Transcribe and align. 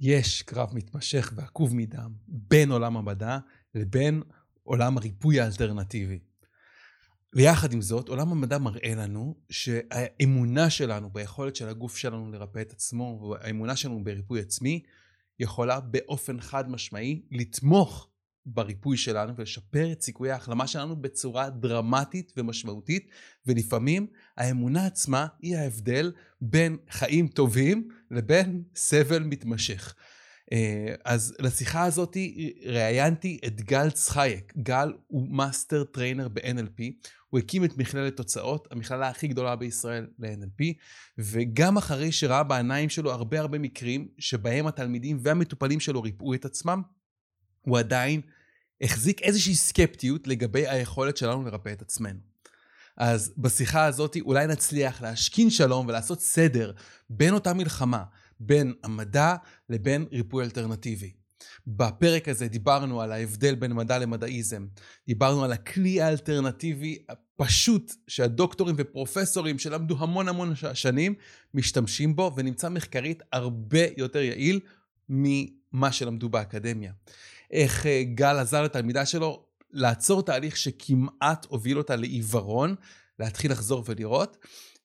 יש 0.00 0.42
קרב 0.42 0.74
מתמשך 0.74 1.32
ועקוב 1.36 1.76
מדם 1.76 2.12
בין 2.28 2.70
עולם 2.70 2.96
המדע 2.96 3.38
לבין 3.74 4.22
עולם 4.62 4.96
הריפוי 4.96 5.40
האלטרנטיבי. 5.40 6.18
ויחד 7.34 7.72
עם 7.72 7.80
זאת, 7.80 8.08
עולם 8.08 8.32
המדע 8.32 8.58
מראה 8.58 8.94
לנו 8.94 9.36
שהאמונה 9.50 10.70
שלנו 10.70 11.10
ביכולת 11.10 11.56
של 11.56 11.68
הגוף 11.68 11.96
שלנו 11.96 12.32
לרפא 12.32 12.60
את 12.60 12.72
עצמו, 12.72 13.30
והאמונה 13.30 13.76
שלנו 13.76 14.04
בריפוי 14.04 14.40
עצמי, 14.40 14.82
יכולה 15.40 15.80
באופן 15.80 16.40
חד 16.40 16.70
משמעי 16.70 17.22
לתמוך 17.30 18.08
בריפוי 18.54 18.96
שלנו 18.96 19.36
ולשפר 19.36 19.92
את 19.92 20.02
סיכויי 20.02 20.32
ההחלמה 20.32 20.66
שלנו 20.66 20.96
בצורה 20.96 21.50
דרמטית 21.50 22.32
ומשמעותית, 22.36 23.08
ולפעמים 23.46 24.06
האמונה 24.36 24.86
עצמה 24.86 25.26
היא 25.42 25.56
ההבדל 25.56 26.12
בין 26.40 26.76
חיים 26.90 27.28
טובים 27.28 27.88
לבין 28.10 28.62
סבל 28.74 29.22
מתמשך. 29.22 29.94
אה, 30.52 30.94
אז 31.04 31.34
לשיחה 31.38 31.84
הזאת 31.84 32.16
ראיינתי 32.66 33.38
את 33.46 33.60
גל 33.60 33.90
צחייק. 33.90 34.52
גל 34.56 34.92
הוא 35.06 35.28
master 35.30 35.84
trainer 35.84 36.28
ב-NLP. 36.28 36.82
הוא 37.30 37.38
הקים 37.38 37.64
את 37.64 37.78
מכללת 37.78 38.16
תוצאות, 38.16 38.68
המכללה 38.70 39.08
הכי 39.08 39.28
גדולה 39.28 39.56
בישראל 39.56 40.06
ל-NLP, 40.18 40.64
וגם 41.18 41.76
אחרי 41.76 42.12
שראה 42.12 42.42
בעיניים 42.42 42.88
שלו 42.88 43.12
הרבה 43.12 43.40
הרבה 43.40 43.58
מקרים 43.58 44.08
שבהם 44.18 44.66
התלמידים 44.66 45.18
והמטופלים 45.22 45.80
שלו 45.80 46.02
ריפאו 46.02 46.34
את 46.34 46.44
עצמם, 46.44 46.82
הוא 47.60 47.78
עדיין 47.78 48.20
החזיק 48.80 49.22
איזושהי 49.22 49.54
סקפטיות 49.54 50.26
לגבי 50.26 50.68
היכולת 50.68 51.16
שלנו 51.16 51.42
לרפא 51.44 51.72
את 51.72 51.82
עצמנו. 51.82 52.18
אז 52.96 53.32
בשיחה 53.38 53.84
הזאת 53.84 54.16
אולי 54.20 54.46
נצליח 54.46 55.02
להשכין 55.02 55.50
שלום 55.50 55.86
ולעשות 55.88 56.20
סדר 56.20 56.72
בין 57.10 57.34
אותה 57.34 57.54
מלחמה, 57.54 58.04
בין 58.40 58.74
המדע 58.84 59.34
לבין 59.68 60.06
ריפוי 60.12 60.44
אלטרנטיבי. 60.44 61.12
בפרק 61.66 62.28
הזה 62.28 62.48
דיברנו 62.48 63.00
על 63.00 63.12
ההבדל 63.12 63.54
בין 63.54 63.72
מדע 63.72 63.98
למדעיזם, 63.98 64.66
דיברנו 65.06 65.44
על 65.44 65.52
הכלי 65.52 66.02
האלטרנטיבי 66.02 66.98
הפשוט 67.08 67.92
שהדוקטורים 68.06 68.74
ופרופסורים 68.78 69.58
שלמדו 69.58 69.96
המון 69.98 70.28
המון 70.28 70.54
שנים 70.74 71.14
משתמשים 71.54 72.16
בו 72.16 72.32
ונמצא 72.36 72.68
מחקרית 72.68 73.22
הרבה 73.32 73.80
יותר 73.96 74.18
יעיל 74.18 74.60
ממה 75.08 75.92
שלמדו 75.92 76.28
באקדמיה. 76.28 76.92
איך 77.50 77.86
אה, 77.86 78.02
גל 78.14 78.38
עזר 78.38 78.62
לתלמידה 78.62 79.06
שלו 79.06 79.44
לעצור 79.70 80.22
תהליך 80.22 80.56
שכמעט 80.56 81.46
הוביל 81.48 81.78
אותה 81.78 81.96
לעיוורון, 81.96 82.74
להתחיל 83.18 83.52
לחזור 83.52 83.84
ולראות. 83.86 84.36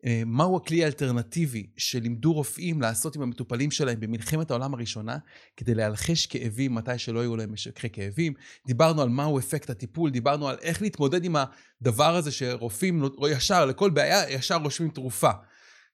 אה, 0.06 0.24
מהו 0.26 0.58
הכלי 0.58 0.84
האלטרנטיבי 0.84 1.68
שלימדו 1.78 2.34
רופאים 2.34 2.82
לעשות 2.82 3.16
עם 3.16 3.22
המטופלים 3.22 3.72
שלהם 3.72 4.00
במלחמת 4.00 4.52
העולם 4.52 4.74
הראשונה 4.74 5.18
כדי 5.58 5.76
להלחש 5.76 6.26
כאבים 6.26 6.76
מתי 6.76 6.98
שלא 6.98 7.20
היו 7.20 7.36
להם 7.36 7.54
משככי 7.54 7.90
כאבים. 7.90 8.34
דיברנו 8.68 9.02
על 9.02 9.10
מהו 9.10 9.40
אפקט 9.40 9.70
הטיפול, 9.70 10.10
דיברנו 10.10 10.48
על 10.48 10.58
איך 10.62 10.82
להתמודד 10.82 11.24
עם 11.24 11.36
הדבר 11.82 12.16
הזה 12.16 12.32
שרופאים 12.32 13.04
ישר, 13.30 13.66
לכל 13.66 13.90
בעיה 13.90 14.30
ישר 14.30 14.56
רושמים 14.56 14.90
תרופה. 14.90 15.32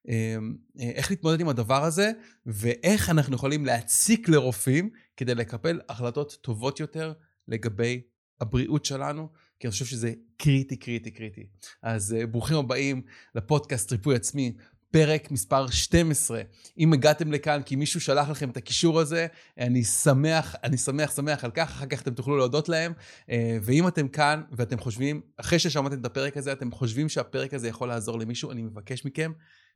אה, 0.09 0.37
איך 0.79 1.11
להתמודד 1.11 1.41
עם 1.41 1.49
הדבר 1.49 1.83
הזה 1.83 2.11
ואיך 2.45 3.09
אנחנו 3.09 3.35
יכולים 3.35 3.65
להציק 3.65 4.29
לרופאים 4.29 4.89
כדי 5.17 5.35
לקבל 5.35 5.81
החלטות 5.89 6.37
טובות 6.41 6.79
יותר 6.79 7.13
לגבי 7.47 8.01
הבריאות 8.41 8.85
שלנו, 8.85 9.27
כי 9.59 9.67
אני 9.67 9.71
חושב 9.71 9.85
שזה 9.85 10.13
קריטי, 10.37 10.75
קריטי, 10.75 11.11
קריטי. 11.11 11.45
אז 11.83 12.15
uh, 12.19 12.27
ברוכים 12.27 12.57
הבאים 12.57 13.01
לפודקאסט 13.35 13.91
ריפוי 13.91 14.15
עצמי, 14.15 14.53
פרק 14.91 15.31
מספר 15.31 15.67
12. 15.69 16.41
אם 16.77 16.93
הגעתם 16.93 17.31
לכאן 17.31 17.61
כי 17.65 17.75
מישהו 17.75 18.01
שלח 18.01 18.29
לכם 18.29 18.49
את 18.49 18.57
הקישור 18.57 18.99
הזה, 18.99 19.27
אני 19.57 19.83
שמח, 19.83 20.55
אני 20.63 20.77
שמח, 20.77 21.15
שמח 21.15 21.43
על 21.43 21.51
כך, 21.51 21.69
אחר 21.69 21.85
כך 21.85 22.01
אתם 22.01 22.13
תוכלו 22.13 22.37
להודות 22.37 22.69
להם. 22.69 22.93
Uh, 23.21 23.31
ואם 23.61 23.87
אתם 23.87 24.07
כאן 24.07 24.41
ואתם 24.51 24.79
חושבים, 24.79 25.21
אחרי 25.37 25.59
ששמעתם 25.59 25.99
את 25.99 26.05
הפרק 26.05 26.37
הזה, 26.37 26.51
אתם 26.51 26.71
חושבים 26.71 27.09
שהפרק 27.09 27.53
הזה 27.53 27.67
יכול 27.67 27.87
לעזור 27.87 28.19
למישהו, 28.19 28.51
אני 28.51 28.61
מבקש 28.61 29.05
מכם, 29.05 29.31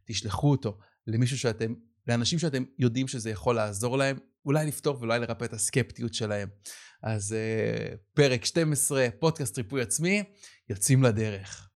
תשלחו 0.05 0.51
אותו 0.51 0.77
למישהו 1.07 1.37
שאתם, 1.37 1.73
לאנשים 2.07 2.39
שאתם 2.39 2.63
יודעים 2.79 3.07
שזה 3.07 3.29
יכול 3.29 3.55
לעזור 3.55 3.97
להם. 3.97 4.17
אולי 4.45 4.67
לפתור 4.67 4.97
ואולי 4.99 5.19
לרפא 5.19 5.45
את 5.45 5.53
הסקפטיות 5.53 6.13
שלהם. 6.13 6.49
אז 7.03 7.35
uh, 7.35 7.97
פרק 8.13 8.45
12, 8.45 9.07
פודקאסט 9.19 9.57
ריפוי 9.57 9.81
עצמי, 9.81 10.23
יוצאים 10.69 11.03
לדרך. 11.03 11.69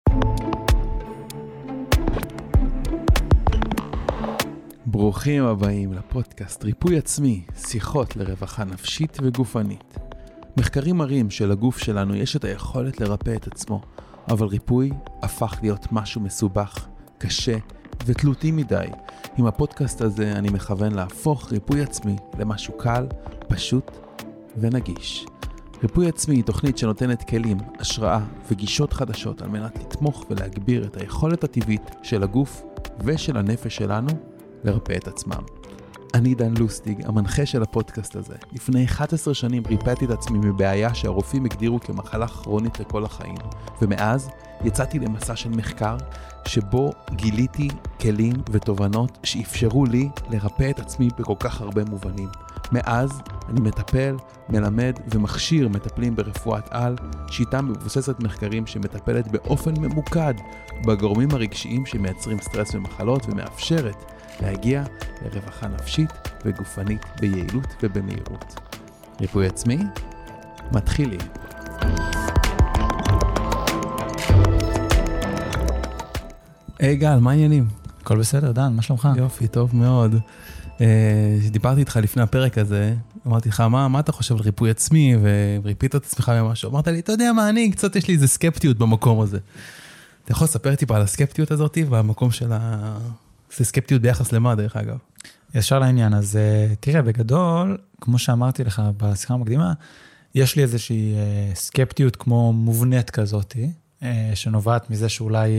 ברוכים 4.85 5.43
הבאים 5.43 5.93
לפודקאסט 5.93 6.63
ריפוי 6.63 6.97
עצמי, 6.97 7.45
שיחות 7.67 8.15
לרווחה 8.15 8.63
נפשית 8.63 9.17
וגופנית. 9.21 9.95
מחקרים 10.57 10.97
מראים 10.97 11.29
שלגוף 11.29 11.77
שלנו 11.77 12.15
יש 12.15 12.35
את 12.35 12.43
היכולת 12.43 13.01
לרפא 13.01 13.35
את 13.35 13.47
עצמו, 13.47 13.81
אבל 14.31 14.47
ריפוי 14.47 14.91
הפך 15.23 15.59
להיות 15.61 15.85
משהו 15.91 16.21
מסובך, 16.21 16.87
קשה 17.17 17.57
ותלותי 18.07 18.51
מדי. 18.51 18.87
עם 19.37 19.45
הפודקאסט 19.45 20.01
הזה 20.01 20.31
אני 20.31 20.49
מכוון 20.49 20.93
להפוך 20.93 21.51
ריפוי 21.51 21.81
עצמי 21.81 22.15
למשהו 22.39 22.77
קל, 22.77 23.07
פשוט 23.47 23.91
ונגיש. 24.57 25.25
ריפוי 25.83 26.07
עצמי 26.07 26.35
היא 26.35 26.43
תוכנית 26.43 26.77
שנותנת 26.77 27.23
כלים, 27.29 27.57
השראה 27.79 28.19
וגישות 28.51 28.93
חדשות 28.93 29.41
על 29.41 29.49
מנת 29.49 29.79
לתמוך 29.79 30.25
ולהגביר 30.29 30.85
את 30.85 30.97
היכולת 30.97 31.43
הטבעית 31.43 31.95
של 32.03 32.23
הגוף 32.23 32.63
ושל 32.99 33.37
הנפש 33.37 33.75
שלנו 33.75 34.09
לרפא 34.63 34.93
את 34.93 35.07
עצמם. 35.07 35.56
אני 36.17 36.35
דן 36.35 36.53
לוסטיג, 36.57 37.05
המנחה 37.05 37.45
של 37.45 37.63
הפודקאסט 37.63 38.15
הזה. 38.15 38.35
לפני 38.51 38.85
11 38.85 39.33
שנים 39.33 39.63
ריפאתי 39.67 40.05
את 40.05 40.09
עצמי 40.09 40.37
מבעיה 40.37 40.93
שהרופאים 40.93 41.45
הגדירו 41.45 41.79
כמחלה 41.79 42.27
כרונית 42.27 42.79
לכל 42.79 43.05
החיים, 43.05 43.35
ומאז 43.81 44.29
יצאתי 44.63 44.99
למסע 44.99 45.35
של 45.35 45.49
מחקר 45.49 45.97
שבו 46.45 46.91
גיליתי 47.11 47.67
כלים 48.01 48.33
ותובנות 48.51 49.17
שאפשרו 49.23 49.85
לי 49.85 50.09
לרפא 50.29 50.69
את 50.69 50.79
עצמי 50.79 51.09
בכל 51.19 51.35
כך 51.39 51.61
הרבה 51.61 51.83
מובנים. 51.85 52.29
מאז 52.71 53.21
אני 53.49 53.61
מטפל, 53.61 54.15
מלמד 54.49 54.99
ומכשיר 55.13 55.67
מטפלים 55.69 56.15
ברפואת 56.15 56.67
על, 56.71 56.95
שיטה 57.29 57.61
מבוססת 57.61 58.19
מחקרים 58.19 58.67
שמטפלת 58.67 59.31
באופן 59.31 59.73
ממוקד 59.79 60.33
בגורמים 60.85 61.29
הרגשיים 61.31 61.85
שמייצרים 61.85 62.41
סטרס 62.41 62.75
ומחלות 62.75 63.25
ומאפשרת 63.29 64.16
להגיע 64.41 64.83
לרווחה 65.21 65.67
נפשית 65.67 66.09
וגופנית 66.45 67.05
ביעילות 67.19 67.67
ובמהירות. 67.83 68.59
ריפוי 69.21 69.47
עצמי? 69.47 69.77
מתחילים. 70.71 71.19
היי 76.79 76.95
גל, 76.95 77.19
מה 77.19 77.31
העניינים? 77.31 77.67
הכל 78.01 78.19
בסדר, 78.19 78.51
דן, 78.51 78.73
מה 78.73 78.81
שלומך? 78.81 79.09
יופי, 79.17 79.47
טוב 79.47 79.75
מאוד. 79.75 80.15
אה, 80.81 81.37
דיברתי 81.51 81.79
איתך 81.79 81.99
לפני 82.03 82.23
הפרק 82.23 82.57
הזה, 82.57 82.93
אמרתי 83.27 83.49
לך, 83.49 83.61
מה, 83.61 83.87
מה 83.87 83.99
אתה 83.99 84.11
חושב 84.11 84.35
על 84.35 84.41
ריפוי 84.41 84.69
עצמי, 84.69 85.15
וריפית 85.21 85.95
את 85.95 86.05
עצמך 86.05 86.29
ממשהו? 86.29 86.71
אמרת 86.71 86.87
לי, 86.87 86.99
אתה 86.99 87.11
יודע 87.11 87.33
מה, 87.33 87.49
אני, 87.49 87.71
קצת 87.71 87.95
יש 87.95 88.07
לי 88.07 88.13
איזה 88.13 88.27
סקפטיות 88.27 88.77
במקום 88.77 89.21
הזה. 89.21 89.37
אתה 90.23 90.31
יכול 90.31 90.45
לספר 90.45 90.75
טיפה 90.75 90.95
על 90.95 91.01
הסקפטיות 91.01 91.51
הזאת 91.51 91.77
והמקום 91.89 92.31
של 92.31 92.51
ה... 92.53 92.97
זה 93.57 93.65
סקפטיות 93.65 94.01
ביחס 94.01 94.31
למה, 94.31 94.55
דרך 94.55 94.77
אגב? 94.77 94.97
ישר 95.55 95.79
לעניין, 95.79 96.13
אז 96.13 96.37
אה, 96.37 96.75
תראה, 96.79 97.01
בגדול, 97.01 97.77
כמו 98.01 98.19
שאמרתי 98.19 98.63
לך 98.63 98.81
בשיחה 98.97 99.33
המקדימה, 99.33 99.73
יש 100.35 100.55
לי 100.55 100.61
איזושהי 100.61 101.13
אה, 101.15 101.55
סקפטיות 101.55 102.15
כמו 102.15 102.53
מובנית 102.53 103.09
כזאתי, 103.09 103.71
שנובעת 104.35 104.89
מזה 104.89 105.09
שאולי 105.09 105.51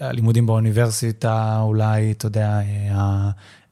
הלימודים 0.00 0.46
באוניברסיטה, 0.46 1.60
אולי, 1.60 2.12
אתה 2.12 2.26
יודע, 2.26 2.60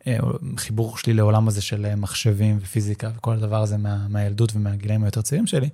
החיבור 0.07 0.99
שלי 0.99 1.15
לעולם 1.15 1.49
הזה 1.49 1.63
של 1.63 1.95
מחשבים 1.95 2.59
ופיזיקה 2.61 3.11
וכל 3.17 3.33
הדבר 3.33 3.63
הזה 3.63 3.77
מה, 3.77 4.09
מהילדות 4.09 4.57
ומהגילאים 4.57 5.05
היותר 5.05 5.23
צעירים 5.23 5.47
שלי, 5.47 5.69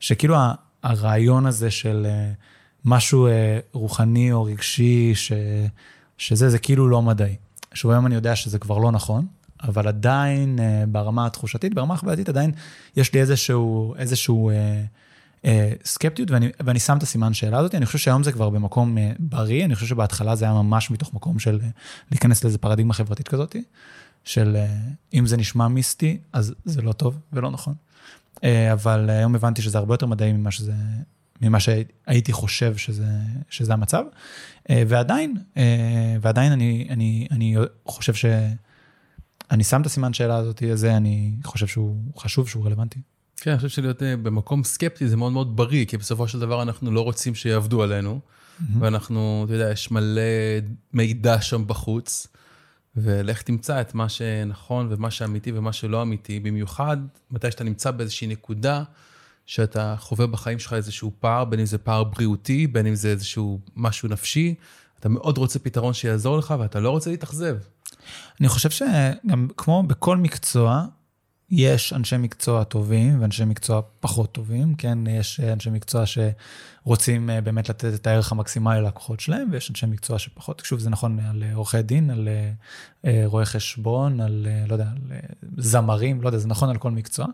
שכאילו 0.00 0.36
הרעיון 0.82 1.46
הזה 1.46 1.70
של 1.70 2.06
אה, 2.10 2.32
משהו 2.84 3.26
אה, 3.26 3.58
רוחני 3.72 4.32
או 4.32 4.44
רגשי, 4.44 5.14
ש, 5.14 5.32
שזה, 6.20 6.50
זה 6.50 6.58
כאילו 6.58 6.88
לא 6.88 7.02
מדעי. 7.02 7.36
שוב, 7.74 7.90
היום 7.90 8.06
אני 8.06 8.14
יודע 8.14 8.36
שזה 8.36 8.58
כבר 8.58 8.78
לא 8.78 8.92
נכון, 8.92 9.26
אבל 9.62 9.88
עדיין 9.88 10.58
אה, 10.60 10.84
ברמה 10.88 11.26
התחושתית, 11.26 11.74
ברמה 11.74 11.94
החווייתית, 11.94 12.28
עדיין 12.28 12.52
יש 12.96 13.14
לי 13.14 13.20
איזשהו, 13.20 13.94
איזשהו 13.98 14.50
אה, 15.44 15.72
סקפטיות, 15.84 16.30
ואני, 16.30 16.48
ואני 16.60 16.78
שם 16.78 16.96
את 16.96 17.02
הסימן 17.02 17.34
שאלה 17.34 17.58
הזאת. 17.58 17.74
אני 17.74 17.86
חושב 17.86 17.98
שהיום 17.98 18.22
זה 18.22 18.32
כבר 18.32 18.50
במקום 18.50 18.98
אה, 18.98 19.12
בריא, 19.18 19.64
אני 19.64 19.74
חושב 19.74 19.86
שבהתחלה 19.86 20.36
זה 20.36 20.44
היה 20.44 20.54
ממש 20.54 20.90
מתוך 20.90 21.14
מקום 21.14 21.38
של 21.38 21.58
אה, 21.62 21.68
להיכנס 22.10 22.44
לאיזה 22.44 22.58
פרדיגמה 22.58 22.94
חברתית 22.94 23.28
כזאת, 23.28 23.56
של 24.24 24.56
אם 25.14 25.26
זה 25.26 25.36
נשמע 25.36 25.68
מיסטי, 25.68 26.18
אז 26.32 26.54
זה 26.64 26.82
לא 26.82 26.92
טוב 26.92 27.18
ולא 27.32 27.50
נכון. 27.50 27.74
אבל 28.72 29.10
היום 29.10 29.34
הבנתי 29.34 29.62
שזה 29.62 29.78
הרבה 29.78 29.94
יותר 29.94 30.06
מדעי 30.06 30.32
ממה 30.32 30.50
שזה... 30.50 30.72
ממה 31.40 31.60
שהייתי 31.60 32.32
חושב 32.32 32.76
שזה, 32.76 33.08
שזה 33.50 33.72
המצב. 33.72 34.02
ועדיין, 34.70 35.36
ועדיין 36.20 36.52
אני, 36.52 36.86
אני, 36.90 37.26
אני 37.30 37.56
חושב 37.86 38.14
ש... 38.14 38.24
אני 39.50 39.64
שם 39.64 39.80
את 39.80 39.86
הסימן 39.86 40.12
שאלה 40.12 40.36
הזאת, 40.36 40.62
הזה 40.72 40.96
אני 40.96 41.32
חושב 41.44 41.66
שהוא 41.66 41.96
חשוב, 42.18 42.48
שהוא 42.48 42.66
רלוונטי. 42.66 42.98
כן, 43.36 43.50
אני 43.50 43.58
חושב 43.58 43.68
שלהיות 43.68 44.02
אה, 44.02 44.16
במקום 44.16 44.64
סקפטי 44.64 45.08
זה 45.08 45.16
מאוד 45.16 45.32
מאוד 45.32 45.56
בריא, 45.56 45.84
כי 45.84 45.96
בסופו 45.96 46.28
של 46.28 46.40
דבר 46.40 46.62
אנחנו 46.62 46.90
לא 46.90 47.00
רוצים 47.00 47.34
שיעבדו 47.34 47.82
עלינו, 47.82 48.20
mm-hmm. 48.20 48.64
ואנחנו, 48.80 49.42
אתה 49.44 49.54
יודע, 49.54 49.70
יש 49.70 49.90
מלא 49.90 50.22
מידע 50.92 51.40
שם 51.40 51.66
בחוץ, 51.66 52.26
ולך 52.96 53.42
תמצא 53.42 53.80
את 53.80 53.94
מה 53.94 54.08
שנכון 54.08 54.88
ומה 54.90 55.10
שאמיתי 55.10 55.52
ומה 55.52 55.72
שלא 55.72 56.02
אמיתי, 56.02 56.40
במיוחד 56.40 56.96
מתי 57.30 57.50
שאתה 57.50 57.64
נמצא 57.64 57.90
באיזושהי 57.90 58.26
נקודה 58.26 58.82
שאתה 59.50 59.94
חווה 59.98 60.26
בחיים 60.26 60.58
שלך 60.58 60.72
איזשהו 60.72 61.12
פער, 61.20 61.44
בין 61.44 61.60
אם 61.60 61.66
זה 61.66 61.78
פער 61.78 62.04
בריאותי, 62.04 62.66
בין 62.66 62.86
אם 62.86 62.94
זה 62.94 63.08
איזשהו 63.08 63.60
משהו 63.76 64.08
נפשי, 64.08 64.54
אתה 65.00 65.08
מאוד 65.08 65.38
רוצה 65.38 65.58
פתרון 65.58 65.92
שיעזור 65.94 66.38
לך 66.38 66.54
ואתה 66.58 66.80
לא 66.80 66.90
רוצה 66.90 67.10
להתאכזב. 67.10 67.56
אני 68.40 68.48
חושב 68.48 68.70
שגם 68.70 69.48
כמו 69.56 69.82
בכל 69.82 70.16
מקצוע, 70.16 70.84
יש 71.50 71.92
אנשי 71.92 72.16
מקצוע 72.16 72.64
טובים 72.64 73.20
ואנשי 73.22 73.44
מקצוע 73.44 73.80
פחות 74.00 74.32
טובים, 74.32 74.74
כן? 74.74 74.98
יש 75.06 75.40
אנשי 75.40 75.70
מקצוע 75.70 76.04
שרוצים 76.06 77.30
אה, 77.30 77.40
באמת 77.40 77.68
לתת 77.68 77.94
את 77.94 78.06
הערך 78.06 78.32
המקסימלי 78.32 78.80
ללקוחות 78.80 79.20
שלהם, 79.20 79.48
ויש 79.52 79.70
אנשי 79.70 79.86
מקצוע 79.86 80.18
שפחות. 80.18 80.62
שוב, 80.64 80.80
זה 80.80 80.90
נכון 80.90 81.18
על 81.20 81.42
אה, 81.42 81.54
עורכי 81.54 81.82
דין, 81.82 82.10
על 82.10 82.28
אה, 83.04 83.22
רואי 83.24 83.44
חשבון, 83.44 84.20
על, 84.20 84.46
לא 84.68 84.72
יודע, 84.72 84.84
על 84.84 85.16
זמרים, 85.58 86.22
לא 86.22 86.28
יודע, 86.28 86.38
זה 86.38 86.48
נכון 86.48 86.68
על 86.68 86.78
כל 86.78 86.90
מקצוע. 86.90 87.26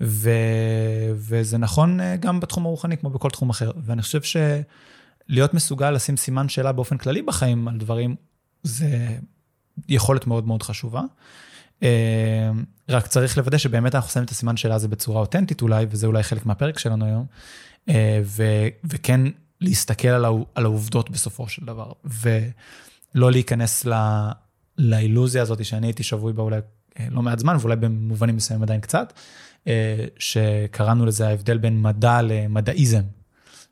ו, 0.00 0.30
וזה 1.14 1.58
נכון 1.58 2.00
גם 2.20 2.40
בתחום 2.40 2.66
הרוחני, 2.66 2.96
כמו 2.96 3.10
בכל 3.10 3.30
תחום 3.30 3.50
אחר. 3.50 3.70
ואני 3.84 4.02
חושב 4.02 4.20
שלהיות 4.22 5.54
מסוגל 5.54 5.90
לשים 5.90 6.16
סימן 6.16 6.48
שאלה 6.48 6.72
באופן 6.72 6.98
כללי 6.98 7.22
בחיים 7.22 7.68
על 7.68 7.78
דברים, 7.78 8.16
זה 8.62 9.08
יכולת 9.88 10.26
מאוד 10.26 10.46
מאוד 10.46 10.62
חשובה. 10.62 11.02
אה, 11.82 12.50
רק 12.88 13.06
צריך 13.06 13.38
לוודא 13.38 13.58
שבאמת 13.58 13.94
אנחנו 13.94 14.10
שמים 14.10 14.24
את 14.24 14.30
הסימן 14.30 14.56
שאלה 14.56 14.74
הזה 14.74 14.88
בצורה 14.88 15.20
אותנטית 15.20 15.62
אולי, 15.62 15.86
וזה 15.90 16.06
אולי 16.06 16.22
חלק 16.22 16.46
מהפרק 16.46 16.78
שלנו 16.78 17.04
היום, 17.04 17.26
אה, 17.88 18.20
ו- 18.24 18.68
וכן 18.84 19.20
להסתכל 19.60 20.08
על, 20.08 20.24
על 20.54 20.64
העובדות 20.64 21.10
בסופו 21.10 21.48
של 21.48 21.64
דבר, 21.64 21.92
ולא 22.04 23.32
להיכנס 23.32 23.86
ל- 23.86 24.30
לאילוזיה 24.78 25.42
הזאת 25.42 25.64
שאני 25.64 25.86
הייתי 25.86 26.02
שבוי 26.02 26.32
בה 26.32 26.42
אולי 26.42 26.60
אה, 27.00 27.06
לא 27.10 27.22
מעט 27.22 27.38
זמן, 27.38 27.56
ואולי 27.60 27.76
במובנים 27.76 28.36
מסוימים 28.36 28.62
עדיין 28.62 28.80
קצת, 28.80 29.12
שקראנו 30.18 31.06
לזה 31.06 31.28
ההבדל 31.28 31.58
בין 31.58 31.82
מדע 31.82 32.22
למדעיזם, 32.22 33.02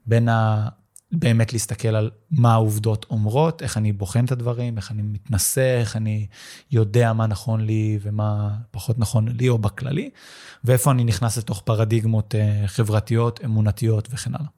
בין 0.07 0.29
ה... 0.29 0.69
באמת 1.13 1.53
להסתכל 1.53 1.89
על 1.89 2.11
מה 2.31 2.53
העובדות 2.53 3.07
אומרות, 3.11 3.63
איך 3.63 3.77
אני 3.77 3.93
בוחן 3.93 4.25
את 4.25 4.33
הדברים, 4.33 4.77
איך 4.77 4.91
אני 4.91 5.03
מתנסה, 5.03 5.79
איך 5.81 5.97
אני 5.97 6.27
יודע 6.71 7.13
מה 7.13 7.27
נכון 7.27 7.61
לי 7.61 7.99
ומה 8.03 8.51
פחות 8.71 8.99
נכון 8.99 9.29
לי 9.29 9.49
או 9.49 9.59
בכללי, 9.59 10.11
ואיפה 10.65 10.91
אני 10.91 11.05
נכנס 11.05 11.39
לתוך 11.39 11.63
פרדיגמות 11.65 12.35
אה, 12.35 12.63
חברתיות, 12.67 13.41
אמונתיות 13.45 14.09
וכן 14.11 14.35
הלאה. 14.35 14.49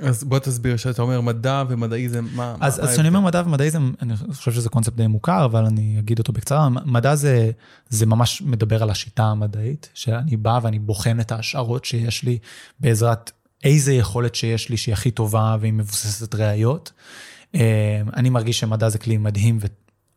אז 0.00 0.24
בוא 0.24 0.38
תסביר 0.38 0.76
שאתה 0.76 1.02
אומר 1.02 1.20
מדע 1.20 1.64
ומדעיזם, 1.68 2.26
מה... 2.32 2.56
אז 2.60 2.80
כשאני 2.92 3.08
אומר 3.08 3.20
מדע 3.20 3.42
ומדעיזם, 3.46 3.92
אני 4.02 4.16
חושב 4.16 4.52
שזה 4.52 4.68
קונספט 4.68 4.96
די 4.96 5.06
מוכר, 5.06 5.44
אבל 5.44 5.64
אני 5.64 5.98
אגיד 5.98 6.18
אותו 6.18 6.32
בקצרה. 6.32 6.68
מדע 6.68 7.14
זה, 7.14 7.50
זה 7.88 8.06
ממש 8.06 8.42
מדבר 8.42 8.82
על 8.82 8.90
השיטה 8.90 9.24
המדעית, 9.24 9.88
שאני 9.94 10.36
בא 10.36 10.58
ואני 10.62 10.78
בוחן 10.78 11.20
את 11.20 11.32
ההשערות 11.32 11.84
שיש 11.84 12.22
לי 12.22 12.38
בעזרת 12.80 13.32
איזה 13.64 13.92
יכולת 13.92 14.34
שיש 14.34 14.68
לי 14.68 14.76
שהיא 14.76 14.92
הכי 14.92 15.10
טובה 15.10 15.56
והיא 15.60 15.72
מבוססת 15.72 16.34
ראיות. 16.34 16.92
אה, 17.54 18.02
אני 18.16 18.30
מרגיש 18.30 18.60
שמדע 18.60 18.88
זה 18.88 18.98
כלי 18.98 19.16
מדהים 19.16 19.58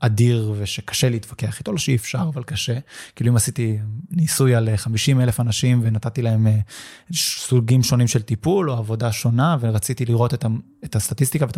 ואדיר 0.02 0.54
ושקשה 0.58 1.10
להתווכח 1.10 1.60
איתו, 1.60 1.72
לא 1.72 1.78
שאי 1.78 1.96
אפשר, 1.96 2.30
אבל 2.34 2.44
קשה. 2.44 2.80
כאילו 3.16 3.32
אם 3.32 3.36
עשיתי 3.36 3.78
ניסוי 4.12 4.56
על 4.56 4.70
50 4.76 5.22
אלף 5.22 5.40
אנשים 5.40 5.80
ונתתי 5.84 6.22
להם 6.22 6.48
אה, 6.48 6.58
סוגים 7.14 7.84
שונים 7.84 8.08
של 8.08 8.22
טיפול 8.22 8.72
או 8.72 8.78
עבודה 8.78 9.12
שונה 9.12 9.58
ורציתי 9.60 10.06
לראות 10.06 10.34
את, 10.34 10.46
את 10.86 10.96
הסטטיסטיקה 10.96 11.46
ואת... 11.46 11.58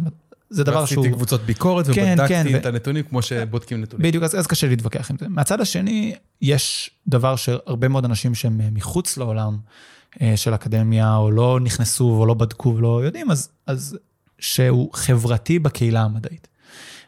זה 0.50 0.64
דבר 0.64 0.86
שהוא... 0.86 1.02
ועשיתי 1.02 1.16
קבוצות 1.16 1.42
ביקורת 1.42 1.86
כן, 1.86 2.16
ובדקתי 2.18 2.34
כן, 2.34 2.56
את 2.56 2.66
ו... 2.66 2.68
הנתונים 2.68 3.04
כמו 3.04 3.22
שבודקים 3.22 3.82
נתונים. 3.82 4.08
בדיוק, 4.08 4.24
אז, 4.24 4.40
אז 4.40 4.48
קשה 4.48 4.68
להתווכח 4.68 5.12
עם 5.12 5.18
זה. 5.20 5.28
מהצד 5.30 5.62
השני, 5.62 6.16
יש 6.42 6.90
דבר 7.08 7.36
שהרבה 7.36 7.88
מאוד 7.88 8.06
אנשים 8.06 8.36
שהם 8.36 8.62
מחוץ 8.74 9.18
לעולם, 9.18 9.54
אה, 9.54 9.60
של 10.36 10.56
אקדמיה, 10.56 11.16
או 11.16 11.32
לא 11.32 11.60
נכנסו 11.64 12.04
ולא 12.04 12.34
בדקו 12.34 12.76
ולא 12.78 13.02
יודעים, 13.06 13.32
אז, 13.32 13.50
אז 13.68 13.98
שהוא 14.40 14.90
חברתי 14.94 15.60
בקהילה 15.60 16.02
המדעית. 16.02 16.48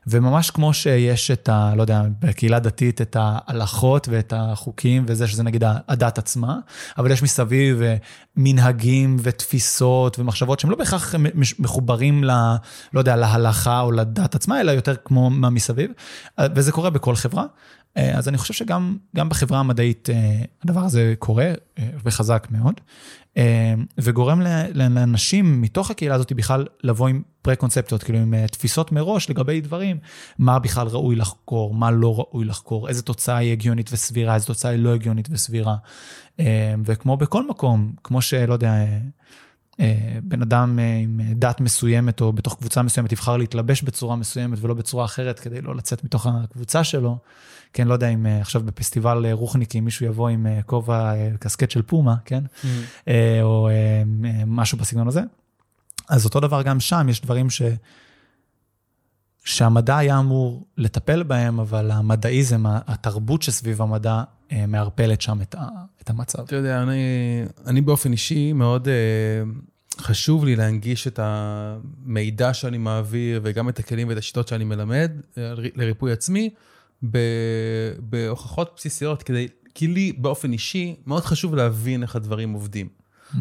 וממש 0.07 0.51
כמו 0.51 0.73
שיש 0.73 1.31
את 1.31 1.49
ה... 1.49 1.73
לא 1.75 1.81
יודע, 1.81 2.03
בקהילה 2.19 2.59
דתית, 2.59 3.01
את 3.01 3.17
ההלכות 3.19 4.07
ואת 4.11 4.33
החוקים 4.35 5.03
וזה, 5.07 5.27
שזה 5.27 5.43
נגיד 5.43 5.63
הדת 5.87 6.17
עצמה, 6.17 6.59
אבל 6.97 7.11
יש 7.11 7.23
מסביב 7.23 7.81
אה, 7.81 7.95
מנהגים 8.35 9.17
ותפיסות 9.23 10.19
ומחשבות 10.19 10.59
שהם 10.59 10.71
לא 10.71 10.75
בהכרח 10.75 11.15
מחוברים 11.59 12.23
ל... 12.23 12.31
לא 12.93 12.99
יודע, 12.99 13.15
להלכה 13.15 13.81
או 13.81 13.91
לדת 13.91 14.35
עצמה, 14.35 14.61
אלא 14.61 14.71
יותר 14.71 14.95
כמו 15.05 15.29
מה 15.29 15.49
מסביב. 15.49 15.91
אה, 16.39 16.45
וזה 16.55 16.71
קורה 16.71 16.89
בכל 16.89 17.15
חברה. 17.15 17.45
אה, 17.97 18.17
אז 18.17 18.27
אני 18.27 18.37
חושב 18.37 18.53
שגם 18.53 18.97
בחברה 19.13 19.59
המדעית 19.59 20.09
אה, 20.09 20.41
הדבר 20.63 20.81
הזה 20.81 21.13
קורה 21.19 21.53
וחזק 22.05 22.47
מאוד, 22.51 22.81
וגורם 23.97 24.41
לאנשים 24.73 25.61
מתוך 25.61 25.91
הקהילה 25.91 26.15
הזאת 26.15 26.33
בכלל 26.33 26.65
לבוא 26.83 27.07
עם 27.07 27.21
פרה-קונספטיות, 27.41 28.03
כאילו 28.03 28.19
עם 28.19 28.47
תפיסות 28.47 28.91
מראש 28.91 29.29
לגבי 29.29 29.61
דברים, 29.61 29.97
מה 30.39 30.59
בכלל 30.59 30.87
ראוי 30.87 31.15
לחקור, 31.15 31.73
מה 31.73 31.91
לא 31.91 32.19
ראוי 32.19 32.45
לחקור, 32.45 32.89
איזה 32.89 33.01
תוצאה 33.01 33.37
היא 33.37 33.51
הגיונית 33.51 33.89
וסבירה, 33.93 34.35
איזה 34.35 34.45
תוצאה 34.45 34.71
היא 34.71 34.79
לא 34.79 34.93
הגיונית 34.93 35.27
וסבירה. 35.31 35.75
וכמו 36.85 37.17
בכל 37.17 37.47
מקום, 37.47 37.93
כמו 38.03 38.21
שלא 38.21 38.53
יודע, 38.53 38.73
בן 40.23 40.41
אדם 40.41 40.79
עם 41.03 41.21
דת 41.35 41.61
מסוימת 41.61 42.21
או 42.21 42.33
בתוך 42.33 42.57
קבוצה 42.59 42.81
מסוימת 42.81 43.11
יבחר 43.11 43.37
להתלבש 43.37 43.81
בצורה 43.81 44.15
מסוימת 44.15 44.57
ולא 44.61 44.73
בצורה 44.73 45.05
אחרת 45.05 45.39
כדי 45.39 45.61
לא 45.61 45.75
לצאת 45.75 46.03
מתוך 46.03 46.27
הקבוצה 46.27 46.83
שלו, 46.83 47.17
כן, 47.73 47.87
לא 47.87 47.93
יודע 47.93 48.09
אם 48.09 48.25
אה, 48.25 48.41
עכשיו 48.41 48.61
בפסטיבל 48.61 49.25
אה, 49.25 49.33
רוחניקי 49.33 49.81
מישהו 49.81 50.05
יבוא 50.05 50.29
עם 50.29 50.47
אה, 50.47 50.61
כובע 50.65 51.13
קסקט 51.39 51.71
של 51.71 51.81
פומה, 51.81 52.15
כן? 52.25 52.43
Mm-hmm. 52.45 53.09
או 53.41 53.69
משהו 54.47 54.77
בסגנון 54.77 55.07
הזה. 55.07 55.21
אז 56.09 56.25
אותו 56.25 56.39
דבר 56.39 56.61
גם 56.61 56.79
שם, 56.79 57.07
יש 57.09 57.21
דברים 57.21 57.49
ש... 57.49 57.61
שהמדע 59.43 59.97
היה 59.97 60.19
אמור 60.19 60.67
לטפל 60.77 61.23
בהם, 61.23 61.59
אבל 61.59 61.91
המדעיזם, 61.91 62.63
התרבות 62.65 63.41
שסביב 63.41 63.81
המדע, 63.81 64.23
מערפלת 64.67 65.21
שם 65.21 65.41
את, 65.41 65.55
ה, 65.55 65.67
את 66.01 66.09
המצב. 66.09 66.39
אתה 66.39 66.55
יודע, 66.55 66.83
אני, 66.83 66.95
אני 67.65 67.81
באופן 67.81 68.11
אישי 68.11 68.53
מאוד 68.53 68.87
חשוב 70.01 70.45
לי 70.45 70.55
להנגיש 70.55 71.07
את 71.07 71.19
המידע 71.23 72.53
שאני 72.53 72.77
מעביר, 72.77 73.41
וגם 73.43 73.69
את 73.69 73.79
הכלים 73.79 74.07
ואת 74.07 74.17
השיטות 74.17 74.47
שאני 74.47 74.63
מלמד 74.63 75.11
לריפוי 75.75 76.11
עצמי, 76.11 76.49
בהוכחות 77.99 78.73
בסיסיות, 78.75 79.23
כדי, 79.23 79.47
כי 79.75 79.87
לי 79.87 80.11
באופן 80.17 80.51
אישי 80.51 80.95
מאוד 81.07 81.23
חשוב 81.23 81.55
להבין 81.55 82.03
איך 82.03 82.15
הדברים 82.15 82.53
עובדים. 82.53 82.87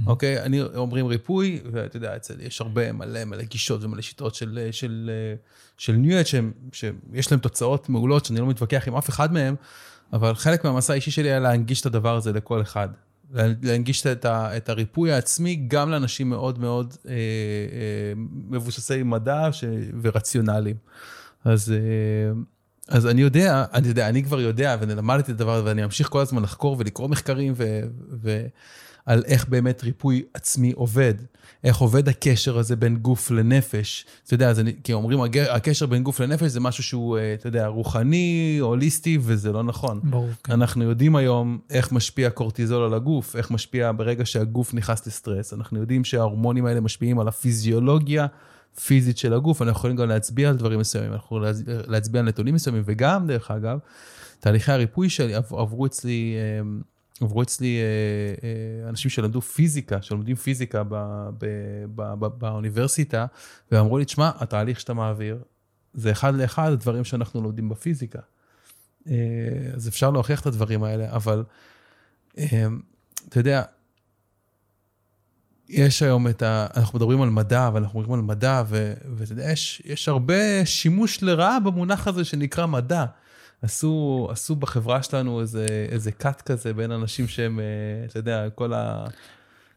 אוקיי? 0.06 0.36
Mm-hmm. 0.36 0.40
Okay? 0.40 0.46
אני 0.46 0.62
אומרים 0.62 1.06
ריפוי, 1.06 1.60
ואתה 1.72 1.96
יודע, 1.96 2.16
אצל, 2.16 2.40
יש 2.40 2.60
הרבה 2.60 2.92
מלא 2.92 3.24
מלא 3.24 3.42
גישות 3.42 3.84
ומלא 3.84 4.02
שיטות 4.02 4.34
של, 4.34 4.68
של, 4.70 5.10
של 5.82 5.92
ניואט, 5.92 6.26
שיש 6.72 7.30
להם 7.30 7.40
תוצאות 7.40 7.88
מעולות, 7.88 8.24
שאני 8.24 8.40
לא 8.40 8.46
מתווכח 8.46 8.88
עם 8.88 8.96
אף 8.96 9.08
אחד 9.08 9.32
מהם, 9.32 9.54
אבל 10.12 10.34
חלק 10.34 10.64
מהמסע 10.64 10.92
האישי 10.92 11.10
שלי 11.10 11.28
היה 11.28 11.40
להנגיש 11.40 11.80
את 11.80 11.86
הדבר 11.86 12.16
הזה 12.16 12.32
לכל 12.32 12.62
אחד. 12.62 12.88
להנגיש 13.62 14.06
את, 14.06 14.24
ה, 14.24 14.56
את 14.56 14.68
הריפוי 14.68 15.12
העצמי 15.12 15.64
גם 15.68 15.90
לאנשים 15.90 16.30
מאוד 16.30 16.58
מאוד 16.58 16.94
אה, 17.08 17.12
אה, 17.12 17.16
מבוססי 18.48 19.02
מדע 19.02 19.48
ש, 19.52 19.64
ורציונליים. 20.02 20.76
אז... 21.44 21.72
אה, 21.72 22.32
אז 22.88 23.06
אני 23.06 23.20
יודע, 23.20 23.64
אני 23.74 23.88
יודע, 23.88 24.08
אני 24.08 24.24
כבר 24.24 24.40
יודע, 24.40 24.76
ואני 24.80 24.94
למדתי 24.94 25.32
את 25.32 25.36
הדבר 25.40 25.54
הזה, 25.54 25.64
ואני 25.64 25.84
אמשיך 25.84 26.08
כל 26.08 26.20
הזמן 26.20 26.42
לחקור 26.42 26.76
ולקרוא 26.78 27.08
מחקרים 27.08 27.52
ו, 27.56 27.80
ו, 28.22 28.46
על 29.06 29.22
איך 29.26 29.48
באמת 29.48 29.84
ריפוי 29.84 30.22
עצמי 30.34 30.72
עובד. 30.72 31.14
איך 31.64 31.76
עובד 31.76 32.08
הקשר 32.08 32.58
הזה 32.58 32.76
בין 32.76 32.96
גוף 32.96 33.30
לנפש. 33.30 34.06
אתה 34.26 34.34
יודע, 34.34 34.50
אני, 34.50 34.72
כי 34.84 34.92
אומרים, 34.92 35.18
הקשר 35.50 35.86
בין 35.86 36.02
גוף 36.02 36.20
לנפש 36.20 36.50
זה 36.50 36.60
משהו 36.60 36.82
שהוא, 36.82 37.18
אה, 37.18 37.34
אתה 37.34 37.46
יודע, 37.46 37.66
רוחני, 37.66 38.58
הוליסטי, 38.60 39.18
וזה 39.20 39.52
לא 39.52 39.62
נכון. 39.62 40.00
ברור. 40.04 40.28
כן. 40.44 40.52
אנחנו 40.52 40.84
יודעים 40.84 41.16
היום 41.16 41.58
איך 41.70 41.92
משפיע 41.92 42.30
קורטיזול 42.30 42.84
על 42.84 42.94
הגוף, 42.94 43.36
איך 43.36 43.50
משפיע 43.50 43.92
ברגע 43.96 44.26
שהגוף 44.26 44.74
נכנס 44.74 45.06
לסטרס. 45.06 45.52
אנחנו 45.52 45.80
יודעים 45.80 46.04
שההורמונים 46.04 46.66
האלה 46.66 46.80
משפיעים 46.80 47.18
על 47.18 47.28
הפיזיולוגיה. 47.28 48.26
פיזית 48.84 49.18
של 49.18 49.34
הגוף, 49.34 49.62
אנחנו 49.62 49.78
יכולים 49.78 49.96
גם 49.96 50.08
להצביע 50.08 50.48
על 50.48 50.56
דברים 50.56 50.80
מסוימים, 50.80 51.12
אנחנו 51.12 51.36
יכולים 51.36 51.54
להצביע 51.86 52.20
על 52.20 52.26
נתונים 52.26 52.54
מסוימים, 52.54 52.82
וגם, 52.86 53.26
דרך 53.26 53.50
אגב, 53.50 53.78
תהליכי 54.40 54.72
הריפוי 54.72 55.08
שלי 55.10 55.34
עברו 55.34 55.86
אצלי, 55.86 56.34
אמ, 56.60 56.82
עברו 57.20 57.42
אצלי 57.42 57.78
אה, 57.78 57.84
אה, 58.84 58.88
אנשים 58.88 59.10
שלמדו 59.10 59.40
פיזיקה, 59.40 60.02
שלומדים 60.02 60.36
פיזיקה 60.36 60.82
ב, 60.82 60.94
ב, 61.38 61.46
ב, 61.94 62.02
ב, 62.18 62.26
באוניברסיטה, 62.26 63.26
ואמרו 63.72 63.98
לי, 63.98 64.04
תשמע, 64.04 64.30
התהליך 64.38 64.80
שאתה 64.80 64.94
מעביר, 64.94 65.42
זה 65.94 66.10
אחד 66.10 66.34
לאחד 66.34 66.72
הדברים 66.72 67.04
שאנחנו 67.04 67.42
לומדים 67.42 67.68
בפיזיקה. 67.68 68.18
אה, 69.08 69.14
אז 69.74 69.88
אפשר 69.88 70.10
להוכיח 70.10 70.40
את 70.40 70.46
הדברים 70.46 70.82
האלה, 70.82 71.12
אבל 71.12 71.44
אה, 72.38 72.66
אתה 73.28 73.40
יודע, 73.40 73.62
יש 75.68 76.02
היום 76.02 76.28
את 76.28 76.42
ה... 76.42 76.66
אנחנו 76.76 76.98
מדברים 76.98 77.22
על 77.22 77.30
מדע, 77.30 77.70
ואנחנו 77.74 78.00
מדברים 78.00 78.18
על 78.18 78.24
מדע, 78.24 78.62
ואתה 78.68 79.32
יודע, 79.32 79.50
יש, 79.50 79.82
יש 79.84 80.08
הרבה 80.08 80.66
שימוש 80.66 81.22
לרעה 81.22 81.60
במונח 81.60 82.08
הזה 82.08 82.24
שנקרא 82.24 82.66
מדע. 82.66 83.04
עשו, 83.62 84.28
עשו 84.30 84.56
בחברה 84.56 85.02
שלנו 85.02 85.40
איזה, 85.40 85.66
איזה 85.88 86.10
cut 86.22 86.42
כזה 86.42 86.74
בין 86.74 86.92
אנשים 86.92 87.28
שהם, 87.28 87.60
אה, 87.60 87.64
אתה 88.06 88.18
יודע, 88.18 88.50
כל 88.50 88.72
ה... 88.72 89.04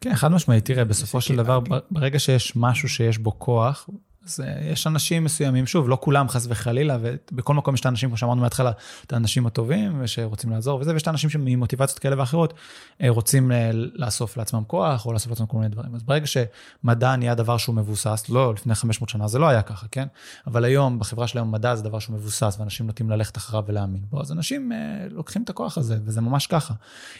כן, 0.00 0.14
חד 0.14 0.30
משמעית, 0.30 0.64
תראה, 0.64 0.84
בסופו 0.84 1.20
של 1.20 1.36
דבר, 1.36 1.60
ברגע 1.90 2.18
שיש 2.18 2.52
משהו 2.56 2.88
שיש 2.88 3.18
בו 3.18 3.38
כוח, 3.38 3.88
אז 4.26 4.40
אה, 4.40 4.72
יש 4.72 4.86
אנשים 4.86 5.24
מסוימים, 5.24 5.66
שוב, 5.66 5.88
לא 5.88 5.98
כולם 6.00 6.28
חס 6.28 6.46
וחלילה, 6.48 6.98
ובכל 7.00 7.54
מקום 7.54 7.74
יש 7.74 7.80
את 7.80 7.86
האנשים, 7.86 8.08
כמו 8.08 8.16
שאמרנו 8.16 8.40
מההתחלה, 8.40 8.70
את 9.06 9.12
האנשים 9.12 9.46
הטובים 9.46 10.06
שרוצים 10.06 10.50
לעזור 10.50 10.80
וזה, 10.80 10.92
ויש 10.92 11.02
את 11.02 11.06
האנשים 11.06 11.30
שממוטיבציות 11.30 11.98
כאלה 11.98 12.18
ואחרות 12.18 12.54
אה, 13.02 13.08
רוצים 13.08 13.52
אה, 13.52 13.70
לאסוף 13.72 14.36
לעצמם 14.36 14.62
כוח 14.66 15.06
או 15.06 15.12
לאסוף 15.12 15.30
לעצמם 15.30 15.46
כל 15.46 15.56
מיני 15.56 15.68
דברים. 15.68 15.94
אז 15.94 16.02
ברגע 16.02 16.26
שמדע 16.26 17.16
נהיה 17.16 17.34
דבר 17.34 17.56
שהוא 17.56 17.74
מבוסס, 17.74 18.24
לא, 18.28 18.54
לפני 18.54 18.74
500 18.74 19.08
שנה 19.08 19.28
זה 19.28 19.38
לא 19.38 19.48
היה 19.48 19.62
ככה, 19.62 19.86
כן? 19.90 20.06
אבל 20.46 20.64
היום, 20.64 20.98
בחברה 20.98 21.26
של 21.26 21.38
היום, 21.38 21.52
מדע 21.52 21.74
זה 21.74 21.82
דבר 21.82 21.98
שהוא 21.98 22.16
מבוסס, 22.16 22.56
ואנשים 22.60 22.86
נוטים 22.86 23.10
ללכת 23.10 23.36
אחריו 23.36 23.64
ולהאמין 23.66 24.02
בו, 24.10 24.20
אז 24.20 24.32
אנשים 24.32 24.72
לוקחים 25.10 25.42
את 25.42 25.50
הכוח 25.50 25.78
הזה, 25.78 25.98
וזה 26.04 26.20
ממש 26.20 26.46
ככה. 26.46 26.74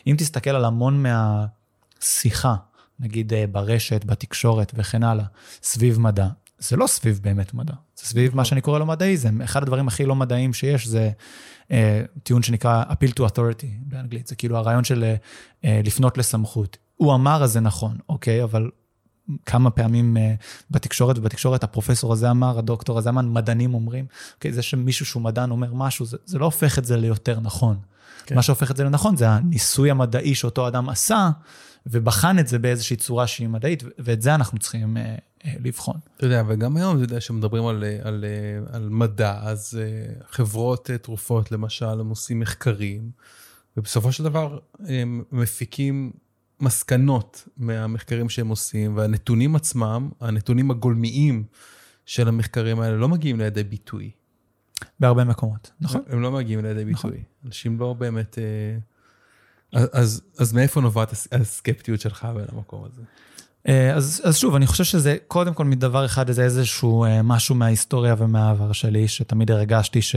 אם 0.06 0.14
תסתכל 0.18 0.50
על 0.50 0.64
המון 0.64 1.02
מהשיחה, 1.02 2.54
נגיד 3.00 3.32
ברשת, 3.52 4.04
בתקשורת 4.04 4.72
וכן 4.76 5.02
הלאה, 5.02 5.24
סביב 5.62 6.00
מדע, 6.00 6.26
זה 6.58 6.76
לא 6.76 6.86
סביב 6.86 7.20
באמת 7.22 7.54
מדע, 7.54 7.74
זה 7.96 8.06
סביב 8.06 8.30
מה 8.30 8.34
נכון. 8.34 8.44
שאני 8.44 8.60
קורא 8.60 8.78
לו 8.78 8.86
מדעיזם. 8.86 9.42
אחד 9.42 9.62
הדברים 9.62 9.88
הכי 9.88 10.06
לא 10.06 10.14
מדעיים 10.14 10.52
שיש 10.52 10.86
זה 10.86 11.10
uh, 11.68 11.72
טיעון 12.22 12.42
שנקרא 12.42 12.84
appeal 12.84 13.10
to 13.10 13.22
authority 13.22 13.66
באנגלית, 13.80 14.26
זה 14.26 14.36
כאילו 14.36 14.56
הרעיון 14.56 14.84
של 14.84 15.14
uh, 15.62 15.66
לפנות 15.84 16.18
לסמכות. 16.18 16.76
הוא 16.96 17.14
אמר 17.14 17.44
אז 17.44 17.52
זה 17.52 17.60
נכון, 17.60 17.96
אוקיי, 18.08 18.42
אבל 18.42 18.70
כמה 19.46 19.70
פעמים 19.70 20.16
uh, 20.16 20.20
בתקשורת, 20.70 21.18
ובתקשורת 21.18 21.64
הפרופסור 21.64 22.12
הזה 22.12 22.30
אמר, 22.30 22.58
הדוקטור 22.58 22.98
הזה 22.98 23.08
אמר, 23.08 23.22
מדענים 23.22 23.74
אומרים, 23.74 24.06
אוקיי, 24.34 24.52
זה 24.52 24.62
שמישהו 24.62 25.06
שהוא 25.06 25.22
מדען 25.22 25.50
אומר 25.50 25.74
משהו, 25.74 26.06
זה, 26.06 26.16
זה 26.24 26.38
לא 26.38 26.44
הופך 26.44 26.78
את 26.78 26.84
זה 26.84 26.96
ליותר 26.96 27.40
נכון. 27.40 27.76
כן. 28.26 28.34
מה 28.34 28.42
שהופך 28.42 28.70
את 28.70 28.76
זה 28.76 28.84
לנכון 28.84 29.16
זה 29.16 29.28
הניסוי 29.28 29.90
המדעי 29.90 30.34
שאותו 30.34 30.68
אדם 30.68 30.88
עשה, 30.88 31.30
ובחן 31.86 32.38
את 32.38 32.48
זה 32.48 32.58
באיזושהי 32.58 32.96
צורה 32.96 33.26
שהיא 33.26 33.48
מדעית, 33.48 33.82
ואת 33.98 34.22
זה 34.22 34.34
אנחנו 34.34 34.58
צריכים 34.58 34.96
uh, 34.96 35.00
אה, 35.46 35.54
לבחון. 35.64 35.96
אתה 36.16 36.26
יודע, 36.26 36.42
וגם 36.46 36.76
היום, 36.76 36.96
אתה 36.96 37.04
יודע, 37.04 37.18
כשמדברים 37.18 37.66
על, 37.66 37.84
על, 38.02 38.24
על 38.72 38.88
מדע, 38.88 39.38
אז 39.42 39.78
אה, 39.82 40.12
חברות 40.28 40.90
אה, 40.90 40.98
תרופות, 40.98 41.52
למשל, 41.52 42.00
הם 42.00 42.08
עושים 42.08 42.40
מחקרים, 42.40 43.10
ובסופו 43.76 44.12
של 44.12 44.24
דבר 44.24 44.58
הם 44.78 45.24
מפיקים 45.32 46.12
מסקנות 46.60 47.48
מהמחקרים 47.56 48.28
שהם 48.28 48.48
עושים, 48.48 48.96
והנתונים 48.96 49.56
עצמם, 49.56 50.10
הנתונים 50.20 50.70
הגולמיים 50.70 51.44
של 52.06 52.28
המחקרים 52.28 52.80
האלה, 52.80 52.96
לא 52.96 53.08
מגיעים 53.08 53.38
לידי 53.38 53.64
ביטוי. 53.64 54.10
בהרבה 55.00 55.24
מקומות, 55.24 55.70
נכון. 55.80 56.00
הם 56.08 56.22
לא 56.22 56.32
מגיעים 56.32 56.64
לידי 56.64 56.84
נכון. 56.84 57.10
ביטוי. 57.10 57.22
נכון. 57.22 57.46
אנשים 57.46 57.78
לא 57.78 57.92
באמת... 57.92 58.38
אז, 59.72 60.22
אז 60.38 60.52
מאיפה 60.52 60.80
נובעת 60.80 61.12
הסקפטיות 61.32 62.00
שלך 62.00 62.28
בין 62.34 62.44
המקום 62.52 62.84
הזה? 62.84 63.02
אה, 63.68 63.94
אז, 63.94 64.22
אז 64.24 64.36
שוב, 64.36 64.54
אני 64.54 64.66
חושב 64.66 64.84
שזה 64.84 65.16
קודם 65.28 65.54
כל 65.54 65.64
מדבר 65.64 66.04
אחד, 66.04 66.30
זה 66.30 66.44
איזשהו 66.44 67.04
אה, 67.04 67.22
משהו 67.22 67.54
מההיסטוריה 67.54 68.14
ומהעבר 68.18 68.72
שלי, 68.72 69.08
שתמיד 69.08 69.50
הרגשתי 69.50 70.02
ש, 70.02 70.16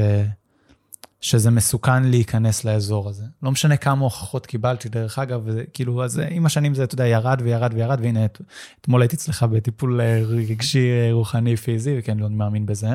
שזה 1.21 1.51
מסוכן 1.51 2.03
להיכנס 2.03 2.65
לאזור 2.65 3.09
הזה. 3.09 3.23
לא 3.43 3.51
משנה 3.51 3.77
כמה 3.77 4.03
הוכחות 4.03 4.45
קיבלתי, 4.45 4.89
דרך 4.89 5.19
אגב, 5.19 5.41
וזה, 5.45 5.63
כאילו, 5.73 6.03
אז 6.03 6.21
עם 6.29 6.45
השנים 6.45 6.75
זה, 6.75 6.83
אתה 6.83 6.93
יודע, 6.93 7.07
ירד 7.07 7.41
וירד 7.43 7.71
וירד, 7.73 7.99
והנה, 8.01 8.25
את, 8.25 8.41
אתמול 8.81 9.01
הייתי 9.01 9.15
אצלך 9.15 9.43
בטיפול 9.43 10.01
אה, 10.01 10.21
רגשי, 10.23 11.11
רוחני, 11.11 11.57
פיזי, 11.57 11.95
וכן, 11.99 12.17
לא 12.17 12.29
מאמין 12.29 12.65
בזה. 12.65 12.89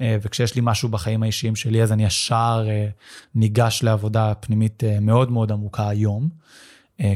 וכשיש 0.00 0.54
לי 0.54 0.60
משהו 0.64 0.88
בחיים 0.88 1.22
האישיים 1.22 1.56
שלי, 1.56 1.82
אז 1.82 1.92
אני 1.92 2.04
ישר 2.04 2.66
ניגש 3.34 3.82
לעבודה 3.82 4.32
פנימית 4.34 4.82
מאוד 5.00 5.30
מאוד 5.30 5.52
עמוקה 5.52 5.88
היום, 5.88 6.28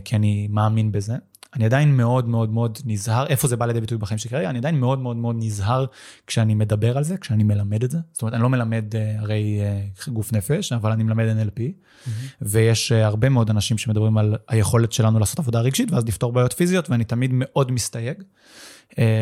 כי 0.05 0.17
אני 0.17 0.49
מאמין 0.51 0.93
בזה. 0.93 1.17
אני 1.55 1.65
עדיין 1.65 1.97
מאוד 1.97 2.29
מאוד 2.29 2.51
מאוד 2.51 2.79
נזהר, 2.85 3.27
איפה 3.27 3.49
זה 3.49 3.57
בא 3.57 3.67
לידי 3.67 3.81
ביטוי 3.81 3.99
בחיים 3.99 4.19
שלי 4.19 4.31
כרגע, 4.31 4.51
אני 4.51 4.59
עדיין 4.59 4.81
מאוד 4.81 4.99
מאוד 4.99 5.17
מאוד 5.17 5.37
נזהר 5.39 5.87
כשאני 6.27 6.55
מדבר 6.55 6.99
על 6.99 7.05
זה, 7.05 7.17
כשאני 7.17 7.45
מלמד 7.45 7.85
את 7.85 7.91
זה. 7.91 7.99
זאת 8.13 8.23
אומרת, 8.23 8.35
אני 8.35 8.43
לא 8.43 8.49
מלמד 8.49 8.97
אה, 8.97 9.21
הרי 9.21 9.61
אה, 9.61 10.13
גוף 10.13 10.33
נפש, 10.33 10.73
אבל 10.73 10.93
אני 10.93 11.03
מלמד 11.03 11.25
NLP, 11.25 11.59
mm-hmm. 11.59 12.11
ויש 12.43 12.93
אה, 12.93 13.07
הרבה 13.07 13.29
מאוד 13.29 13.51
אנשים 13.51 13.79
שמדברים 13.79 14.19
על 14.19 14.37
היכולת 14.49 14.93
שלנו 14.93 15.19
לעשות 15.19 15.39
עבודה 15.39 15.61
רגשית, 15.61 15.93
ואז 15.93 16.05
לפתור 16.05 16.33
בעיות 16.33 16.53
פיזיות, 16.53 16.91
ואני 16.91 17.05
תמיד 17.05 17.31
מאוד 17.35 17.73
מסתייג. 17.73 18.23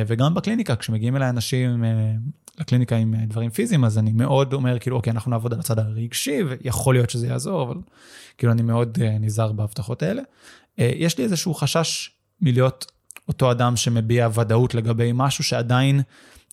וגם 0.06 0.35
בקליניקה, 0.35 0.76
כשמגיעים 0.76 1.16
אליי 1.16 1.28
אנשים 1.28 1.85
לקליניקה 2.58 2.97
עם 2.97 3.14
דברים 3.14 3.50
פיזיים, 3.50 3.85
אז 3.85 3.99
אני 3.99 4.12
מאוד 4.12 4.52
אומר, 4.52 4.78
כאילו, 4.78 4.97
אוקיי, 4.97 5.11
אנחנו 5.11 5.30
נעבוד 5.30 5.52
על 5.52 5.61
הצד 5.61 5.78
הרגשי, 5.78 6.42
ויכול 6.42 6.94
להיות 6.94 7.11
שזה 7.11 7.26
יעזור, 7.26 7.62
אבל 7.62 7.76
כאילו, 8.38 8.52
אני 8.52 8.62
מאוד 8.62 8.99
נזהר 9.20 9.52
בהבטחות 9.52 10.02
האלה. 10.02 10.23
יש 10.78 11.18
לי 11.18 11.25
איזשהו 11.25 11.54
חשש 11.54 12.17
מלהיות 12.40 12.92
אותו 13.28 13.50
אדם 13.50 13.76
שמביע 13.76 14.28
ודאות 14.35 14.75
לגבי 14.75 15.11
משהו 15.14 15.45
שעדיין 15.45 16.02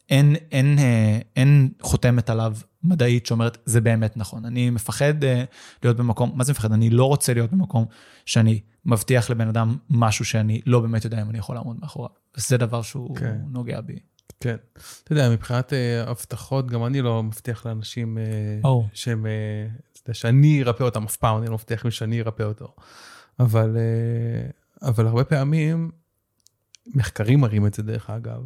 אין, 0.10 0.36
אין, 0.36 0.36
אין, 0.52 0.80
אה, 0.80 1.20
אין 1.36 1.70
חותמת 1.82 2.30
עליו 2.30 2.56
מדעית 2.84 3.26
שאומרת, 3.26 3.58
זה 3.66 3.82
באמת 3.82 4.18
נכון. 4.18 4.46
אני 4.46 4.70
מפחד 4.70 5.24
אה, 5.24 5.44
להיות 5.84 5.98
במקום, 5.98 6.32
מה 6.36 6.44
זה 6.44 6.52
מפחד? 6.52 6.72
אני 6.72 6.90
לא 6.90 7.06
רוצה 7.06 7.34
להיות 7.34 7.52
במקום 7.52 7.86
שאני 8.26 8.60
מבטיח 8.86 9.30
לבן 9.30 9.48
אדם 9.48 9.78
משהו 9.90 10.26
שאני 10.26 10.62
לא 10.66 10.80
באמת 10.80 11.06
יודע 11.06 11.22
אם 11.22 11.30
אני 11.30 11.38
יכול 11.38 11.56
לעמוד 11.56 11.78
מאחוריו. 11.82 12.10
וזה 12.38 12.58
דבר 12.58 12.82
שהוא 12.82 13.16
כן. 13.16 13.38
נוגע 13.48 13.82
בי. 13.82 14.00
כן. 14.40 14.56
אתה 15.04 15.14
יודע, 15.14 15.30
מבחינת 15.30 15.74
uh, 15.74 16.10
הבטחות, 16.10 16.68
גם 16.68 16.86
אני 16.86 17.02
לא 17.02 17.24
מבטיח 17.24 17.66
לאנשים 17.66 18.18
uh, 18.18 18.66
oh. 18.66 18.70
שהם, 18.94 19.26
יודע, 20.06 20.14
שאני 20.14 20.64
ארפא 20.64 20.84
אותם 20.84 21.04
אף 21.04 21.16
פעם, 21.16 21.38
אני 21.38 21.48
לא 21.48 21.54
מבטיח 21.54 21.90
שאני 21.90 22.22
ארפא 22.22 22.44
אותו. 22.44 22.76
אבל 23.40 23.76
uh, 23.76 24.65
אבל 24.82 25.08
הרבה 25.08 25.24
פעמים, 25.24 25.92
מחקרים 26.88 27.40
מראים 27.40 27.66
את 27.66 27.74
זה 27.74 27.84
דרך 27.84 28.10
אגב, 28.10 28.42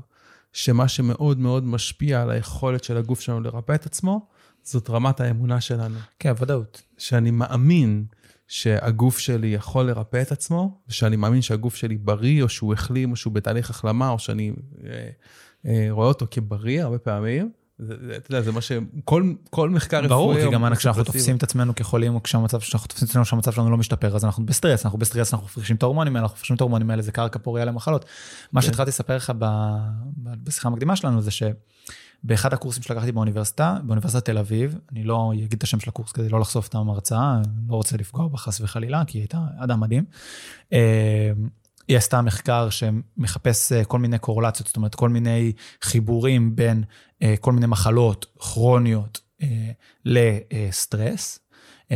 שמה 0.53 0.87
שמאוד 0.87 1.39
מאוד 1.39 1.63
משפיע 1.63 2.21
על 2.21 2.31
היכולת 2.31 2.83
של 2.83 2.97
הגוף 2.97 3.19
שלנו 3.19 3.41
לרפא 3.41 3.75
את 3.75 3.85
עצמו, 3.85 4.27
זאת 4.63 4.89
רמת 4.89 5.19
האמונה 5.19 5.61
שלנו. 5.61 5.99
כן, 6.19 6.33
ודאות. 6.39 6.81
שאני 6.97 7.31
מאמין 7.31 8.05
שהגוף 8.47 9.19
שלי 9.19 9.47
יכול 9.47 9.85
לרפא 9.85 10.21
את 10.21 10.31
עצמו, 10.31 10.81
ושאני 10.87 11.15
מאמין 11.15 11.41
שהגוף 11.41 11.75
שלי 11.75 11.97
בריא, 11.97 12.43
או 12.43 12.49
שהוא 12.49 12.73
החלים, 12.73 13.11
או 13.11 13.15
שהוא 13.15 13.33
בתהליך 13.33 13.69
החלמה, 13.69 14.09
או 14.09 14.19
שאני 14.19 14.53
אה, 14.85 15.09
אה, 15.65 15.87
רואה 15.89 16.07
אותו 16.07 16.27
כבריא 16.31 16.83
הרבה 16.83 16.97
פעמים, 16.97 17.51
אתה 17.85 18.33
יודע, 18.33 18.41
זה 18.41 18.51
מה 18.51 18.61
שכל 18.61 19.33
כל 19.49 19.69
מחקר 19.69 19.97
רפואי... 19.97 20.09
ברור, 20.09 20.35
כי 20.35 20.51
גם 20.51 20.75
כשאנחנו 20.75 21.03
תופסים 21.03 21.35
את 21.35 21.43
עצמנו 21.43 21.75
כחולים, 21.75 22.15
או 22.15 22.23
כשהמצב, 22.23 22.59
כשאנחנו 22.59 22.87
תופסים 22.87 23.05
את 23.05 23.09
עצמנו 23.09 23.25
שהמצב 23.25 23.51
שלנו 23.51 23.71
לא 23.71 23.77
משתפר, 23.77 24.15
אז 24.15 24.25
אנחנו 24.25 24.45
בסטרס, 24.45 24.85
אנחנו 24.85 24.99
בסטרס, 24.99 25.33
אנחנו 25.33 25.45
מפרישים 25.45 25.75
את 25.75 25.83
ההורמונים 25.83 26.15
האלה, 26.15 26.25
אנחנו 26.25 26.35
מפרישים 26.35 26.55
את 26.55 26.61
ההורמונים 26.61 26.89
האלה, 26.89 27.01
זה 27.01 27.11
קרקע 27.11 27.39
פוריה 27.39 27.65
למחלות. 27.65 28.05
מה 28.51 28.61
כן. 28.61 28.67
שהתחלתי 28.67 28.89
לספר 28.89 29.15
לך 29.15 29.33
בשיחה 30.17 30.67
המקדימה 30.67 30.95
שלנו, 30.95 31.21
זה 31.21 31.31
שבאחד 31.31 32.53
הקורסים 32.53 32.83
שלקחתי 32.83 33.11
באוניברסיטה, 33.11 33.77
באוניברסיטת 33.83 34.25
תל 34.25 34.37
אביב, 34.37 34.75
אני 34.91 35.03
לא 35.03 35.31
אגיד 35.33 35.53
את 35.53 35.63
השם 35.63 35.79
של 35.79 35.89
הקורס 35.89 36.11
כדי 36.11 36.29
לא 36.29 36.39
לחשוף 36.39 36.67
את 36.67 36.75
המרצה, 36.75 37.41
לא 37.69 37.75
רוצה 37.75 37.97
לפגוע 37.97 38.27
בה 38.27 38.37
חס 38.37 38.61
וחלילה, 38.61 39.03
כי 39.07 39.17
היא 39.17 39.21
הייתה 39.21 39.39
אדם 39.57 39.79
מדהים. 39.79 40.03
היא 41.89 41.97
עשתה 41.97 42.21
מחקר 42.21 42.69
שמחפש 42.69 43.71
אה, 43.71 43.85
כל 43.85 43.99
מיני 43.99 44.19
קורלציות, 44.19 44.67
זאת 44.67 44.77
אומרת, 44.77 44.95
כל 44.95 45.09
מיני 45.09 45.51
חיבורים 45.81 46.55
בין 46.55 46.83
אה, 47.21 47.35
כל 47.41 47.51
מיני 47.51 47.67
מחלות 47.67 48.25
כרוניות 48.39 49.21
אה, 49.41 49.71
לסטרס, 50.05 51.39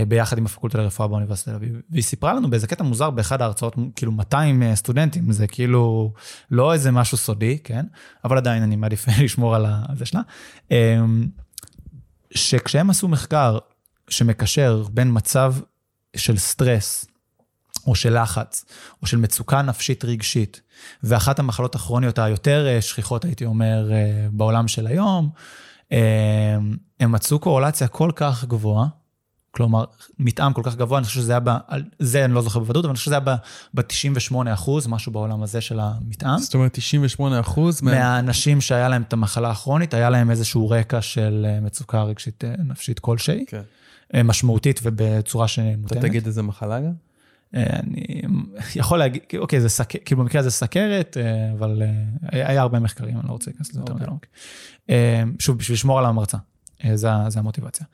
ביחד 0.08 0.38
עם 0.38 0.46
הפקולטה 0.46 0.78
לרפואה 0.78 1.08
באוניברסיטת 1.08 1.50
תל 1.50 1.56
אביב. 1.56 1.82
והיא 1.90 2.04
סיפרה 2.04 2.34
לנו 2.34 2.50
באיזה 2.50 2.68
קטע 2.68 2.84
מוזר 2.84 3.10
באחד 3.10 3.42
ההרצאות, 3.42 3.76
כאילו 3.96 4.12
200 4.12 4.76
סטודנטים, 4.76 5.32
זה 5.32 5.48
כאילו 5.48 6.14
לא 6.52 6.74
איזה 6.74 6.92
משהו 6.92 7.18
סודי, 7.18 7.58
כן? 7.64 7.86
אבל 8.24 8.38
עדיין 8.38 8.64
אני 8.64 8.76
מעדיף 8.76 9.06
לשמור 9.24 9.56
על 9.56 9.66
זה 9.96 10.06
שלה. 10.06 10.22
שכשהם 12.32 12.90
עשו 12.90 13.08
מחקר 13.08 13.58
שמקשר 14.10 14.86
בין 14.92 15.10
מצב 15.14 15.56
של 16.16 16.38
סטרס 16.38 17.06
או 17.88 17.96
של 17.96 18.22
לחץ, 18.22 18.66
או 19.02 19.08
של 19.08 19.18
מצוקה 19.18 19.62
נפשית 19.62 20.06
רגשית. 20.06 20.62
ואחת 21.04 21.40
המחלות 21.40 21.76
הכרוניות 21.76 22.20
היותר 22.20 22.68
אה, 22.68 22.82
שכיחות, 22.82 23.26
הייתי 23.26 23.46
אומר, 23.46 23.92
אה, 23.92 24.28
בעולם 24.32 24.68
של 24.68 24.88
היום, 24.88 25.30
אה, 25.92 26.58
הם 27.00 27.12
מצאו 27.12 27.40
קורולציה 27.40 27.88
כל 27.88 28.12
כך 28.16 28.46
גבוהה, 28.46 28.88
כלומר, 29.52 29.84
מתאם 30.20 30.54
כל 30.54 30.62
כך 30.66 30.76
גבוה, 30.76 30.98
אני 30.98 31.06
חושב 31.06 31.20
שזה 31.20 31.32
היה, 31.32 31.40
ב, 31.40 31.50
זה 32.00 32.26
אני 32.26 32.34
לא 32.34 32.42
זוכר 32.42 32.60
בוודאות, 32.60 32.86
אבל 32.86 32.90
אני 32.90 32.98
חושב 32.98 33.06
שזה 33.06 33.16
היה 33.16 33.36
ב-98 33.74 34.54
אחוז, 34.54 34.88
משהו 34.88 35.12
בעולם 35.12 35.44
הזה 35.44 35.62
של 35.62 35.80
המתאם. 35.80 36.38
זאת 36.38 36.54
אומרת, 36.54 36.74
98 36.74 37.40
אחוז? 37.40 37.82
מהאנשים 37.82 38.62
שהיה 38.62 38.90
להם 38.90 39.02
את 39.02 39.14
המחלה 39.14 39.52
הכרונית, 39.52 39.94
היה 39.94 40.10
להם 40.10 40.32
איזשהו 40.32 40.70
רקע 40.70 41.02
של 41.02 41.46
מצוקה 41.62 42.04
רגשית 42.04 42.44
נפשית 42.58 43.00
כלשהי. 43.00 43.46
כן. 43.48 43.62
משמעותית 44.24 44.80
ובצורה 44.84 45.48
שמותאמת. 45.48 45.92
אתה 45.92 46.02
תגיד 46.02 46.26
איזה 46.26 46.42
מחלה 46.42 46.80
גם? 46.80 46.94
אני 47.54 48.22
יכול 48.76 49.00
להגיד, 49.00 49.22
אוקיי, 49.38 49.62
זה 49.62 49.70
סכרת, 49.70 50.02
כאילו 50.06 50.22
במקרה 50.22 50.42
הזה 50.42 50.52
סכרת, 50.52 51.18
אה, 51.18 51.52
אבל 51.52 51.82
אה, 51.82 52.50
היה 52.50 52.62
הרבה 52.62 52.80
מחקרים, 52.80 53.20
אני 53.20 53.28
לא 53.28 53.32
רוצה 53.32 53.52
להיכנס 53.52 53.70
לזה 53.70 53.80
יותר 53.80 53.94
מדי 53.94 54.04
אוקיי. 54.04 54.08
לעומק. 54.08 54.28
אה, 54.90 55.24
שוב, 55.40 55.58
בשביל 55.58 55.76
לשמור 55.76 56.00
על 56.00 56.06
המרצה, 56.06 56.38
זה, 56.94 57.10
זה 57.28 57.40
המוטיבציה. 57.40 57.86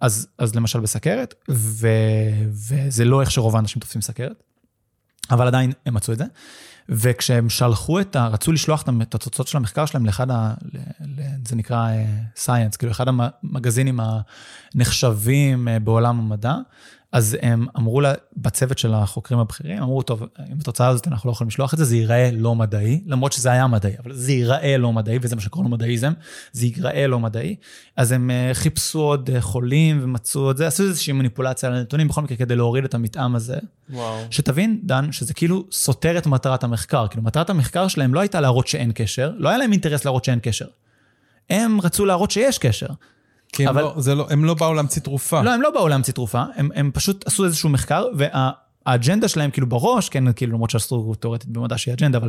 אז, 0.00 0.28
אז 0.38 0.54
למשל 0.54 0.80
בסכרת, 0.80 1.34
ו, 1.50 1.88
וזה 2.68 3.04
לא 3.04 3.20
איך 3.20 3.30
שרוב 3.30 3.56
האנשים 3.56 3.80
תופסים 3.80 4.00
סכרת, 4.00 4.42
אבל 5.30 5.46
עדיין 5.46 5.72
הם 5.86 5.94
מצאו 5.94 6.12
את 6.12 6.18
זה. 6.18 6.24
וכשהם 6.88 7.48
שלחו 7.48 8.00
את 8.00 8.16
ה... 8.16 8.26
רצו 8.26 8.52
לשלוח 8.52 8.84
את 9.02 9.14
התוצאות 9.14 9.48
של 9.48 9.56
המחקר 9.56 9.86
שלהם 9.86 10.06
לאחד 10.06 10.30
ה... 10.30 10.54
זה 11.48 11.56
נקרא 11.56 11.88
סייאנס, 12.36 12.76
כאילו 12.76 12.92
אחד 12.92 13.06
המגזינים 13.08 14.00
הנחשבים 14.74 15.68
בעולם 15.84 16.18
המדע, 16.18 16.54
אז 17.16 17.36
הם 17.42 17.66
אמרו 17.78 18.00
לה, 18.00 18.12
בצוות 18.36 18.78
של 18.78 18.94
החוקרים 18.94 19.40
הבכירים, 19.40 19.82
אמרו, 19.82 20.02
טוב, 20.02 20.22
עם 20.50 20.58
התוצאה 20.60 20.88
הזאת 20.88 21.08
אנחנו 21.08 21.28
לא 21.28 21.32
יכולים 21.32 21.48
לשלוח 21.48 21.74
את 21.74 21.78
זה, 21.78 21.84
זה 21.84 21.96
ייראה 21.96 22.30
לא 22.32 22.54
מדעי, 22.54 23.00
למרות 23.06 23.32
שזה 23.32 23.52
היה 23.52 23.66
מדעי, 23.66 23.92
אבל 24.04 24.12
זה 24.12 24.32
ייראה 24.32 24.76
לא 24.76 24.92
מדעי, 24.92 25.18
וזה 25.22 25.36
מה 25.36 25.42
שקוראים 25.42 25.70
מדעיזם, 25.70 26.12
זה 26.52 26.66
ייראה 26.66 27.06
לא 27.06 27.20
מדעי. 27.20 27.56
אז 27.96 28.12
הם 28.12 28.30
אה, 28.30 28.50
חיפשו 28.52 29.00
עוד 29.00 29.30
אה, 29.30 29.40
חולים 29.40 30.00
ומצאו 30.02 30.50
את 30.50 30.56
זה, 30.56 30.66
עשו 30.66 30.82
איזושהי 30.82 31.12
מניפולציה 31.12 31.68
על 31.68 31.74
הנתונים, 31.74 32.08
בכל 32.08 32.22
מקרה 32.22 32.36
כדי 32.36 32.56
להוריד 32.56 32.84
את 32.84 32.94
המתאם 32.94 33.36
הזה. 33.36 33.56
וואו. 33.90 34.18
שתבין, 34.30 34.80
דן, 34.84 35.12
שזה 35.12 35.34
כאילו 35.34 35.64
סותר 35.72 36.18
את 36.18 36.26
מטרת 36.26 36.64
המחקר. 36.64 37.08
כאילו, 37.08 37.22
מטרת 37.22 37.50
המחקר 37.50 37.88
שלהם 37.88 38.14
לא 38.14 38.20
הייתה 38.20 38.40
להראות 38.40 38.66
שאין 38.66 38.92
קשר, 38.94 39.32
לא 39.38 39.48
היה 39.48 39.58
להם 39.58 39.72
אינטרס 39.72 40.04
להראות 40.04 40.24
שאין 40.24 40.38
קשר. 40.42 40.66
הם 41.50 41.80
רצו 41.80 42.04
להראות 42.06 42.30
שיש 42.30 42.58
קשר. 42.58 42.88
כי 43.56 43.62
הם, 43.62 43.68
אבל- 43.68 43.82
לא, 43.82 43.94
זה 43.98 44.14
לא, 44.14 44.26
הם 44.30 44.44
לא 44.44 44.54
באו 44.54 44.74
להמציא 44.74 45.02
תרופה. 45.02 45.42
לא, 45.42 45.54
הם 45.54 45.62
לא 45.62 45.70
באו 45.70 45.88
להמציא 45.88 46.12
תרופה, 46.12 46.42
הם, 46.56 46.68
הם 46.74 46.90
פשוט 46.94 47.26
עשו 47.26 47.44
איזשהו 47.44 47.68
מחקר, 47.68 48.06
והאג'נדה 48.16 49.28
שלהם 49.28 49.50
כאילו 49.50 49.68
בראש, 49.68 50.08
כן, 50.08 50.32
כאילו 50.32 50.52
למרות 50.52 50.70
שאסור 50.70 51.14
תאורטית 51.14 51.48
במדע 51.48 51.78
שהיא 51.78 51.94
אג'נדה, 51.94 52.18
אבל 52.18 52.28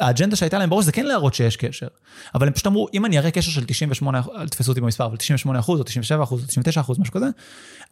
האג'נדה 0.00 0.36
שהייתה 0.36 0.58
להם 0.58 0.70
בראש 0.70 0.84
זה 0.84 0.92
כן 0.92 1.06
להראות 1.06 1.34
שיש 1.34 1.56
קשר. 1.56 1.86
אבל 2.34 2.46
הם 2.46 2.52
פשוט 2.52 2.66
אמרו, 2.66 2.88
אם 2.94 3.06
אני 3.06 3.18
אראה 3.18 3.30
קשר 3.30 3.50
של 3.50 3.64
98, 3.64 4.22
אל 4.36 4.48
תתפסו 4.48 4.70
אותי 4.70 4.80
במספר, 4.80 5.06
אבל 5.06 5.16
98 5.16 5.58
אחוז, 5.58 5.80
או 5.80 5.84
97 5.84 6.22
אחוז, 6.22 6.42
או 6.42 6.46
99 6.46 6.80
אחוז, 6.80 6.98
משהו 6.98 7.14
כזה, 7.14 7.26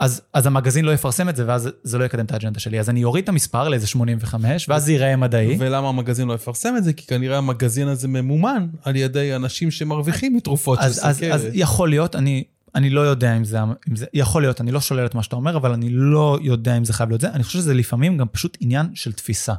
אז, 0.00 0.21
אז 0.33 0.47
המגזין 0.47 0.85
לא 0.85 0.92
יפרסם 0.92 1.28
את 1.28 1.37
זה, 1.37 1.44
ואז 1.47 1.68
זה 1.83 1.99
לא 1.99 2.04
יקדם 2.04 2.25
את 2.25 2.33
האג'נדה 2.33 2.61
שלי. 2.61 2.80
אז 2.80 2.90
אני 2.90 3.04
אוריד 3.04 3.23
את 3.23 3.28
המספר 3.28 3.68
לאיזה 3.68 3.87
85, 3.87 4.68
ואז 4.68 4.85
זה 4.85 4.92
ייראה 4.92 5.16
מדעי. 5.16 5.56
ולמה 5.59 5.88
המגזין 5.88 6.28
לא 6.28 6.35
יפרסם 6.35 6.75
את 6.76 6.85
זה? 6.85 6.92
כי 6.92 7.06
כנראה 7.06 7.38
המגזין 7.38 7.88
הזה 7.88 8.09
ממומן 8.09 8.66
על 8.83 8.97
ידי 8.97 9.37
אנשים 9.37 9.71
שמרוויחים 9.71 10.37
מתרופות 10.37 10.78
של 10.78 10.85
אז, 10.85 11.00
אז, 11.02 11.14
סוכרת. 11.16 11.33
אז 11.35 11.47
יכול 11.52 11.88
להיות, 11.90 12.16
אני, 12.16 12.44
אני 12.75 12.90
לא 12.90 13.00
יודע 13.00 13.37
אם 13.37 13.45
זה, 13.45 13.59
אם 13.90 13.97
זה, 13.97 14.07
יכול 14.12 14.43
להיות, 14.43 14.61
אני 14.61 14.73
לא 14.73 14.81
שולל 14.81 15.07
את 15.07 15.14
מה 15.14 15.23
שאתה 15.23 15.37
אומר, 15.37 15.57
אבל 15.57 15.73
אני 15.73 15.88
לא 15.90 16.38
יודע 16.43 16.76
אם 16.76 16.85
זה 16.85 16.93
חייב 16.93 17.09
להיות 17.09 17.21
זה. 17.21 17.31
אני 17.31 17.43
חושב 17.43 17.59
שזה 17.59 17.75
לפעמים 17.75 18.19
גם 18.19 18.26
פשוט 18.28 18.57
עניין 18.61 18.87
של 18.95 19.12
תפיסה. 19.12 19.54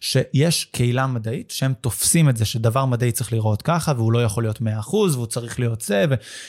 שיש 0.00 0.64
קהילה 0.64 1.06
מדעית 1.06 1.50
שהם 1.50 1.72
תופסים 1.80 2.28
את 2.28 2.36
זה 2.36 2.44
שדבר 2.44 2.84
מדעי 2.84 3.12
צריך 3.12 3.32
להיראות 3.32 3.62
ככה, 3.62 3.92
והוא 3.96 4.12
לא 4.12 4.24
יכול 4.24 4.42
להיות 4.42 4.58
100% 4.58 4.62
והוא 4.94 5.26
צריך 5.26 5.60
להיות 5.60 5.80
זה, 5.80 6.04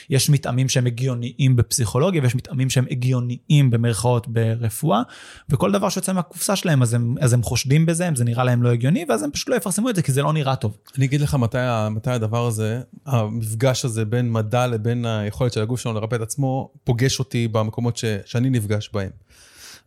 ויש 0.09 0.29
מתאמים 0.29 0.69
שהם 0.69 0.85
הגיוניים 0.85 1.55
בפסיכולוגיה, 1.55 2.21
ויש 2.21 2.35
מתאמים 2.35 2.69
שהם 2.69 2.85
הגיוניים 2.91 3.69
במרכאות 3.71 4.27
ברפואה, 4.27 5.01
וכל 5.49 5.71
דבר 5.71 5.89
שיוצא 5.89 6.13
מהקופסה 6.13 6.55
שלהם, 6.55 6.81
אז 6.81 6.93
הם, 6.93 7.15
אז 7.21 7.33
הם 7.33 7.43
חושדים 7.43 7.85
בזה, 7.85 8.09
זה 8.15 8.23
נראה 8.23 8.43
להם 8.43 8.63
לא 8.63 8.69
הגיוני, 8.69 9.05
ואז 9.09 9.23
הם 9.23 9.31
פשוט 9.31 9.49
לא 9.49 9.55
יפרסמו 9.55 9.89
את 9.89 9.95
זה, 9.95 10.01
כי 10.01 10.11
זה 10.11 10.21
לא 10.21 10.33
נראה 10.33 10.55
טוב. 10.55 10.77
אני 10.97 11.05
אגיד 11.05 11.21
לך 11.21 11.35
מתי, 11.35 11.57
מתי 11.91 12.11
הדבר 12.11 12.47
הזה, 12.47 12.81
המפגש 13.05 13.85
הזה 13.85 14.05
בין 14.05 14.31
מדע 14.31 14.67
לבין 14.67 15.05
היכולת 15.05 15.53
של 15.53 15.61
הגוף 15.61 15.79
שלנו 15.79 15.99
לרפא 15.99 16.15
את 16.15 16.21
עצמו, 16.21 16.71
פוגש 16.83 17.19
אותי 17.19 17.47
במקומות 17.47 17.97
ש, 17.97 18.05
שאני 18.25 18.49
נפגש 18.49 18.89
בהם. 18.93 19.09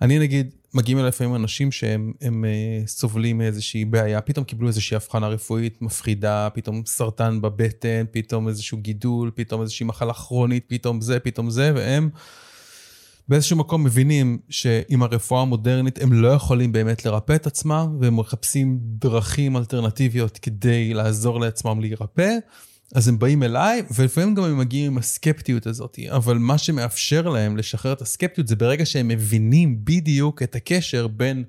אני 0.03 0.19
נגיד, 0.19 0.51
מגיעים 0.75 0.99
אליי 0.99 1.09
לפעמים 1.09 1.35
אנשים 1.35 1.73
שהם 1.73 2.13
הם, 2.21 2.45
אה, 2.45 2.87
סובלים 2.87 3.39
מאיזושהי 3.39 3.85
בעיה, 3.85 4.21
פתאום 4.21 4.45
קיבלו 4.45 4.69
איזושהי 4.69 4.95
הבחנה 4.95 5.29
רפואית 5.29 5.83
מפחידה, 5.83 6.49
פתאום 6.55 6.83
סרטן 6.87 7.41
בבטן, 7.41 8.05
פתאום 8.11 8.49
איזשהו 8.49 8.79
גידול, 8.79 9.31
פתאום 9.35 9.63
איזושהי 9.63 9.87
מחלה 9.87 10.13
כרונית, 10.13 10.65
פתאום 10.69 11.01
זה, 11.01 11.21
פתאום 11.21 11.51
זה, 11.51 11.73
והם 11.75 12.11
באיזשהו 13.29 13.57
מקום 13.57 13.85
מבינים 13.85 14.39
שעם 14.49 15.03
הרפואה 15.03 15.43
המודרנית 15.43 16.03
הם 16.03 16.13
לא 16.13 16.29
יכולים 16.29 16.73
באמת 16.73 17.05
לרפא 17.05 17.35
את 17.35 17.47
עצמם, 17.47 17.97
והם 18.01 18.17
מחפשים 18.17 18.79
דרכים 18.83 19.57
אלטרנטיביות 19.57 20.39
כדי 20.39 20.95
לעזור 20.95 21.41
לעצמם 21.41 21.81
להירפא. 21.81 22.37
אז 22.95 23.09
הם 23.09 23.19
באים 23.19 23.43
אליי, 23.43 23.83
ולפעמים 23.95 24.35
גם 24.35 24.45
הם 24.45 24.59
מגיעים 24.59 24.93
עם 24.93 24.99
הסקפטיות 24.99 25.67
הזאת, 25.67 25.99
אבל 26.09 26.39
מה 26.39 26.59
שמאפשר 26.59 27.29
להם 27.29 27.57
לשחרר 27.57 27.93
את 27.93 28.03
הסקפטיות 28.03 28.49
זה 28.49 28.57
ברגע 28.57 28.87
שהם 28.87 29.09
מבינים 29.09 29.85
בדיוק 29.85 30.43
את 30.43 30.55
הקשר 30.55 31.07
בין 31.07 31.45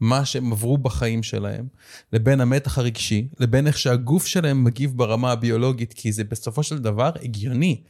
מה 0.00 0.24
שהם 0.24 0.52
עברו 0.52 0.78
בחיים 0.78 1.22
שלהם, 1.22 1.66
לבין 2.12 2.40
המתח 2.40 2.78
הרגשי, 2.78 3.28
לבין 3.40 3.66
איך 3.66 3.78
שהגוף 3.78 4.26
שלהם 4.26 4.64
מגיב 4.64 4.92
ברמה 4.96 5.32
הביולוגית, 5.32 5.92
כי 5.92 6.12
זה 6.12 6.24
בסופו 6.24 6.62
של 6.62 6.78
דבר 6.78 7.10
הגיוני. 7.22 7.80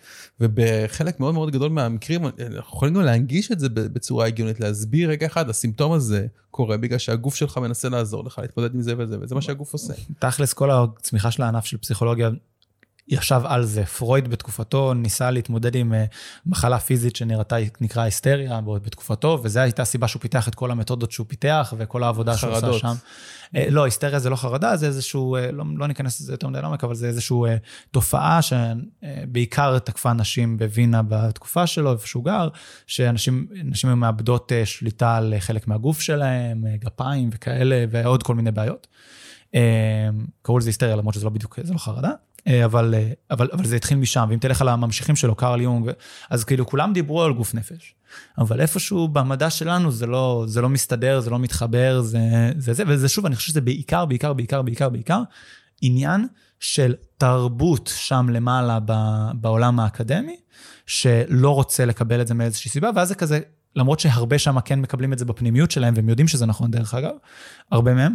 ובחלק 0.41 1.21
מאוד 1.21 1.35
מאוד 1.35 1.51
גדול 1.51 1.71
מהמקרים, 1.71 2.27
אנחנו 2.27 2.59
יכולים 2.59 2.95
גם 2.95 3.01
להנגיש 3.01 3.53
את 3.53 3.61
זה 3.61 3.69
בצורה 3.69 4.27
הגיונית, 4.27 4.61
להסביר 4.61 5.11
רגע 5.11 5.27
אחד, 5.27 5.51
הסימפטום 5.51 5.93
הזה 5.93 6.27
קורה 6.51 6.77
בגלל 6.77 6.99
שהגוף 6.99 7.35
שלך 7.35 7.59
מנסה 7.59 7.89
לעזור 7.89 8.25
לך 8.25 8.39
להתמודד 8.39 8.75
עם 8.75 8.83
זה 8.83 8.95
וזה, 8.99 9.17
וזה 9.21 9.35
מה 9.35 9.43
שהגוף 9.43 9.73
עושה. 9.73 9.95
תכלס, 10.19 10.53
כל 10.53 10.71
הצמיחה 10.71 11.31
של 11.31 11.43
הענף 11.43 11.65
של 11.65 11.77
פסיכולוגיה 11.77 12.31
ישב 13.13 13.41
על 13.45 13.65
זה. 13.65 13.85
פרויד 13.85 14.29
בתקופתו 14.29 14.95
ניסה 14.95 15.31
להתמודד 15.31 15.75
עם 15.75 15.95
אה, 15.95 16.05
מחלה 16.47 16.79
פיזית 16.79 17.17
שנראתה, 17.17 17.57
נקרא 17.81 18.03
היסטריה 18.03 18.61
בתקופתו, 18.61 19.41
וזו 19.43 19.61
הייתה 19.61 19.83
הסיבה 19.83 20.09
שהוא 20.09 20.21
פיתח 20.21 20.49
את 20.49 20.55
כל 20.55 20.71
המתודות 20.71 21.13
שהוא 21.13 21.27
פיתח 21.29 21.75
וכל 21.79 22.03
העבודה 22.03 22.37
שהוא 22.37 22.53
עשה. 22.53 22.73
שם. 22.79 22.95
אה, 23.57 23.67
לא, 23.71 23.85
היסטריה 23.85 24.19
זה 24.19 24.31
לא 24.31 24.37
חרדה, 24.37 24.77
זה 24.77 24.87
איזשהו, 24.87 25.37
אה, 25.37 25.53
לא, 25.53 25.65
לא 25.77 25.87
ניכנס 25.87 26.21
לזה 26.21 26.33
יותר 26.33 26.49
מדי 26.49 26.63
לעומק, 26.63 26.85
אבל 26.85 26.95
זה 26.95 27.07
איזושהי 27.07 27.37
אה, 27.47 27.57
תופעה 27.91 28.41
שבעיקר 28.43 29.79
תקפה 29.79 30.13
נשים 30.13 30.59
בווינה 30.59 31.03
בתקופה 31.09 31.67
שלו, 31.67 31.93
איפה 31.93 32.07
שהוא 32.07 32.25
גר, 32.25 32.49
שאנשים 32.87 33.47
מאבדות 33.97 34.53
שליטה 34.65 35.17
על 35.17 35.35
חלק 35.39 35.69
מהגוף 35.69 36.01
שלהם, 36.01 36.65
גפיים 36.79 37.31
וכאלה, 37.33 37.85
ועוד 37.91 38.23
כל 38.23 38.35
מיני 38.35 38.51
בעיות. 38.51 38.87
קראו 40.43 40.59
לזה 40.59 40.69
היסטריה, 40.69 40.97
למרות 40.97 41.15
שזה 41.15 41.25
לא 41.25 41.31
בדיוק, 41.31 41.59
זה 41.63 41.73
לא 41.73 41.79
חרדה. 41.79 42.11
אה, 42.47 42.65
אבל, 42.65 42.95
אה, 42.95 43.13
אבל, 43.31 43.49
אבל 43.53 43.65
זה 43.65 43.77
התחיל 43.77 43.99
משם, 43.99 44.27
ואם 44.31 44.39
תלך 44.39 44.61
על 44.63 44.69
הממשיכים 44.69 45.17
שלו, 45.17 45.35
קארל 45.35 45.61
יונג, 45.61 45.91
אז 46.31 46.45
כאילו 46.45 46.67
כולם 46.67 46.93
דיברו 46.93 47.23
על 47.23 47.33
גוף 47.33 47.55
נפש. 47.55 47.95
אבל 48.39 48.61
איפשהו 48.61 49.09
במדע 49.09 49.51
שלנו 49.51 49.93
זה 49.93 50.07
לא, 50.07 50.45
זה 50.49 50.61
לא 50.61 50.69
מסתדר, 50.69 51.21
זה 51.21 51.31
לא 51.31 51.39
מתחבר, 51.39 52.01
זה 52.01 52.19
זה, 52.57 52.73
זה, 52.73 52.83
וזה 52.87 53.09
שוב, 53.09 53.27
אני 53.27 53.37
חושב 53.37 53.49
שזה 53.49 53.61
בעיקר, 53.61 54.05
בעיקר, 54.05 54.33
בעיקר, 54.33 54.63
בעיקר, 54.63 54.89
בעיקר, 54.89 55.23
עניין 55.81 56.27
של 56.61 56.95
תרבות 57.19 57.93
שם 57.97 58.27
למעלה 58.31 58.79
ב- 58.85 59.31
בעולם 59.35 59.81
האקדמי, 59.81 60.37
שלא 60.87 61.55
רוצה 61.55 61.85
לקבל 61.85 62.21
את 62.21 62.27
זה 62.27 62.35
מאיזושהי 62.35 62.71
סיבה, 62.71 62.91
ואז 62.97 63.09
זה 63.09 63.15
כזה, 63.15 63.41
למרות 63.77 64.01
שהרבה 64.01 64.39
שם 64.39 64.61
כן 64.61 64.81
מקבלים 64.81 65.13
את 65.13 65.19
זה 65.19 65.25
בפנימיות 65.25 65.71
שלהם, 65.71 65.95
והם 65.97 66.09
יודעים 66.09 66.29
שזה 66.29 66.47
נכון 66.47 66.71
דרך 66.71 66.95
אגב, 66.95 67.15
הרבה 67.71 67.95
מהם, 67.95 68.15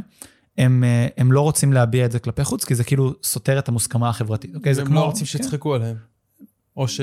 הם, 0.58 0.84
אה, 0.84 1.08
הם 1.18 1.32
לא 1.32 1.42
רוצים 1.42 1.74
להביע 1.74 2.06
את 2.06 2.12
זה 2.12 2.20
כלפי 2.20 2.44
חוץ, 2.44 2.66
כי 2.66 2.76
זה 2.76 2.84
כאילו 2.84 3.14
סותר 3.24 3.60
את 3.60 3.68
המוסכמה 3.68 4.10
החברתית. 4.10 4.56
אוקיי? 4.56 4.74
זה 4.74 4.82
הם 4.82 4.88
כמו... 4.88 5.00
לא 5.00 5.06
רוצים 5.06 5.26
כן. 5.26 5.32
שיצחקו 5.32 5.76
עליהם. 5.76 5.96
או 6.78 6.88
ש... 6.88 7.02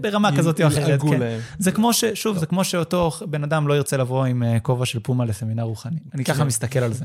ברמה 0.00 0.36
כזאת 0.36 0.60
או 0.60 0.66
אחרת, 0.66 1.00
כן. 1.02 1.20
להם. 1.20 1.40
זה 1.58 1.72
כמו 1.72 1.92
ש... 1.92 2.04
שוב, 2.04 2.38
זה 2.38 2.46
כמו 2.46 2.64
שאותו 2.64 3.10
בן 3.30 3.44
אדם 3.44 3.68
לא 3.68 3.74
ירצה 3.74 3.96
לבוא 3.96 4.24
עם 4.24 4.42
אה, 4.42 4.60
כובע 4.60 4.86
של 4.86 5.00
פומה 5.00 5.24
לסמינר 5.24 5.62
רוחני. 5.62 5.98
אני 6.14 6.24
ככה 6.24 6.38
כן. 6.38 6.46
מסתכל 6.46 6.78
על 6.78 6.92
זה. 6.92 7.04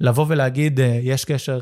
לבוא 0.00 0.26
ולהגיד, 0.28 0.80
אה, 0.80 1.00
יש 1.02 1.24
קשר 1.24 1.60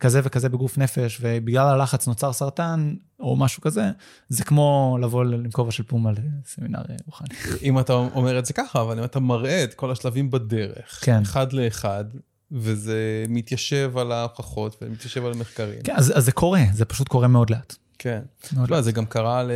כזה 0.00 0.20
וכזה 0.24 0.48
בגוף 0.48 0.78
נפש, 0.78 1.18
ובגלל 1.20 1.66
הלחץ 1.66 2.08
נוצר 2.08 2.32
סרטן, 2.32 2.94
או 3.20 3.36
משהו 3.36 3.62
כזה, 3.62 3.90
זה 4.28 4.44
כמו 4.44 4.98
לבוא 5.02 5.24
עם 5.24 5.50
כובע 5.50 5.70
של 5.70 5.82
פומה 5.82 6.10
לסמינר 6.12 6.82
רוחני. 7.06 7.28
אם 7.62 7.78
אתה 7.78 7.92
אומר 7.92 8.38
את 8.38 8.46
זה 8.46 8.52
ככה, 8.52 8.80
אבל 8.80 8.98
אם 8.98 9.04
אתה 9.04 9.20
מראה 9.20 9.64
את 9.64 9.74
כל 9.74 9.90
השלבים 9.90 10.30
בדרך, 10.30 11.00
כן. 11.02 11.22
אחד 11.22 11.52
לאחד, 11.52 12.04
וזה 12.52 13.24
מתיישב 13.28 13.98
על 13.98 14.12
ההוכחות 14.12 14.76
ומתיישב 14.82 15.24
על 15.24 15.32
המחקרים. 15.32 15.82
כן, 15.82 15.96
אז, 15.96 16.18
אז 16.18 16.24
זה 16.24 16.32
קורה, 16.32 16.62
זה 16.72 16.84
פשוט 16.84 17.08
קורה 17.08 17.28
מאוד 17.28 17.50
לאט. 17.50 17.74
כן. 17.98 18.22
מאוד 18.56 18.70
לא, 18.70 18.80
זה 18.80 18.92
גם 18.92 19.06
קרה 19.06 19.42
ל... 19.42 19.50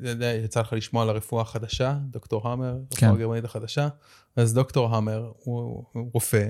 אתה 0.00 0.08
יודע, 0.08 0.26
יצא 0.26 0.60
לך 0.60 0.72
לשמוע 0.72 1.02
על 1.02 1.08
הרפואה 1.08 1.42
החדשה, 1.42 1.98
דוקטור 2.10 2.48
המר, 2.48 2.78
כן. 2.90 3.06
הרפואה 3.06 3.20
הגרמנית 3.20 3.44
החדשה. 3.44 3.88
אז 4.36 4.54
דוקטור 4.54 4.96
המר 4.96 5.32
הוא 5.38 5.84
רופא, 6.12 6.48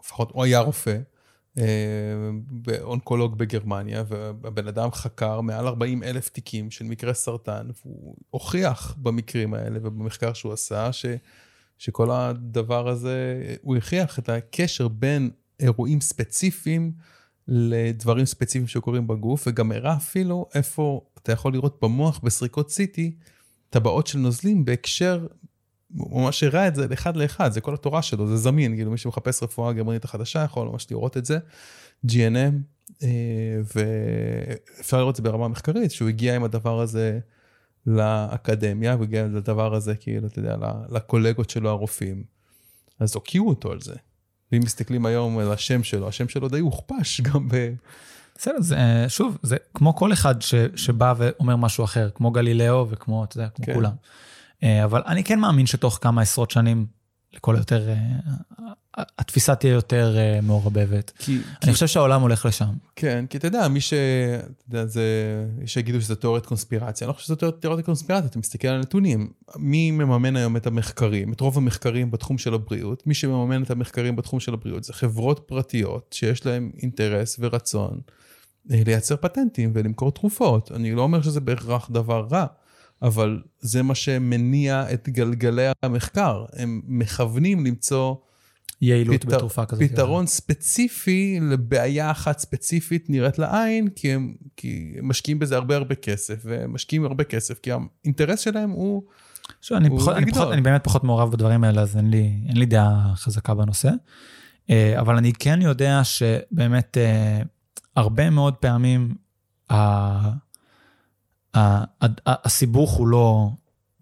לפחות 0.00 0.30
הוא 0.32 0.44
היה 0.44 0.60
רופא, 0.60 0.98
אה, 1.58 1.64
אונקולוג 2.80 3.38
בגרמניה, 3.38 4.04
והבן 4.08 4.68
אדם 4.68 4.92
חקר 4.92 5.40
מעל 5.40 5.66
40 5.66 6.02
אלף 6.02 6.28
תיקים 6.28 6.70
של 6.70 6.84
מקרי 6.84 7.14
סרטן, 7.14 7.66
והוא 7.84 8.16
הוכיח 8.30 8.96
במקרים 8.98 9.54
האלה 9.54 9.78
ובמחקר 9.82 10.32
שהוא 10.32 10.52
עשה, 10.52 10.92
ש, 10.92 11.06
שכל 11.78 12.10
הדבר 12.10 12.88
הזה, 12.88 13.42
הוא 13.62 13.76
הכריח 13.76 14.18
את 14.18 14.28
הקשר 14.28 14.88
בין 14.88 15.30
אירועים 15.60 16.00
ספציפיים 16.00 16.92
לדברים 17.48 18.26
ספציפיים 18.26 18.66
שקורים 18.66 19.06
בגוף, 19.06 19.44
וגם 19.46 19.72
הראה 19.72 19.96
אפילו 19.96 20.48
איפה 20.54 21.00
אתה 21.22 21.32
יכול 21.32 21.52
לראות 21.52 21.78
במוח 21.82 22.20
בסריקות 22.22 22.70
CT, 22.70 23.00
טבעות 23.70 24.06
של 24.06 24.18
נוזלים 24.18 24.64
בהקשר, 24.64 25.26
הוא 25.96 26.22
ממש 26.22 26.42
הראה 26.42 26.68
את 26.68 26.74
זה 26.74 26.86
אחד 26.92 27.16
לאחד, 27.16 27.52
זה 27.52 27.60
כל 27.60 27.74
התורה 27.74 28.02
שלו, 28.02 28.26
זה 28.26 28.36
זמין, 28.36 28.74
כאילו 28.74 28.90
מי 28.90 28.98
שמחפש 28.98 29.42
רפואה 29.42 29.72
גרמנית 29.72 30.04
החדשה 30.04 30.44
יכול 30.44 30.68
ממש 30.68 30.86
לראות 30.90 31.16
את 31.16 31.24
זה, 31.24 31.38
GNM, 32.06 32.54
אה, 33.02 33.08
ואפשר 33.74 34.98
לראות 34.98 35.12
את 35.12 35.16
זה 35.16 35.22
ברמה 35.22 35.48
מחקרית, 35.48 35.90
שהוא 35.90 36.08
הגיע 36.08 36.36
עם 36.36 36.44
הדבר 36.44 36.80
הזה 36.80 37.20
לאקדמיה, 37.86 38.92
הגיע 38.92 39.24
לדבר 39.24 39.74
הזה, 39.74 39.94
כאילו, 39.94 40.26
אתה 40.26 40.38
יודע, 40.38 40.56
לקולגות 40.90 41.50
שלו 41.50 41.70
הרופאים, 41.70 42.24
אז 43.00 43.14
הוקיעו 43.14 43.48
אותו 43.48 43.72
על 43.72 43.80
זה. 43.80 43.94
ואם 44.52 44.60
מסתכלים 44.64 45.06
היום 45.06 45.38
על 45.38 45.52
השם 45.52 45.82
שלו, 45.82 46.08
השם 46.08 46.28
שלו 46.28 46.48
די 46.48 46.58
הוכפש 46.58 47.20
גם 47.32 47.48
ב... 47.48 47.74
בסדר, 48.38 48.60
זה, 48.60 48.76
אה, 48.76 49.08
שוב, 49.08 49.38
זה 49.42 49.56
כמו 49.74 49.96
כל 49.96 50.12
אחד 50.12 50.42
ש, 50.42 50.54
שבא 50.76 51.14
ואומר 51.16 51.56
משהו 51.56 51.84
אחר, 51.84 52.10
כמו 52.14 52.30
גלילאו 52.30 52.90
וכמו, 52.90 53.24
אתה 53.24 53.36
יודע, 53.36 53.48
כמו 53.48 53.66
כן. 53.66 53.74
כולם. 53.74 53.92
אה, 54.62 54.84
אבל 54.84 55.02
אני 55.06 55.24
כן 55.24 55.38
מאמין 55.38 55.66
שתוך 55.66 55.98
כמה 56.02 56.22
עשרות 56.22 56.50
שנים, 56.50 56.86
לכל 57.32 57.56
היותר, 57.56 57.88
אה, 57.88 57.94
התפיסה 58.98 59.54
תהיה 59.54 59.72
יותר 59.72 60.16
מעורבבת. 60.42 61.12
כי, 61.18 61.32
אני 61.32 61.42
כי... 61.60 61.72
חושב 61.72 61.86
שהעולם 61.86 62.20
הולך 62.20 62.46
לשם. 62.46 62.72
כן, 62.96 63.24
כי 63.30 63.38
אתה 63.38 63.46
יודע, 63.46 63.68
מי 63.68 63.80
ש... 63.80 63.92
אתה 63.92 64.76
יודע, 64.76 64.86
זה... 64.86 65.02
יש 65.62 65.74
שיגידו 65.74 66.00
שזה 66.00 66.16
תיאוריית 66.16 66.46
קונספירציה, 66.46 67.04
אני 67.04 67.08
לא 67.08 67.12
חושב 67.12 67.26
שזה 67.26 67.50
תיאוריית 67.60 67.86
קונספירציה, 67.86 68.26
אתה 68.26 68.38
מסתכל 68.38 68.68
על 68.68 68.74
הנתונים. 68.74 69.30
מי 69.56 69.90
מממן 69.90 70.36
היום 70.36 70.56
את 70.56 70.66
המחקרים, 70.66 71.32
את 71.32 71.40
רוב 71.40 71.56
המחקרים 71.56 72.10
בתחום 72.10 72.38
של 72.38 72.54
הבריאות? 72.54 73.06
מי 73.06 73.14
שמממן 73.14 73.62
את 73.62 73.70
המחקרים 73.70 74.16
בתחום 74.16 74.40
של 74.40 74.54
הבריאות 74.54 74.84
זה 74.84 74.92
חברות 74.92 75.44
פרטיות 75.46 76.14
שיש 76.18 76.46
להן 76.46 76.70
אינטרס 76.82 77.36
ורצון. 77.40 78.00
אה, 78.72 78.82
לייצר 78.86 79.16
פטנטים 79.16 79.70
ולמכור 79.74 80.12
תרופות. 80.12 80.72
אני 80.72 80.92
לא 80.92 81.02
אומר 81.02 81.22
שזה 81.22 81.40
בהכרח 81.40 81.90
דבר 81.90 82.26
רע, 82.30 82.46
אבל 83.02 83.42
זה 83.60 83.82
מה 83.82 83.94
שמניע 83.94 84.92
את 84.92 85.08
גלגלי 85.08 85.66
המחקר. 85.82 86.44
הם 86.52 86.82
מכוונים 86.86 87.66
למצוא... 87.66 88.14
יעילות 88.84 89.24
פתר, 89.24 89.36
בתרופה 89.36 89.66
כזאת. 89.66 89.90
פתרון 89.90 90.26
ספציפי 90.26 91.38
לבעיה 91.42 92.10
אחת 92.10 92.38
ספציפית 92.38 93.10
נראית 93.10 93.38
לעין, 93.38 93.88
כי 93.88 94.12
הם, 94.12 94.34
כי 94.56 94.94
הם 94.98 95.08
משקיעים 95.08 95.38
בזה 95.38 95.56
הרבה 95.56 95.76
הרבה 95.76 95.94
כסף, 95.94 96.42
והם 96.44 96.74
משקיעים 96.74 97.04
הרבה 97.04 97.24
כסף, 97.24 97.58
כי 97.58 97.70
האינטרס 97.72 98.40
שלהם 98.40 98.70
הוא... 98.70 99.02
שוב, 99.60 99.76
אני, 99.76 99.90
פחות, 99.90 100.16
אני, 100.16 100.32
פחות, 100.32 100.52
אני 100.52 100.60
באמת 100.60 100.84
פחות 100.84 101.04
מעורב 101.04 101.32
בדברים 101.32 101.64
האלה, 101.64 101.82
אז 101.82 101.96
אין 101.96 102.10
לי, 102.10 102.32
אין 102.48 102.56
לי 102.56 102.66
דעה 102.66 103.12
חזקה 103.14 103.54
בנושא. 103.54 103.90
אה, 104.70 105.00
אבל 105.00 105.16
אני 105.16 105.32
כן 105.32 105.62
יודע 105.62 106.00
שבאמת 106.04 106.98
אה, 106.98 107.42
הרבה 107.96 108.30
מאוד 108.30 108.54
פעמים 108.54 109.14
הסיבוך 112.26 112.90
הוא 112.90 113.08
לא, 113.08 113.50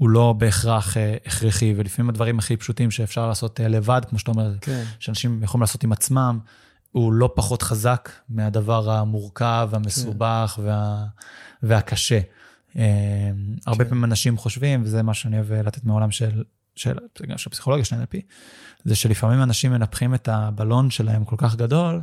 הוא 0.03 0.09
לא 0.09 0.35
בהכרח 0.39 0.97
אה, 0.97 1.17
הכרחי, 1.27 1.75
ולפעמים 1.77 2.09
הדברים 2.09 2.39
הכי 2.39 2.57
פשוטים 2.57 2.91
שאפשר 2.91 3.27
לעשות 3.27 3.61
אה, 3.61 3.69
לבד, 3.69 4.01
כמו 4.09 4.19
שאתה 4.19 4.31
אומר, 4.31 4.53
כן. 4.61 4.85
שאנשים 4.99 5.43
יכולים 5.43 5.61
לעשות 5.61 5.85
עם 5.85 5.93
עצמם, 5.93 6.39
הוא 6.93 7.13
לא 7.13 7.31
פחות 7.35 7.63
חזק 7.63 8.11
מהדבר 8.29 8.91
המורכב, 8.91 9.71
המסובך 9.73 10.53
כן. 10.57 10.63
וה, 10.65 11.05
והקשה. 11.63 12.17
אה, 12.17 12.23
כן. 12.77 13.35
הרבה 13.67 13.85
פעמים 13.85 14.05
אנשים 14.05 14.37
חושבים, 14.37 14.83
וזה 14.85 15.03
מה 15.03 15.15
שאני 15.15 15.37
אוהב 15.37 15.53
לתת 15.53 15.85
מעולם 15.85 16.11
של, 16.11 16.43
של, 16.77 16.97
של 17.37 17.51
פסיכולוגיה, 17.51 17.85
של 17.85 17.97
NLP, 17.97 18.17
זה 18.85 18.95
שלפעמים 18.95 19.43
אנשים 19.43 19.73
מנפחים 19.73 20.15
את 20.15 20.29
הבלון 20.29 20.91
שלהם 20.91 21.25
כל 21.25 21.37
כך 21.39 21.57
גדול, 21.57 22.01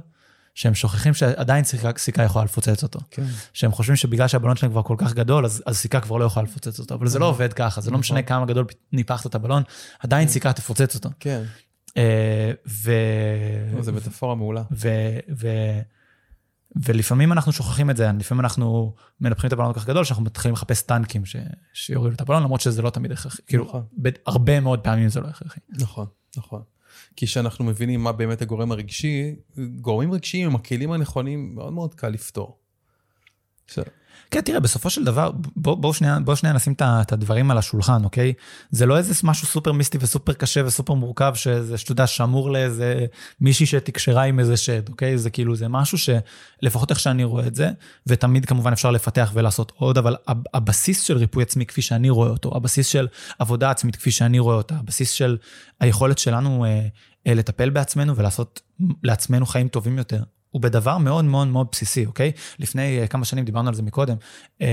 שהם 0.59 0.75
שוכחים 0.75 1.13
שעדיין 1.13 1.63
סיכה, 1.63 1.89
סיכה 1.97 2.23
יכולה 2.23 2.45
לפוצץ 2.45 2.83
אותו. 2.83 2.99
כן. 3.11 3.23
שהם 3.53 3.71
חושבים 3.71 3.95
שבגלל 3.95 4.27
שהבלון 4.27 4.55
שלהם 4.55 4.71
כבר 4.71 4.83
כל 4.83 4.95
כך 4.97 5.13
גדול, 5.13 5.45
אז, 5.45 5.63
אז 5.65 5.77
סיכה 5.77 6.01
כבר 6.01 6.17
לא 6.17 6.25
יכולה 6.25 6.43
לפוצץ 6.43 6.79
אותו. 6.79 6.95
אבל 6.95 7.07
זה 7.07 7.19
לא 7.19 7.25
נכון. 7.25 7.33
עובד 7.33 7.53
ככה, 7.53 7.81
זה 7.81 7.91
לא 7.91 7.97
משנה 7.97 8.19
נכון. 8.19 8.27
כמה 8.27 8.45
גדול 8.45 8.65
ניפחת 8.91 9.25
את 9.25 9.35
הבלון, 9.35 9.63
עדיין 9.99 10.27
כן. 10.27 10.33
סיכה 10.33 10.53
תפוצץ 10.53 10.95
אותו. 10.95 11.09
כן. 11.19 11.43
אה, 11.97 12.51
ו... 12.67 12.91
לא, 13.75 13.81
זה 13.81 13.91
מטאפורה 13.91 14.35
מעולה. 14.35 14.63
ו... 14.71 14.89
ו... 15.37 15.47
ולפעמים 16.75 17.31
אנחנו 17.31 17.51
שוכחים 17.51 17.89
את 17.89 17.97
זה, 17.97 18.11
לפעמים 18.19 18.39
אנחנו 18.41 18.95
מנפחים 19.21 19.47
את 19.47 19.53
הבלון 19.53 19.73
כל 19.73 19.79
כך 19.79 19.87
גדול, 19.87 20.03
שאנחנו 20.03 20.23
מתחילים 20.23 20.53
לחפש 20.53 20.81
טנקים 20.81 21.25
ש... 21.25 21.35
שיורידו 21.73 22.15
את 22.15 22.21
הבלון, 22.21 22.43
למרות 22.43 22.61
שזה 22.61 22.81
לא 22.81 22.89
תמיד 22.89 23.11
הכרחי. 23.11 23.41
כאילו, 23.47 23.65
נכון. 23.65 23.83
כאילו, 24.03 24.17
הרבה 24.25 24.59
מאוד 24.59 24.79
פעמים 24.79 25.09
זה 25.09 25.21
לא 25.21 25.27
הכרחי. 25.27 25.59
נכון, 25.69 26.05
נכון. 26.37 26.61
כי 27.19 27.25
כשאנחנו 27.25 27.65
מבינים 27.65 28.03
מה 28.03 28.11
באמת 28.11 28.41
הגורם 28.41 28.71
הרגשי, 28.71 29.35
גורמים 29.81 30.13
רגשיים 30.13 30.49
עם 30.49 30.55
הכלים 30.55 30.91
הנכונים 30.91 31.55
מאוד 31.55 31.73
מאוד 31.73 31.93
קל 31.93 32.09
לפתור. 32.09 32.57
כן, 34.31 34.41
תראה, 34.41 34.59
בסופו 34.59 34.89
של 34.89 35.03
דבר, 35.03 35.31
בוא, 35.55 35.75
בוא, 35.75 35.93
שנייה, 35.93 36.19
בוא 36.19 36.35
שנייה 36.35 36.55
נשים 36.55 36.73
את 36.81 37.11
הדברים 37.11 37.51
על 37.51 37.57
השולחן, 37.57 38.03
אוקיי? 38.03 38.33
זה 38.71 38.85
לא 38.85 38.97
איזה 38.97 39.13
משהו 39.23 39.47
סופר 39.47 39.71
מיסטי 39.71 39.97
וסופר 40.01 40.33
קשה 40.33 40.65
וסופר 40.65 40.93
מורכב, 40.93 41.31
שזה, 41.35 41.77
שאתה 41.77 41.91
יודע, 41.91 42.07
שמור 42.07 42.51
לאיזה 42.51 43.05
מישהי 43.41 43.65
שתקשרה 43.65 44.23
עם 44.23 44.39
איזה 44.39 44.57
שד, 44.57 44.89
אוקיי? 44.89 45.17
זה 45.17 45.29
כאילו, 45.29 45.55
זה 45.55 45.67
משהו 45.67 45.97
שלפחות 45.97 46.89
איך 46.89 46.99
שאני 46.99 47.23
רואה 47.23 47.47
את 47.47 47.55
זה, 47.55 47.69
ותמיד 48.07 48.45
כמובן 48.45 48.71
אפשר 48.71 48.91
לפתח 48.91 49.31
ולעשות 49.33 49.71
עוד, 49.75 49.97
אבל 49.97 50.15
הבסיס 50.53 51.01
של 51.03 51.17
ריפוי 51.17 51.43
עצמי 51.43 51.65
כפי 51.65 51.81
שאני 51.81 52.09
רואה 52.09 52.29
אותו, 52.29 52.55
הבסיס 52.55 52.87
של 52.87 53.07
עבודה 53.39 53.71
עצמית 53.71 53.95
כפי 53.95 54.11
שאני 54.11 54.39
רואה 54.39 54.55
אותה, 54.55 54.75
הבסיס 54.75 55.11
של 55.11 55.37
היכולת 55.79 56.17
שלנו 56.17 56.65
אה, 56.65 56.87
לטפל 57.25 57.69
בעצמנו 57.69 58.15
ולעשות 58.15 58.61
לעצמנו 59.03 59.45
חיים 59.45 59.67
טובים 59.67 59.97
יותר, 59.97 60.23
הוא 60.49 60.61
בדבר 60.61 60.97
מאוד 60.97 61.25
מאוד 61.25 61.47
מאוד 61.47 61.67
בסיסי, 61.71 62.05
אוקיי? 62.05 62.31
לפני 62.59 63.03
uh, 63.03 63.07
כמה 63.07 63.25
שנים, 63.25 63.45
דיברנו 63.45 63.67
על 63.69 63.75
זה 63.75 63.81
מקודם, 63.81 64.15
uh, 64.59 64.63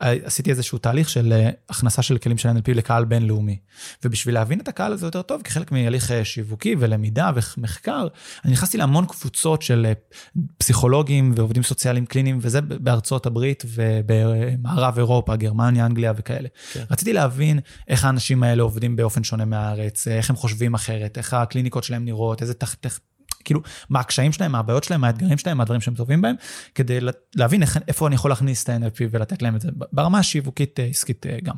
עשיתי 0.00 0.50
איזשהו 0.50 0.78
תהליך 0.78 1.08
של 1.08 1.32
uh, 1.32 1.54
הכנסה 1.68 2.02
של 2.02 2.18
כלים 2.18 2.38
של 2.38 2.48
NLP 2.48 2.74
לקהל 2.74 3.04
בינלאומי. 3.04 3.58
ובשביל 4.04 4.34
להבין 4.34 4.60
את 4.60 4.68
הקהל 4.68 4.92
הזה 4.92 5.06
יותר 5.06 5.22
טוב, 5.22 5.42
כחלק 5.42 5.72
מהליך 5.72 6.10
uh, 6.10 6.24
שיווקי 6.24 6.76
ולמידה 6.78 7.30
ומחקר, 7.34 8.06
אני 8.44 8.52
נכנסתי 8.52 8.76
להמון 8.76 9.06
קבוצות 9.06 9.62
של 9.62 9.92
uh, 9.92 10.38
פסיכולוגים 10.58 11.32
ועובדים 11.36 11.62
סוציאליים 11.62 12.06
קליניים, 12.06 12.38
וזה 12.40 12.60
בארצות 12.60 13.26
הברית 13.26 13.64
ובמערב 13.66 14.98
אירופה, 14.98 15.36
גרמניה, 15.36 15.86
אנגליה 15.86 16.12
וכאלה. 16.16 16.48
כן. 16.72 16.84
רציתי 16.90 17.12
להבין 17.12 17.60
איך 17.88 18.04
האנשים 18.04 18.42
האלה 18.42 18.62
עובדים 18.62 18.96
באופן 18.96 19.24
שונה 19.24 19.44
מהארץ, 19.44 20.08
איך 20.08 20.30
הם 20.30 20.36
חושבים 20.36 20.74
אחרת, 20.74 21.18
איך 21.18 21.34
הקליניקות 21.34 21.84
שלהם 21.84 22.04
נראות, 22.04 22.42
איזה 22.42 22.54
תח... 22.54 22.74
תח... 22.74 22.98
כאילו, 23.44 23.60
מה 23.90 24.00
הקשיים 24.00 24.32
שלהם, 24.32 24.52
מה 24.52 24.58
הבעיות 24.58 24.84
שלהם, 24.84 25.00
מה 25.00 25.06
האתגרים 25.06 25.38
שלהם, 25.38 25.56
מה 25.56 25.62
הדברים 25.62 25.80
שהם 25.80 25.94
טובים 25.94 26.22
בהם, 26.22 26.34
כדי 26.74 26.98
להבין 27.34 27.62
איך, 27.62 27.78
איפה 27.88 28.06
אני 28.06 28.14
יכול 28.14 28.30
להכניס 28.30 28.64
את 28.64 28.68
ה-NLP 28.68 29.00
ולתת 29.10 29.42
להם 29.42 29.56
את 29.56 29.60
זה, 29.60 29.68
ברמה 29.92 30.18
השיווקית 30.18 30.80
אה, 30.80 30.84
עסקית 30.84 31.26
אה, 31.26 31.38
גם. 31.42 31.56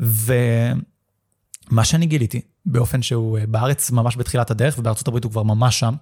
ומה 0.00 1.84
שאני 1.84 2.06
גיליתי, 2.06 2.40
באופן 2.66 3.02
שהוא 3.02 3.38
אה, 3.38 3.46
בארץ 3.46 3.90
ממש 3.90 4.16
בתחילת 4.16 4.50
הדרך, 4.50 4.78
ובארצות 4.78 5.08
הברית 5.08 5.24
הוא 5.24 5.32
כבר 5.32 5.42
ממש 5.42 5.80
שם, 5.80 5.94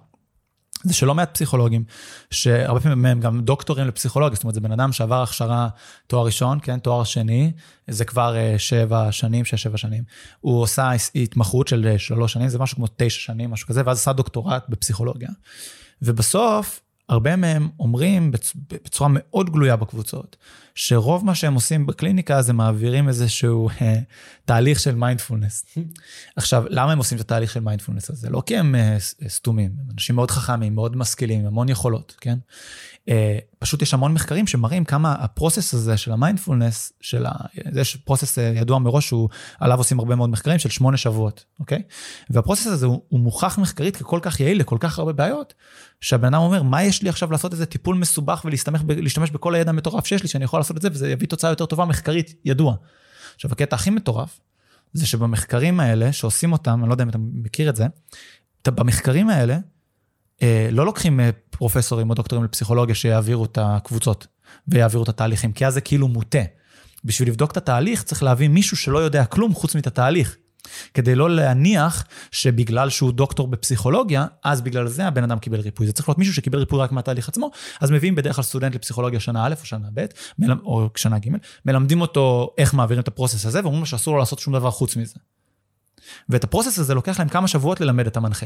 זה 0.83 0.93
שלא 0.93 1.15
מעט 1.15 1.33
פסיכולוגים, 1.33 1.83
שהרבה 2.31 2.79
פעמים 2.79 3.05
הם 3.05 3.19
גם 3.19 3.41
דוקטורים 3.41 3.87
לפסיכולוגיה, 3.87 4.35
זאת 4.35 4.43
אומרת, 4.43 4.55
זה 4.55 4.61
בן 4.61 4.71
אדם 4.71 4.91
שעבר 4.91 5.21
הכשרה 5.21 5.69
תואר 6.07 6.25
ראשון, 6.25 6.59
כן, 6.61 6.79
תואר 6.79 7.03
שני, 7.03 7.51
זה 7.87 8.05
כבר 8.05 8.35
אה, 8.35 8.59
שבע 8.59 9.11
שנים, 9.11 9.45
שש, 9.45 9.63
שבע 9.63 9.77
שנים. 9.77 10.03
הוא 10.39 10.61
עושה 10.61 10.91
התמחות 11.15 11.67
של 11.67 11.91
אה, 11.95 11.99
שלוש 11.99 12.33
שנים, 12.33 12.49
זה 12.49 12.59
משהו 12.59 12.75
כמו 12.75 12.85
תשע 12.97 13.19
שנים, 13.19 13.51
משהו 13.51 13.67
כזה, 13.67 13.81
ואז 13.85 13.97
עשה 13.97 14.13
דוקטורט 14.13 14.65
בפסיכולוגיה. 14.69 15.29
ובסוף, 16.01 16.81
הרבה 17.09 17.35
מהם 17.35 17.69
אומרים 17.79 18.31
בצורה 18.71 19.09
מאוד 19.13 19.49
גלויה 19.49 19.75
בקבוצות, 19.75 20.37
שרוב 20.81 21.25
מה 21.25 21.35
שהם 21.35 21.53
עושים 21.53 21.85
בקליניקה 21.85 22.41
זה 22.41 22.53
מעבירים 22.53 23.07
איזשהו 23.07 23.69
אה, 23.81 23.99
תהליך 24.45 24.79
של 24.79 24.95
מיינדפולנס. 24.95 25.65
עכשיו, 26.35 26.63
למה 26.69 26.91
הם 26.91 26.97
עושים 26.97 27.15
את 27.15 27.21
התהליך 27.21 27.51
של 27.51 27.59
מיינדפולנס 27.59 28.09
הזה? 28.09 28.29
לא 28.29 28.43
כי 28.45 28.57
הם 28.57 28.75
אה, 28.75 28.97
סתומים, 29.27 29.71
הם 29.79 29.91
אנשים 29.93 30.15
מאוד 30.15 30.31
חכמים, 30.31 30.75
מאוד 30.75 30.97
משכילים, 30.97 31.45
המון 31.45 31.69
יכולות, 31.69 32.15
כן? 32.21 32.37
אה, 33.09 33.39
פשוט 33.59 33.81
יש 33.81 33.93
המון 33.93 34.13
מחקרים 34.13 34.47
שמראים 34.47 34.85
כמה 34.85 35.13
הפרוסס 35.13 35.73
הזה 35.73 35.97
של 35.97 36.11
המיינדפולנס, 36.11 36.93
של 37.01 37.25
ה... 37.25 37.31
יש 37.75 37.95
פרוסס 37.95 38.39
אה, 38.39 38.53
ידוע 38.55 38.79
מראש, 38.79 39.07
שהוא, 39.07 39.29
עליו 39.59 39.77
עושים 39.77 39.99
הרבה 39.99 40.15
מאוד 40.15 40.29
מחקרים 40.29 40.59
של 40.59 40.69
שמונה 40.69 40.97
שבועות, 40.97 41.45
אוקיי? 41.59 41.81
והפרוסס 42.29 42.67
הזה 42.67 42.85
הוא, 42.85 43.01
הוא 43.09 43.19
מוכח 43.19 43.57
מחקרית 43.57 43.97
ככל 43.97 44.19
כך 44.21 44.39
יעיל 44.39 44.59
לכל 44.59 44.77
כך 44.79 44.99
הרבה 44.99 45.13
בעיות, 45.13 45.53
שהבן 46.01 46.33
אדם 46.33 46.43
אומר, 46.43 46.63
מה 46.63 46.83
יש 46.83 47.01
לי 47.01 47.09
עכשיו 47.09 47.31
לעשות 47.31 47.53
איזה 47.53 47.65
טיפול 47.65 47.95
מסובך 47.95 48.45
ולהשתמש 48.45 49.31
בכל 49.31 49.55
הידע 49.55 49.69
המטורף 49.69 50.05
שיש 50.05 50.23
לי, 50.23 50.29
שאני 50.29 50.43
יכול 50.43 50.59
את 50.77 50.81
זה, 50.81 50.89
וזה 50.91 51.11
יביא 51.11 51.27
תוצאה 51.27 51.49
יותר 51.49 51.65
טובה 51.65 51.85
מחקרית, 51.85 52.33
ידוע. 52.45 52.75
עכשיו, 53.35 53.51
הקטע 53.51 53.75
הכי 53.75 53.89
מטורף, 53.89 54.39
זה 54.93 55.07
שבמחקרים 55.07 55.79
האלה, 55.79 56.13
שעושים 56.13 56.51
אותם, 56.51 56.79
אני 56.81 56.89
לא 56.89 56.93
יודע 56.93 57.03
אם 57.03 57.09
אתה 57.09 57.17
מכיר 57.17 57.69
את 57.69 57.75
זה, 57.75 57.87
במחקרים 58.67 59.29
האלה, 59.29 59.57
אה, 60.41 60.69
לא 60.71 60.85
לוקחים 60.85 61.19
אה, 61.19 61.29
פרופסורים 61.49 62.09
או 62.09 62.15
דוקטורים 62.15 62.45
לפסיכולוגיה 62.45 62.95
שיעבירו 62.95 63.45
את 63.45 63.57
הקבוצות 63.61 64.27
ויעבירו 64.67 65.03
את 65.03 65.09
התהליכים, 65.09 65.51
כי 65.51 65.65
אז 65.65 65.73
זה 65.73 65.81
כאילו 65.81 66.07
מוטה. 66.07 66.43
בשביל 67.03 67.29
לבדוק 67.29 67.51
את 67.51 67.57
התהליך 67.57 68.03
צריך 68.03 68.23
להביא 68.23 68.47
מישהו 68.47 68.77
שלא 68.77 68.99
יודע 68.99 69.25
כלום 69.25 69.53
חוץ 69.53 69.75
מאת 69.75 69.87
התהליך. 69.87 70.37
כדי 70.93 71.15
לא 71.15 71.29
להניח 71.29 72.05
שבגלל 72.31 72.89
שהוא 72.89 73.11
דוקטור 73.11 73.47
בפסיכולוגיה, 73.47 74.25
אז 74.43 74.61
בגלל 74.61 74.87
זה 74.87 75.07
הבן 75.07 75.23
אדם 75.23 75.39
קיבל 75.39 75.59
ריפוי. 75.59 75.87
זה 75.87 75.93
צריך 75.93 76.09
להיות 76.09 76.17
מישהו 76.17 76.33
שקיבל 76.33 76.59
ריפוי 76.59 76.79
רק 76.79 76.91
מהתהליך 76.91 77.29
עצמו, 77.29 77.51
אז 77.81 77.91
מביאים 77.91 78.15
בדרך 78.15 78.35
כלל 78.35 78.43
סטודנט 78.43 78.75
לפסיכולוגיה 78.75 79.19
שנה 79.19 79.45
א' 79.45 79.53
או 79.61 79.65
שנה 79.65 79.87
ב', 79.93 80.05
או 80.63 80.89
שנה 80.95 81.19
ג', 81.19 81.29
מלמדים 81.65 82.01
אותו 82.01 82.53
איך 82.57 82.73
מעבירים 82.73 83.01
את 83.01 83.07
הפרוסס 83.07 83.45
הזה, 83.45 83.59
ואומרים 83.59 83.79
לו 83.79 83.85
שאסור 83.85 84.13
לו 84.13 84.19
לעשות 84.19 84.39
שום 84.39 84.53
דבר 84.53 84.71
חוץ 84.71 84.95
מזה. 84.95 85.15
ואת 86.29 86.43
ה 86.43 86.47
process 86.47 86.79
הזה 86.79 86.93
לוקח 86.93 87.19
להם 87.19 87.29
כמה 87.29 87.47
שבועות 87.47 87.81
ללמד 87.81 88.07
את 88.07 88.17
המנחה. 88.17 88.45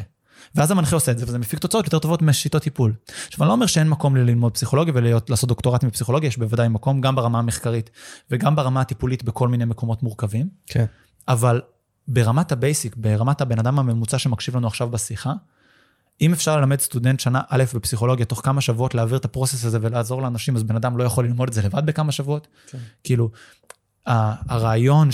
ואז 0.56 0.72
המנחה 0.72 0.96
עושה 0.96 1.12
את 1.12 1.18
זה, 1.18 1.26
וזה 1.28 1.40
מפיק 1.40 1.60
תוצאות 1.60 1.86
יותר 1.86 2.00
טובות 2.00 2.22
משיטות 2.22 2.64
טיפול. 2.64 2.94
עכשיו, 3.28 3.44
אני 3.44 3.48
לא 3.48 3.54
אומר 3.54 3.66
שאין 3.66 3.90
מקום 3.90 4.16
ללמוד 4.16 4.54
פסיכולוגיה 4.54 4.94
ולעשות 4.96 5.50
דוקטורטים 5.50 5.90
בפסיכולוגיה, 5.90 6.28
יש 6.28 6.38
בוודאי 6.38 6.68
מקום, 6.68 7.02
גם 7.02 7.16
ברמה 7.16 7.40
המחקרית 7.40 7.90
וגם 8.32 8.56
ברמה 8.56 8.82
הטיפולית 8.82 9.24
בכל 9.24 9.48
מיני 9.48 9.66
מקומות 9.66 10.04
מורכבים. 10.04 10.50
כן. 10.68 10.86
אבל 11.28 11.62
ברמת 12.08 12.52
ה 12.52 12.58
basic, 12.58 12.96
ברמת 12.96 13.42
הבן 13.42 13.60
אדם 13.60 13.80
הממוצע 13.80 14.18
שמקשיב 14.18 14.58
לנו 14.58 14.68
עכשיו 14.68 14.90
בשיחה, 14.90 15.34
אם 16.22 16.34
אפשר 16.34 16.58
ללמד 16.58 16.80
סטודנט 16.80 17.20
שנה 17.20 17.42
א' 17.50 17.64
בפסיכולוגיה, 17.76 18.26
תוך 18.26 18.42
כמה 18.44 18.62
שבועות 18.62 18.96
להעביר 18.96 19.18
את 19.18 19.26
ה 19.26 19.31
process 19.31 19.66
הזה 19.66 19.78
ולעזור 19.82 20.22
לאנשים, 20.22 20.56
אז 20.56 20.64
בן 20.64 20.76
אדם 20.76 20.98
לא 20.98 21.04
יכול 21.04 21.26
ללמוד 21.26 21.48
את 21.48 21.54
זה 21.54 21.62
לבד 21.62 21.86
בכמה 21.86 22.12
שבועות. 22.12 22.48
כן. 22.68 22.78
כאילו, 23.04 23.32
הרעיון 24.06 25.10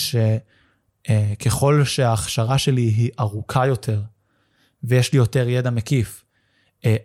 שככל 1.08 1.84
שההכשרה 1.86 2.58
שלי 2.58 2.82
היא 2.82 3.10
ארוכה 3.20 3.68
יותר, 3.68 4.02
ויש 4.84 5.14
לי 5.14 5.18
יותר 5.18 5.50
ידע 5.50 5.70
מקיף, 5.70 6.24
אה, 6.86 6.96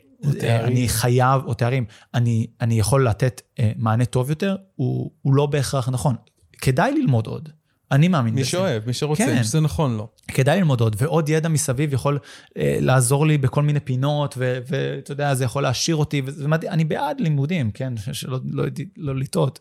אני 0.64 0.88
חייב, 0.88 1.42
או 1.44 1.54
תארים, 1.54 1.84
אני, 2.14 2.46
אני 2.60 2.78
יכול 2.78 3.08
לתת 3.08 3.40
אה, 3.58 3.72
מענה 3.76 4.04
טוב 4.04 4.30
יותר, 4.30 4.56
הוא, 4.74 5.10
הוא 5.22 5.34
לא 5.34 5.46
בהכרח 5.46 5.88
נכון. 5.88 6.16
כדאי 6.52 6.92
ללמוד 6.92 7.26
עוד. 7.26 7.48
אני 7.94 8.08
מאמין 8.08 8.34
מי 8.34 8.40
בזה. 8.40 8.46
מי 8.46 8.50
שאוהב, 8.50 8.86
מי 8.86 8.92
שרוצה, 8.92 9.26
כן. 9.26 9.44
שזה 9.44 9.60
נכון 9.60 9.96
לו. 9.96 10.08
כדאי 10.28 10.58
ללמוד 10.58 10.80
עוד, 10.80 10.96
ועוד 10.98 11.28
ידע 11.28 11.48
מסביב 11.48 11.92
יכול 11.92 12.18
אה, 12.58 12.78
לעזור 12.80 13.26
לי 13.26 13.38
בכל 13.38 13.62
מיני 13.62 13.80
פינות, 13.80 14.34
ואתה 14.38 15.12
יודע, 15.12 15.34
זה 15.34 15.44
יכול 15.44 15.62
להעשיר 15.62 15.96
אותי, 15.96 16.22
ואני 16.24 16.84
בעד 16.84 17.20
לימודים, 17.20 17.70
כן, 17.70 17.92
שלא 18.12 18.38
לא, 18.44 18.64
לא, 18.64 18.70
לא 18.96 19.16
לטעות. 19.16 19.60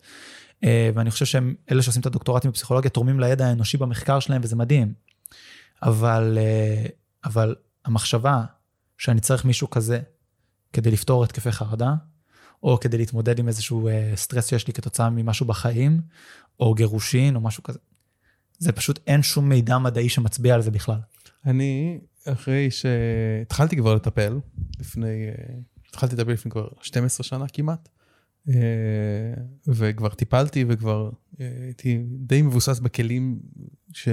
אה, 0.63 0.89
ואני 0.95 1.11
חושב 1.11 1.25
שהם, 1.25 1.55
אלה 1.71 1.81
שעושים 1.81 2.01
את 2.01 2.05
הדוקטורטים 2.05 2.51
בפסיכולוגיה, 2.51 2.89
תורמים 2.89 3.19
לידע 3.19 3.47
האנושי 3.47 3.77
במחקר 3.77 4.19
שלהם, 4.19 4.41
וזה 4.43 4.55
מדהים. 4.55 4.93
אבל, 5.83 6.37
אה, 6.41 6.85
אבל 7.25 7.55
המחשבה 7.85 8.43
שאני 8.97 9.19
צריך 9.19 9.45
מישהו 9.45 9.69
כזה 9.69 9.99
כדי 10.73 10.91
לפתור 10.91 11.23
התקפי 11.23 11.51
חרדה, 11.51 11.93
או 12.63 12.79
כדי 12.79 12.97
להתמודד 12.97 13.39
עם 13.39 13.47
איזשהו 13.47 13.87
אה, 13.87 14.11
סטרס 14.15 14.49
שיש 14.49 14.67
לי 14.67 14.73
כתוצאה 14.73 15.09
ממשהו 15.09 15.45
בחיים, 15.45 16.01
או 16.59 16.73
גירושין, 16.73 17.35
או 17.35 17.41
משהו 17.41 17.63
כזה. 17.63 17.79
זה 18.59 18.71
פשוט 18.71 18.99
אין 19.07 19.23
שום 19.23 19.49
מידע 19.49 19.77
מדעי 19.77 20.09
שמצביע 20.09 20.55
על 20.55 20.61
זה 20.61 20.71
בכלל. 20.71 20.99
אני, 21.45 21.99
אחרי 22.25 22.71
שהתחלתי 22.71 23.75
כבר 23.75 23.95
לטפל, 23.95 24.39
לפני, 24.79 25.27
אה, 25.27 25.55
התחלתי 25.89 26.15
לטפל 26.15 26.31
לפני 26.31 26.51
כבר 26.51 26.67
12 26.81 27.23
שנה 27.23 27.45
כמעט, 27.53 27.89
אה, 28.49 28.53
וכבר 29.67 30.09
טיפלתי 30.09 30.65
וכבר 30.67 31.09
אה, 31.41 31.49
הייתי 31.61 32.03
די 32.07 32.41
מבוסס 32.41 32.79
בכלים 32.79 33.39
ש... 33.93 34.07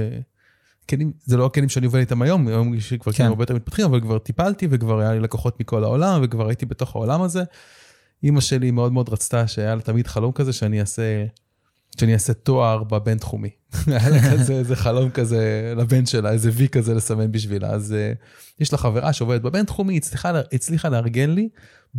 כלים, 0.91 1.13
זה 1.25 1.37
לא 1.37 1.47
הכלים 1.47 1.69
שאני 1.69 1.87
עובד 1.87 1.99
איתם 1.99 2.23
היום, 2.23 2.49
היום 2.49 2.75
יש 2.75 2.91
לי 2.91 2.99
כבר 2.99 3.13
כן. 3.13 3.25
הרבה 3.25 3.43
יותר 3.43 3.55
מתפתחים, 3.55 3.85
אבל 3.85 4.01
כבר 4.01 4.19
טיפלתי 4.19 4.69
וכבר 4.71 5.01
היה 5.01 5.13
לי 5.13 5.21
לקוחות 5.21 5.61
מכל 5.61 5.85
העולם 5.85 6.21
וכבר 6.25 6.49
הייתי 6.49 6.67
בתוך 6.67 6.97
העולם 6.97 7.23
הזה. 7.23 7.43
אימא 8.23 8.41
שלי 8.41 8.71
מאוד 8.71 8.93
מאוד 8.93 9.09
רצתה 9.09 9.49
שהיה 9.49 9.75
לה 9.75 9.81
תמיד 9.81 10.07
חלום 10.07 10.33
כזה 10.33 10.53
שאני 10.53 10.81
אעשה 10.81 11.25
שאני 12.01 12.15
אעשה 12.15 12.33
תואר 12.33 12.85
בבינתחומי. 12.85 13.51
היה 13.87 14.09
לה 14.09 14.33
כזה 14.33 14.53
איזה 14.53 14.77
חלום 14.77 15.11
כזה 15.11 15.75
לבן 15.77 16.07
שלה, 16.07 16.33
איזה 16.33 16.51
וי 16.53 16.69
כזה 16.69 16.95
לסמן 16.95 17.33
בשבילה. 17.33 17.69
אז 17.69 17.95
uh, 17.95 18.25
יש 18.61 18.73
לה 18.73 18.79
חברה 18.79 19.13
שעובדת 19.13 19.43
בבינתחומי, 19.43 19.97
הצליחה, 19.97 20.41
הצליחה 20.53 20.89
לארגן 20.89 21.31
לי 21.31 21.49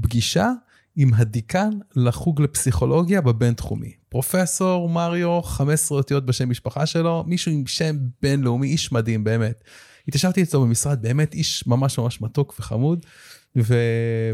פגישה 0.02 0.52
עם 0.96 1.14
הדיקן 1.14 1.70
לחוג 1.96 2.42
לפסיכולוגיה 2.42 3.22
בבינתחומי. 3.22 3.92
פרופסור 4.10 4.90
מריו, 4.90 5.42
15 5.42 5.98
אותיות 5.98 6.26
בשם 6.26 6.50
משפחה 6.50 6.86
שלו, 6.86 7.24
מישהו 7.28 7.52
עם 7.52 7.68
שם 7.68 7.96
בינלאומי, 8.22 8.68
איש 8.68 8.92
מדהים 8.92 9.24
באמת. 9.24 9.64
התיישבתי 10.08 10.44
אצלו 10.44 10.62
במשרד, 10.62 11.02
באמת 11.02 11.34
איש 11.34 11.68
ממש 11.68 11.98
ממש 11.98 12.22
מתוק 12.22 12.56
וחמוד. 12.60 13.06
ו... 13.58 13.76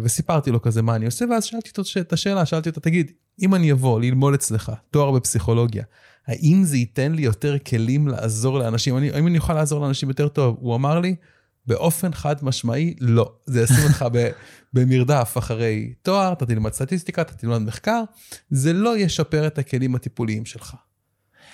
וסיפרתי 0.02 0.52
לו 0.52 0.62
כזה 0.62 0.82
מה 0.82 0.96
אני 0.96 1.06
עושה, 1.06 1.26
ואז 1.32 1.44
שאלתי 1.44 1.70
אותו 1.78 2.00
את 2.00 2.14
השאלה, 2.14 2.46
שאלתי 2.46 2.70
אותו, 2.70 2.82
תגיד, 2.82 3.12
אם 3.42 3.56
אני 3.56 3.72
אבוא 3.72 4.02
ללמוד 4.02 4.34
אצלך 4.34 4.72
תואר 4.92 5.12
בפסיכולוגיה, 5.12 5.84
האם 6.28 6.64
זה 6.64 6.78
ייתן 6.78 7.12
לי 7.12 7.22
יותר 7.22 7.58
כלים 7.58 8.08
לעזור 8.08 8.60
לאנשים? 8.60 8.98
אני, 8.98 9.12
האם 9.12 9.28
אני 9.28 9.38
אוכל 9.38 9.54
לעזור 9.54 9.82
לאנשים 9.82 10.10
יותר 10.10 10.28
טוב? 10.28 10.58
הוא 10.60 10.76
אמר 10.76 11.00
לי, 11.00 11.16
באופן 11.66 12.14
חד 12.14 12.36
משמעי, 12.42 12.94
לא. 13.00 13.32
זה 13.46 13.62
ישים 13.62 13.84
אותך 13.84 14.06
ב, 14.12 14.30
במרדף 14.74 15.36
אחרי 15.38 15.94
תואר, 16.02 16.34
אתה 16.34 16.46
תלמד 16.46 16.74
סטטיסטיקה, 16.74 17.22
אתה 17.22 17.34
תלמד 17.34 17.58
מחקר, 17.58 18.04
זה 18.50 18.74
לא 18.74 18.98
ישפר 18.98 19.48
את 19.48 19.58
הכלים 19.58 19.96
הטיפוליים 19.96 20.46
שלך. 20.46 20.76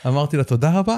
אמרתי 0.08 0.38
לה, 0.38 0.44
תודה 0.44 0.80
רבה. 0.80 0.98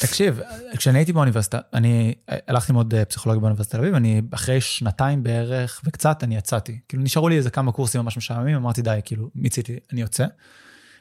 תקשיב, 0.00 0.40
כשאני 0.76 0.98
הייתי 0.98 1.12
באוניברסיטה, 1.12 1.58
אני 1.72 2.14
הלכתי 2.28 2.72
ללמוד 2.72 2.94
אה, 2.94 3.04
פסיכולוגיה 3.04 3.40
באוניברסיטת 3.40 3.74
תל 3.74 3.80
אביב, 3.80 3.94
אני 3.94 4.22
אחרי 4.30 4.60
שנתיים 4.60 5.22
בערך 5.22 5.80
וקצת, 5.84 6.24
אני 6.24 6.36
יצאתי. 6.36 6.78
כאילו, 6.88 7.02
נשארו 7.02 7.28
לי 7.28 7.36
איזה 7.36 7.50
כמה 7.50 7.72
קורסים 7.72 8.00
ממש 8.00 8.16
משעממים, 8.16 8.56
אמרתי, 8.56 8.82
די, 8.82 9.00
כאילו, 9.04 9.28
מיציתי, 9.34 9.78
אני 9.92 10.00
יוצא. 10.00 10.26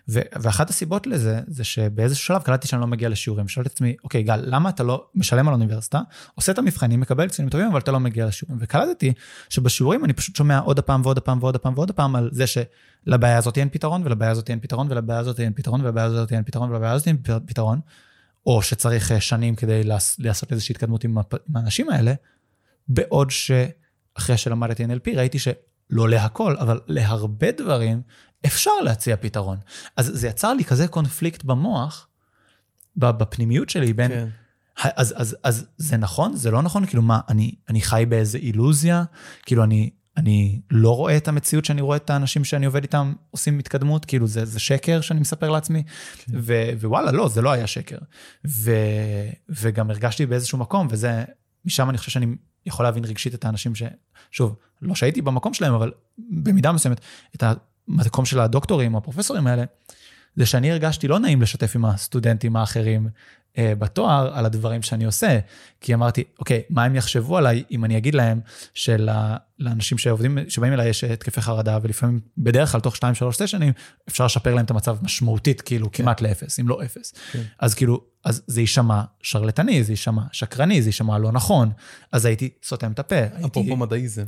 ו- 0.10 0.20
ואחת 0.42 0.70
הסיבות 0.70 1.08
לזה, 1.08 1.40
זה 1.48 1.64
שבאיזשהו 1.64 2.26
שלב 2.26 2.42
קלטתי 2.42 2.68
שאני 2.68 2.82
לא 2.82 2.88
מגיע 2.88 3.10
לשיעורים. 3.10 3.48
שאלתי 3.48 3.68
את 3.68 3.74
עצמי, 3.74 3.96
אוקיי, 4.04 4.24
גל, 4.24 4.40
למה 4.44 4.70
אתה 4.70 4.84
לא 4.84 5.06
משלם 5.16 5.48
על 5.48 5.54
האוניברסיטה, 5.54 6.02
עושה 6.36 6.52
את 6.52 6.58
המבחנים, 6.58 7.00
מקבל 7.00 7.30
ציונים 7.30 7.50
טובים, 7.50 7.68
אבל 7.68 7.80
אתה 7.80 7.92
לא 7.92 8.00
מגיע 8.00 8.26
לשיעורים? 8.26 8.60
וקלטתי 8.62 9.14
שבשיעורים 9.50 10.06
אני 10.06 10.14
פשוט 10.14 10.36
שומע 10.36 10.60
עוד 10.60 10.80
הפעם 10.80 11.02
ועוד 11.04 11.18
הפעם 11.18 11.40
ועוד 11.42 11.56
הפעם 11.56 11.74
ועוד 11.76 11.90
הפעם 11.90 12.16
על 12.16 12.30
זה 12.34 12.46
שלבעיה 12.48 13.38
הזאת 13.38 13.58
אין 13.58 13.70
פתרון, 13.70 14.02
ולבעיה 14.06 14.32
הזאת 14.32 14.50
אין 14.50 14.60
פתרון, 14.60 14.88
ולבעיה 14.92 15.20
הזאת 15.20 15.40
אין 15.40 15.54
פתרון, 15.54 15.82
ולבעיה 15.82 16.06
הזאת 16.06 16.32
אין 16.34 16.44
פתרון, 16.44 16.72
ולבעיה 16.72 16.94
הזאת 16.94 17.08
אין 17.08 17.18
פתרון, 17.46 17.80
או 18.46 18.62
שצריך 18.62 19.12
אה, 19.12 19.22
שנים 19.22 19.56
כדי 19.56 19.84
לעשות 20.20 20.52
איזושהי 20.52 20.74
התקדמות 20.74 21.04
עם 21.04 21.18
האנשים 21.56 21.90
האלה, 21.90 22.14
בעוד 22.88 23.30
שאחרי 23.32 24.38
שלמדתי 24.38 24.86
NLP 24.86 25.16
ראיתי 25.16 25.40
שלא 25.40 26.10
להכל, 26.10 26.56
אבל 26.60 26.80
להרבה 26.88 27.52
דברים 27.52 28.02
אפשר 28.46 28.72
להציע 28.84 29.18
פתרון. 29.18 29.58
אז 29.98 30.12
זה 30.14 30.28
יצר 30.28 30.54
לי 30.54 30.66
כזה 30.66 30.88
קונפליקט 30.88 31.44
במוח, 31.44 32.08
בפנימיות 32.96 33.70
שלי, 33.70 33.94
בין... 33.94 34.12
כן. 34.12 34.28
אז, 34.84 35.14
אז, 35.18 35.38
אז 35.44 35.66
זה 35.78 35.98
נכון? 35.98 36.36
זה 36.36 36.52
לא 36.52 36.62
נכון? 36.62 36.86
כאילו, 36.86 37.02
מה, 37.02 37.20
אני, 37.30 37.56
אני 37.70 37.82
חי 37.82 38.06
באיזה 38.10 38.38
אילוזיה? 38.38 39.04
כאילו, 39.46 39.64
אני, 39.64 39.90
אני 40.18 40.62
לא 40.72 40.96
רואה 40.96 41.18
את 41.18 41.28
המציאות 41.28 41.66
שאני 41.66 41.82
רואה 41.82 41.98
את 41.98 42.10
האנשים 42.10 42.44
שאני 42.44 42.66
עובד 42.66 42.82
איתם 42.82 43.14
עושים 43.32 43.60
התקדמות? 43.60 44.06
כאילו, 44.06 44.28
זה, 44.28 44.46
זה 44.46 44.60
שקר 44.60 45.02
שאני 45.02 45.20
מספר 45.20 45.50
לעצמי? 45.50 45.84
כן. 46.18 46.32
ו, 46.36 46.70
ווואלה, 46.82 47.12
לא, 47.12 47.28
זה 47.30 47.42
לא 47.42 47.52
היה 47.52 47.68
שקר. 47.68 47.98
ו, 48.48 48.72
וגם 49.50 49.90
הרגשתי 49.90 50.26
באיזשהו 50.26 50.58
מקום, 50.58 50.88
וזה, 50.90 51.24
משם 51.66 51.90
אני 51.90 51.98
חושב 51.98 52.12
שאני 52.12 52.36
יכול 52.66 52.86
להבין 52.86 53.06
רגשית 53.06 53.34
את 53.34 53.46
האנשים 53.46 53.76
ש... 53.76 53.84
שוב, 54.32 54.56
לא 54.82 54.96
שהייתי 54.96 55.22
במקום 55.22 55.54
שלהם, 55.54 55.74
אבל 55.74 55.92
במידה 56.18 56.72
מסוימת, 56.72 57.02
את 57.36 57.44
המקום 57.90 58.26
של 58.26 58.40
הדוקטורים 58.40 58.96
הפרופסורים 58.96 59.48
האלה, 59.48 59.64
זה 60.36 60.46
שאני 60.46 60.72
הרגשתי 60.72 61.08
לא 61.08 61.20
נעים 61.20 61.42
לשתף 61.42 61.76
עם 61.76 61.86
הסטודנטים 61.86 62.56
האחרים 62.56 63.10
אה, 63.58 63.74
בתואר 63.80 64.38
על 64.38 64.46
הדברים 64.46 64.82
שאני 64.82 65.06
עושה, 65.06 65.40
כי 65.82 65.94
אמרתי, 65.94 66.24
אוקיי, 66.40 66.62
מה 66.70 66.84
הם 66.84 66.96
יחשבו 66.96 67.38
עליי 67.38 67.64
אם 67.72 67.86
אני 67.86 67.98
אגיד 67.98 68.16
להם 68.16 68.40
שלאנשים 69.60 69.98
שעובדים, 69.98 70.38
שבאים 70.48 70.74
אליי 70.74 70.90
יש 70.90 71.04
התקפי 71.04 71.42
חרדה, 71.42 71.78
ולפעמים, 71.82 72.20
בדרך 72.38 72.72
כלל 72.72 72.82
תוך 72.82 72.96
2-3 72.96 73.00
סשנים, 73.32 73.74
אפשר 74.10 74.26
לשפר 74.26 74.56
להם 74.56 74.66
את 74.66 74.72
המצב 74.72 74.98
משמעותית, 75.02 75.62
כאילו, 75.62 75.92
כן. 75.92 76.04
כמעט 76.04 76.22
לאפס, 76.22 76.60
אם 76.60 76.68
לא 76.68 76.84
אפס. 76.86 77.14
כן. 77.32 77.42
אז 77.60 77.74
כאילו, 77.74 78.04
אז 78.26 78.42
זה 78.48 78.62
יישמע 78.62 79.02
שרלטני, 79.22 79.84
זה 79.84 79.94
יישמע 79.94 80.22
שקרני, 80.32 80.82
זה 80.82 80.90
יישמע 80.90 81.18
לא 81.18 81.32
נכון, 81.32 81.72
אז 82.12 82.26
הייתי 82.26 82.50
סותם 82.64 82.92
את 82.92 83.00
הפה. 83.00 83.26
אפרופו 83.26 83.60
הייתי... 83.60 83.76
מדעיזם. 83.76 84.24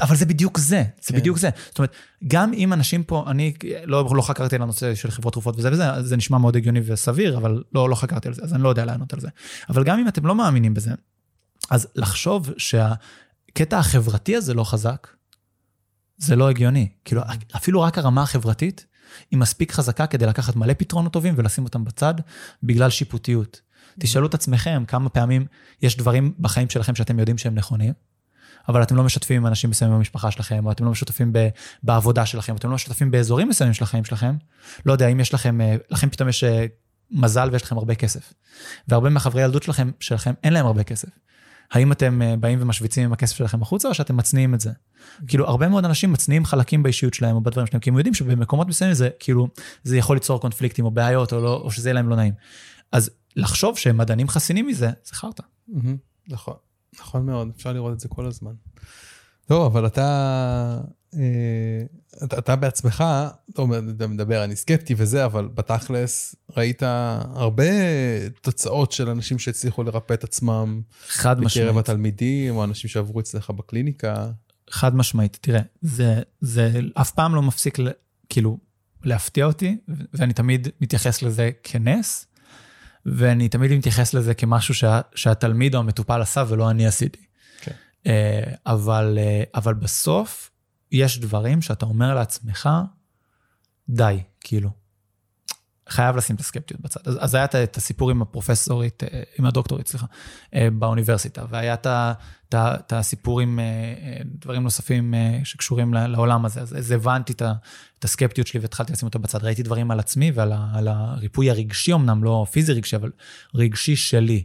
אבל 0.00 0.16
זה 0.16 0.26
בדיוק 0.26 0.58
זה, 0.58 0.84
זה 1.00 1.12
כן. 1.12 1.18
בדיוק 1.18 1.38
זה. 1.38 1.50
זאת 1.68 1.78
אומרת, 1.78 1.92
גם 2.26 2.52
אם 2.52 2.72
אנשים 2.72 3.02
פה, 3.02 3.24
אני 3.26 3.54
לא, 3.84 4.08
לא 4.16 4.22
חקרתי 4.22 4.56
על 4.56 4.62
הנושא 4.62 4.94
של 4.94 5.10
חברות 5.10 5.32
תרופות 5.32 5.58
וזה 5.58 5.72
וזה, 5.72 6.02
זה 6.02 6.16
נשמע 6.16 6.38
מאוד 6.38 6.56
הגיוני 6.56 6.80
וסביר, 6.84 7.36
אבל 7.36 7.62
לא, 7.74 7.90
לא 7.90 7.94
חקרתי 7.94 8.28
על 8.28 8.34
זה, 8.34 8.42
אז 8.42 8.54
אני 8.54 8.62
לא 8.62 8.68
יודע 8.68 8.84
לענות 8.84 9.12
על 9.12 9.20
זה. 9.20 9.28
אבל 9.68 9.84
גם 9.84 9.98
אם 9.98 10.08
אתם 10.08 10.26
לא 10.26 10.34
מאמינים 10.34 10.74
בזה, 10.74 10.90
אז 11.70 11.88
לחשוב 11.96 12.50
שהקטע 13.58 13.78
החברתי 13.78 14.36
הזה 14.36 14.54
לא 14.54 14.64
חזק, 14.64 15.08
זה 16.16 16.36
לא 16.36 16.50
הגיוני. 16.50 16.88
כאילו, 17.04 17.22
אפילו 17.56 17.80
רק 17.80 17.98
הרמה 17.98 18.22
החברתית, 18.22 18.86
היא 19.30 19.38
מספיק 19.38 19.72
חזקה 19.72 20.06
כדי 20.06 20.26
לקחת 20.26 20.56
מלא 20.56 20.72
פתרונות 20.78 21.12
טובים 21.12 21.34
ולשים 21.36 21.64
אותם 21.64 21.84
בצד, 21.84 22.14
בגלל 22.62 22.90
שיפוטיות. 22.90 23.60
תשאלו 24.00 24.26
את 24.26 24.34
עצמכם 24.34 24.84
כמה 24.88 25.08
פעמים 25.08 25.46
יש 25.82 25.96
דברים 25.96 26.34
בחיים 26.38 26.70
שלכם 26.70 26.94
שאתם 26.94 27.18
יודעים 27.18 27.38
שהם 27.38 27.54
נכונים, 27.54 27.92
אבל 28.68 28.82
אתם 28.82 28.96
לא 28.96 29.04
משתפים 29.04 29.36
עם 29.36 29.46
אנשים 29.46 29.70
מסוימים 29.70 29.96
במשפחה 29.96 30.30
שלכם, 30.30 30.66
או 30.66 30.72
אתם 30.72 30.84
לא 30.84 30.90
משותפים 30.90 31.32
ב, 31.32 31.48
בעבודה 31.82 32.26
שלכם, 32.26 32.52
או 32.52 32.58
אתם 32.58 32.68
לא 32.68 32.74
משותפים 32.74 33.10
באזורים 33.10 33.48
מסוימים 33.48 33.74
של 33.74 33.84
החיים 33.84 34.04
שלכם. 34.04 34.36
לא 34.86 34.92
יודע, 34.92 35.08
אם 35.08 35.20
יש 35.20 35.34
לכם, 35.34 35.60
אה, 35.60 35.76
לכם 35.90 36.10
פתאום 36.10 36.28
יש 36.28 36.44
אה, 36.44 36.66
מזל 37.10 37.48
ויש 37.52 37.62
לכם 37.62 37.78
הרבה 37.78 37.94
כסף. 37.94 38.32
והרבה 38.88 39.10
מהחברי 39.10 39.42
ילדות 39.42 39.62
שלכם, 39.62 39.90
שלכם 40.00 40.34
אין 40.44 40.52
להם 40.52 40.66
הרבה 40.66 40.82
כסף. 40.82 41.08
האם 41.72 41.92
אתם 41.92 42.22
אה, 42.22 42.36
באים 42.36 42.58
ומשוויצים 42.62 43.04
עם 43.04 43.12
הכסף 43.12 43.36
שלכם 43.36 43.62
החוצה, 43.62 43.88
או 43.88 43.94
שאתם 43.94 44.16
מצניעים 44.16 44.54
את 44.54 44.60
זה? 44.60 44.70
כאילו, 45.26 45.46
הרבה 45.46 45.68
מאוד 45.68 45.84
אנשים 45.84 46.12
מצניעים 46.12 46.44
חלקים 46.44 46.82
באישיות 46.82 47.14
שלהם 47.14 47.36
או 47.36 47.40
בדברים 47.40 47.66
שלהם, 47.66 47.80
כי 47.80 47.90
הם 47.90 47.96
יודעים 47.96 48.14
שבמקומות 48.14 48.68
מסוימים 48.68 48.94
זה 48.94 49.08
כאילו, 49.18 49.48
זה 49.82 49.96
יכול 49.96 50.16
ליצור 50.16 50.40
קונפליקטים 50.40 50.84
או 50.84 50.90
בעיות, 50.90 51.32
או, 51.32 51.40
לא, 51.40 51.54
או 51.56 51.70
שזה 51.70 51.88
יהיה 51.88 51.94
להם 51.94 52.08
לא 52.08 52.16
נעים. 52.16 52.34
אז 52.92 53.10
לחשוב 53.36 53.78
שהם 53.78 53.96
מדענים 53.96 54.28
חסינים 54.28 54.66
מזה, 54.66 54.90
זה 55.04 55.14
חרטא. 55.14 55.42
נכון, 56.28 56.54
נכון 57.00 57.26
מאוד, 57.26 57.48
אפשר 57.56 57.72
לראות 57.72 57.92
את 57.92 58.00
זה 58.00 58.08
כל 58.08 58.26
הזמן. 58.26 58.52
לא, 59.50 59.66
אבל 59.66 59.86
אתה, 59.86 60.80
אתה, 62.24 62.38
אתה 62.38 62.56
בעצמך, 62.56 63.04
אתה 63.50 64.06
מדבר, 64.08 64.44
אני 64.44 64.56
סקפטי 64.56 64.94
וזה, 64.96 65.24
אבל 65.24 65.48
בתכלס 65.54 66.34
ראית 66.56 66.82
הרבה 66.82 67.64
תוצאות 68.40 68.92
של 68.92 69.08
אנשים 69.08 69.38
שהצליחו 69.38 69.82
לרפא 69.82 70.14
את 70.14 70.24
עצמם. 70.24 70.80
חד 71.08 71.40
משמעית. 71.40 71.66
בקרב 71.68 71.78
התלמידים, 71.78 72.56
או 72.56 72.64
אנשים 72.64 72.90
שעברו 72.90 73.20
אצלך 73.20 73.50
בקליניקה. 73.50 74.30
חד 74.70 74.96
משמעית. 74.96 75.38
תראה, 75.40 75.60
זה, 75.82 76.20
זה 76.40 76.80
אף 76.94 77.10
פעם 77.10 77.34
לא 77.34 77.42
מפסיק, 77.42 77.78
כאילו, 78.28 78.58
להפתיע 79.04 79.46
אותי, 79.46 79.76
ואני 80.14 80.32
תמיד 80.32 80.68
מתייחס 80.80 81.22
לזה 81.22 81.50
כנס, 81.62 82.26
ואני 83.06 83.48
תמיד 83.48 83.72
מתייחס 83.72 84.14
לזה 84.14 84.34
כמשהו 84.34 84.74
שה, 84.74 85.00
שהתלמיד 85.14 85.74
או 85.74 85.80
המטופל 85.80 86.22
עשה 86.22 86.44
ולא 86.48 86.70
אני 86.70 86.86
עשיתי. 86.86 87.20
כן. 87.60 87.72
אה, 88.06 88.52
אבל, 88.66 89.18
אה, 89.20 89.42
אבל 89.54 89.74
בסוף, 89.74 90.50
יש 90.92 91.20
דברים 91.20 91.62
שאתה 91.62 91.86
אומר 91.86 92.14
לעצמך, 92.14 92.68
די, 93.88 94.22
כאילו. 94.40 94.86
חייב 95.88 96.16
לשים 96.16 96.36
את 96.36 96.40
הסקפטיות 96.40 96.80
בצד. 96.80 97.00
אז, 97.04 97.18
אז 97.20 97.34
היה 97.34 97.44
את 97.44 97.76
הסיפור 97.76 98.10
עם 98.10 98.22
הפרופסורית, 98.22 99.02
אה, 99.04 99.22
עם 99.38 99.46
הדוקטורית, 99.46 99.88
סליחה, 99.88 100.06
אה, 100.54 100.68
באוניברסיטה, 100.72 101.44
והיה 101.50 101.74
את 102.54 102.92
הסיפור 102.92 103.40
עם 103.40 103.60
אה, 103.60 104.18
דברים 104.24 104.62
נוספים 104.62 105.14
שקשורים 105.44 105.94
לעולם 105.94 106.44
הזה. 106.44 106.60
אז, 106.60 106.78
אז 106.78 106.90
הבנתי 106.90 107.32
את 107.32 108.04
הסקפטיות 108.04 108.46
שלי 108.46 108.60
והתחלתי 108.60 108.92
לשים 108.92 109.06
אותה 109.06 109.18
בצד. 109.18 109.44
ראיתי 109.44 109.62
דברים 109.62 109.90
על 109.90 110.00
עצמי 110.00 110.30
ועל 110.34 110.52
ה, 110.52 110.70
הריפוי 110.88 111.50
הרגשי, 111.50 111.92
אמנם 111.94 112.24
לא 112.24 112.46
פיזי 112.50 112.72
רגשי, 112.72 112.96
אבל 112.96 113.10
רגשי 113.54 113.96
שלי. 113.96 114.44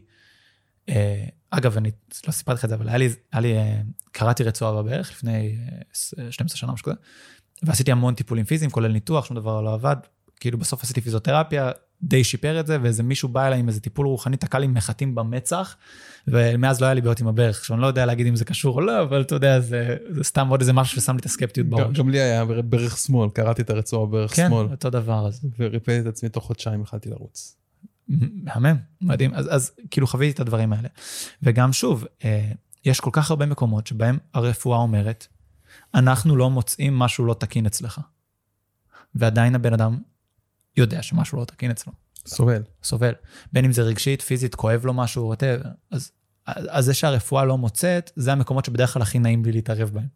אגב, 1.49 1.77
אני 1.77 1.91
לא 2.27 2.31
סיפרתי 2.31 2.57
לך 2.57 2.65
את 2.65 2.69
זה, 2.69 2.75
אבל 2.75 2.89
היה 2.89 2.97
לי, 2.97 3.09
היה 3.31 3.41
לי 3.41 3.55
קראתי 4.11 4.43
רצועה 4.43 4.83
בברך 4.83 5.11
לפני 5.11 5.57
12 6.29 6.57
שנה, 6.57 6.71
משהו 6.71 6.85
כזה, 6.85 6.95
ועשיתי 7.63 7.91
המון 7.91 8.13
טיפולים 8.13 8.45
פיזיים, 8.45 8.71
כולל 8.71 8.91
ניתוח, 8.91 9.25
שום 9.25 9.37
דבר 9.37 9.61
לא 9.61 9.73
עבד. 9.73 9.95
כאילו 10.39 10.57
בסוף 10.57 10.83
עשיתי 10.83 11.01
פיזיותרפיה, 11.01 11.71
די 12.03 12.23
שיפר 12.23 12.59
את 12.59 12.67
זה, 12.67 12.77
ואיזה 12.81 13.03
מישהו 13.03 13.29
בא 13.29 13.47
אליי 13.47 13.59
עם 13.59 13.67
איזה 13.67 13.79
טיפול 13.79 14.07
רוחני, 14.07 14.37
תקע 14.37 14.59
לי 14.59 14.67
מחטים 14.67 15.15
במצח, 15.15 15.75
ומאז 16.27 16.81
לא 16.81 16.85
היה 16.85 16.93
לי 16.93 17.01
בעיות 17.01 17.19
עם 17.19 17.27
הברך. 17.27 17.59
עכשיו, 17.59 17.75
אני 17.75 17.81
לא 17.81 17.87
יודע 17.87 18.05
להגיד 18.05 18.27
אם 18.27 18.35
זה 18.35 18.45
קשור 18.45 18.75
או 18.75 18.81
לא, 18.81 19.01
אבל 19.01 19.21
אתה 19.21 19.35
יודע, 19.35 19.59
זה, 19.59 19.97
זה 20.09 20.23
סתם 20.23 20.47
עוד 20.47 20.59
איזה 20.59 20.73
משהו 20.73 21.01
ששם 21.01 21.13
לי 21.13 21.19
את 21.19 21.25
הסקפטיות 21.25 21.67
בראש. 21.67 21.83
גם, 21.83 21.93
גם 21.93 22.09
לי 22.09 22.19
היה 22.19 22.45
ברך 22.45 22.97
שמאל, 22.97 23.29
קראתי 23.29 23.61
את 23.61 23.69
הרצועה 23.69 24.05
ברך 24.05 24.35
כן, 24.35 24.47
שמאל. 24.47 24.67
כן, 24.67 24.71
אותו 24.71 24.89
דבר. 24.89 25.27
אז... 25.27 25.45
וריפאתי 25.59 25.99
את 25.99 26.05
עצמי 26.05 26.29
תוך 26.29 26.45
חודשיים, 26.45 26.81
יכלתי 26.81 27.09
לרוץ. 27.09 27.60
מהמם, 28.07 28.77
מדהים. 29.01 29.33
אז, 29.33 29.55
אז 29.55 29.71
כאילו 29.91 30.07
חוויתי 30.07 30.31
את 30.31 30.39
הדברים 30.39 30.73
האלה. 30.73 30.89
וגם 31.43 31.73
שוב, 31.73 32.05
אה, 32.25 32.51
יש 32.85 32.99
כל 32.99 33.09
כך 33.13 33.29
הרבה 33.29 33.45
מקומות 33.45 33.87
שבהם 33.87 34.17
הרפואה 34.33 34.77
אומרת, 34.77 35.27
אנחנו 35.95 36.35
לא 36.35 36.49
מוצאים 36.49 36.99
משהו 36.99 37.25
לא 37.25 37.33
תקין 37.33 37.65
אצלך. 37.65 38.01
ועדיין 39.15 39.55
הבן 39.55 39.73
אדם 39.73 39.99
יודע 40.77 41.01
שמשהו 41.01 41.39
לא 41.39 41.45
תקין 41.45 41.71
אצלו. 41.71 41.93
סובל. 42.27 42.63
סובל. 42.83 43.13
בין 43.53 43.65
אם 43.65 43.71
זה 43.71 43.81
רגשית, 43.81 44.21
פיזית, 44.21 44.55
כואב 44.55 44.85
לו 44.85 44.93
משהו, 44.93 45.33
whatever. 45.33 45.67
אז, 45.91 46.11
אז 46.69 46.85
זה 46.85 46.93
שהרפואה 46.93 47.45
לא 47.45 47.57
מוצאת, 47.57 48.11
זה 48.15 48.31
המקומות 48.31 48.65
שבדרך 48.65 48.93
כלל 48.93 49.01
הכי 49.01 49.19
נעים 49.19 49.45
לי 49.45 49.51
להתערב 49.51 49.89
בהם. 49.93 50.07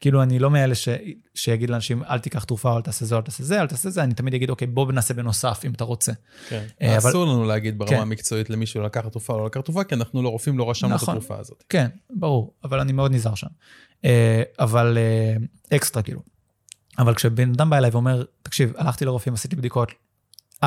כאילו, 0.00 0.22
אני 0.22 0.38
לא 0.38 0.50
מאלה 0.50 0.74
ש... 0.74 0.88
שיגיד 1.34 1.70
לאנשים, 1.70 2.02
אל 2.04 2.18
תיקח 2.18 2.44
תרופה, 2.44 2.76
אל 2.76 2.82
תעשה 2.82 3.04
זה, 3.04 3.16
אל 3.16 3.22
תעשה 3.22 3.44
זה, 3.44 3.60
אל 3.60 3.66
תעשה 3.66 3.90
זה, 3.90 4.02
אני 4.02 4.14
תמיד 4.14 4.34
אגיד, 4.34 4.50
אוקיי, 4.50 4.66
בוא 4.66 4.92
נעשה 4.92 5.14
בנוסף, 5.14 5.60
אם 5.64 5.72
אתה 5.72 5.84
רוצה. 5.84 6.12
כן. 6.48 6.64
אבל... 6.80 7.10
אסור 7.10 7.24
לנו 7.24 7.44
להגיד 7.44 7.78
ברמה 7.78 7.90
כן. 7.90 8.00
המקצועית 8.00 8.50
למישהו 8.50 8.82
לקחת 8.82 9.12
תרופה 9.12 9.32
או 9.32 9.38
לא 9.38 9.46
לקחת 9.46 9.64
תרופה, 9.64 9.84
כי 9.84 9.94
אנחנו 9.94 10.22
לא 10.22 10.28
רופאים, 10.28 10.58
לא 10.58 10.70
רשמנו 10.70 10.94
נכון. 10.94 11.16
את 11.16 11.22
התרופה 11.22 11.40
הזאת. 11.40 11.64
כן, 11.68 11.86
ברור, 12.10 12.54
אבל 12.64 12.80
אני 12.80 12.92
מאוד 12.92 13.12
נזהר 13.12 13.34
שם. 13.34 13.46
אה, 14.04 14.42
אבל 14.58 14.98
אה, 14.98 15.76
אקסטרה, 15.76 16.02
כאילו. 16.02 16.20
אבל 16.98 17.14
כשבן 17.14 17.50
אדם 17.50 17.70
בא 17.70 17.78
אליי 17.78 17.90
ואומר, 17.90 18.24
תקשיב, 18.42 18.72
הלכתי 18.76 19.04
לרופאים, 19.04 19.34
עשיתי 19.34 19.56
בדיקות, 19.56 19.92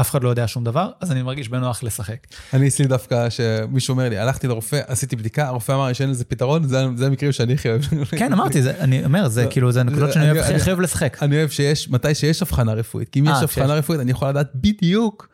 אף 0.01 0.11
אחד 0.11 0.23
לא 0.23 0.29
יודע 0.29 0.47
שום 0.47 0.63
דבר, 0.63 0.89
אז 1.01 1.11
אני 1.11 1.21
מרגיש 1.21 1.49
בנוח 1.49 1.83
לשחק. 1.83 2.27
אני 2.53 2.67
אצלי 2.67 2.87
דווקא 2.87 3.29
שמישהו 3.29 3.91
אומר 3.91 4.09
לי, 4.09 4.17
הלכתי 4.17 4.47
לרופא, 4.47 4.81
עשיתי 4.87 5.15
בדיקה, 5.15 5.47
הרופא 5.47 5.71
אמר 5.71 5.87
לי 5.87 5.93
שאין 5.93 6.09
לזה 6.09 6.25
פתרון, 6.25 6.67
זה, 6.67 6.85
זה 6.95 7.07
המקרים 7.07 7.31
שאני 7.31 7.53
הכי 7.53 7.69
אוהב. 7.69 7.81
כן, 8.17 8.33
אמרתי, 8.33 8.61
זה, 8.61 8.79
אני 8.79 9.05
אומר, 9.05 9.27
זה 9.27 9.45
כאילו, 9.49 9.71
זה 9.71 9.83
נקודות 9.83 10.13
שאני 10.13 10.31
אוהב 10.31 10.55
הכי 10.55 10.69
אוהב 10.69 10.79
לשחק. 10.79 11.17
אני 11.23 11.37
אוהב 11.37 11.49
שיש, 11.49 11.89
מתי 11.89 12.15
שיש 12.15 12.41
הבחנה 12.41 12.73
רפואית, 12.73 13.09
כי 13.09 13.19
אם 13.19 13.25
יש 13.25 13.31
אה, 13.31 13.41
הבחנה 13.41 13.73
רפואית, 13.73 14.01
אני 14.01 14.11
יכול 14.11 14.27
לדעת 14.27 14.51
בדיוק 14.55 15.29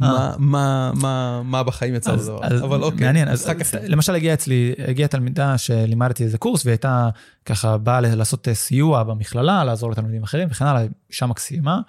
מה, 0.00 0.34
מה, 0.38 0.92
מה, 0.94 1.42
מה 1.44 1.62
בחיים 1.62 1.94
יצא 1.94 2.12
לדבר, 2.12 2.38
אבל 2.64 2.82
אוקיי, 2.82 3.06
מעניין, 3.06 3.28
אז 3.28 3.50
למשל 3.82 4.14
הגיעה 4.14 4.34
אצלי, 4.34 4.74
הגיעה 4.88 5.08
תלמידה 5.08 5.58
שלימדתי 5.58 6.24
איזה 6.24 6.38
קורס, 6.38 6.64
והיא 6.64 6.72
הייתה 6.72 7.08
ככה 7.46 7.78
באה 7.78 8.00
לעשות 8.00 8.48
סיוע 8.52 9.02
במכללה, 9.02 9.64
לעזור 9.64 9.90
לתלמידים 9.90 10.22
אחרים 10.22 10.48
וכן 10.50 10.66
הלאה, 10.66 10.84
אישה 11.10 11.26
מקסימה, 11.26 11.80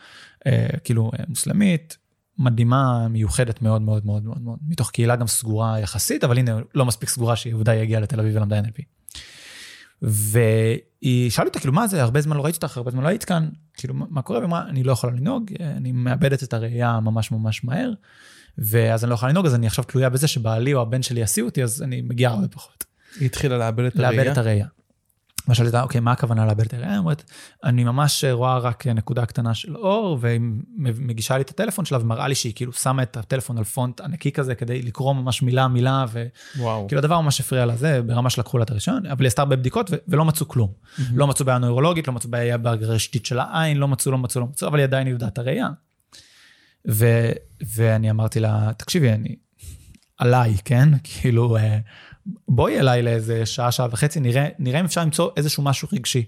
אה, 0.47 0.67
כאילו 0.83 1.11
מוסלמית, 1.27 1.97
מדהימה, 2.37 3.07
מיוחדת 3.07 3.61
מאוד 3.61 3.81
מאוד 3.81 4.05
מאוד 4.05 4.25
מאוד 4.25 4.41
מאוד, 4.41 4.59
מתוך 4.67 4.91
קהילה 4.91 5.15
גם 5.15 5.27
סגורה 5.27 5.79
יחסית, 5.79 6.23
אבל 6.23 6.37
הנה, 6.37 6.59
לא 6.75 6.85
מספיק 6.85 7.09
סגורה 7.09 7.35
שהיא 7.35 7.53
עובדה 7.53 7.81
הגיעה 7.81 8.01
לתל 8.01 8.19
אביב 8.19 8.35
ולמדה 8.35 8.59
NLP. 8.59 8.81
והיא 10.01 11.29
שאלה 11.29 11.47
אותה, 11.47 11.59
כאילו, 11.59 11.73
מה 11.73 11.87
זה, 11.87 12.03
הרבה 12.03 12.21
זמן 12.21 12.37
לא 12.37 12.43
ראיתי 12.43 12.55
אותך, 12.55 12.77
הרבה 12.77 12.91
זמן 12.91 13.03
לא 13.03 13.07
היית 13.07 13.23
כאן, 13.23 13.49
כאילו, 13.73 13.93
מה 13.93 14.21
קורה? 14.21 14.39
והיא 14.39 14.47
אמרה, 14.47 14.67
אני 14.69 14.83
לא 14.83 14.91
יכולה 14.91 15.13
לנהוג, 15.13 15.51
אני 15.59 15.91
מאבדת 15.91 16.43
את 16.43 16.53
הראייה 16.53 16.99
ממש 16.99 17.31
ממש 17.31 17.63
מהר, 17.63 17.91
ואז 18.57 19.03
אני 19.03 19.09
לא 19.09 19.15
יכולה 19.15 19.31
לנהוג, 19.31 19.45
אז 19.45 19.55
אני 19.55 19.67
עכשיו 19.67 19.83
תלויה 19.83 20.09
בזה 20.09 20.27
שבעלי 20.27 20.73
או 20.73 20.81
הבן 20.81 21.01
שלי 21.01 21.21
יסיעו 21.21 21.47
אותי, 21.47 21.63
אז 21.63 21.81
אני 21.81 22.01
מגיעה 22.01 22.33
הרבה 22.33 22.47
פחות. 22.47 22.85
היא 23.19 23.25
התחילה 23.25 23.57
לאבד 23.57 23.83
את 23.85 23.95
הראייה? 23.95 24.11
לאבד 24.11 24.31
את 24.31 24.37
הראייה. 24.37 24.67
מה 25.47 25.55
שאלתי 25.55 25.79
אוקיי, 25.79 26.01
מה 26.01 26.11
הכוונה 26.11 26.45
לאבד 26.45 26.65
את 26.65 26.73
הראייה? 26.73 26.91
היא 26.91 26.99
אומרת, 26.99 27.23
אני 27.63 27.83
ממש 27.83 28.23
רואה 28.31 28.57
רק 28.57 28.87
נקודה 28.87 29.25
קטנה 29.25 29.53
של 29.53 29.77
אור, 29.77 30.17
והיא 30.21 30.41
מגישה 30.77 31.37
לי 31.37 31.41
את 31.41 31.49
הטלפון 31.49 31.85
שלה 31.85 32.01
ומראה 32.01 32.27
לי 32.27 32.35
שהיא 32.35 32.53
כאילו 32.55 32.73
שמה 32.73 33.03
את 33.03 33.17
הטלפון 33.17 33.57
על 33.57 33.63
פונט 33.63 34.01
ענקי 34.01 34.31
כזה 34.31 34.55
כדי 34.55 34.81
לקרוא 34.81 35.13
ממש 35.13 35.41
מילה 35.41 35.67
מילה, 35.67 36.05
וכאילו 36.11 36.99
הדבר 36.99 37.21
ממש 37.21 37.39
הפריע 37.39 37.65
לה 37.65 37.75
זה, 37.75 38.01
ברמה 38.01 38.29
שלקחו 38.29 38.57
לה 38.57 38.63
את 38.63 38.71
הרישיון, 38.71 39.05
אבל 39.05 39.23
היא 39.23 39.27
עשתה 39.27 39.41
הרבה 39.41 39.55
בדיקות 39.55 39.91
ו- 39.91 39.95
ולא 40.07 40.25
מצאו 40.25 40.47
כלום. 40.47 40.71
Mm-hmm. 40.71 41.01
לא 41.13 41.27
מצאו 41.27 41.45
בעיה 41.45 41.57
נוירולוגית, 41.57 42.07
לא 42.07 42.13
מצאו 42.13 42.29
בעיה 42.29 42.57
ברשתית 42.57 43.25
של 43.25 43.39
העין, 43.39 43.77
לא 43.77 43.87
מצאו, 43.87 44.11
לא 44.11 44.17
מצאו, 44.17 44.41
לא 44.41 44.47
מצאו, 44.47 44.67
אבל 44.67 44.79
היא 44.79 44.83
עדיין 44.83 45.07
יודעת 45.07 45.37
הראייה. 45.37 45.69
ו- 46.89 47.31
ואני 47.75 48.09
אמרתי 48.09 48.39
לה, 48.39 48.69
תקשיבי, 48.77 49.11
אני, 49.11 49.35
עליי, 50.17 50.55
כן? 50.65 50.89
כאילו, 51.03 51.57
אה, 51.57 51.77
בואי 52.47 52.79
אליי 52.79 53.01
לאיזה 53.01 53.45
שעה, 53.45 53.71
שעה 53.71 53.87
וחצי, 53.91 54.19
נראה, 54.19 54.47
נראה 54.59 54.79
אם 54.79 54.85
אפשר 54.85 55.01
למצוא 55.01 55.31
איזשהו 55.37 55.63
משהו 55.63 55.87
רגשי. 55.93 56.25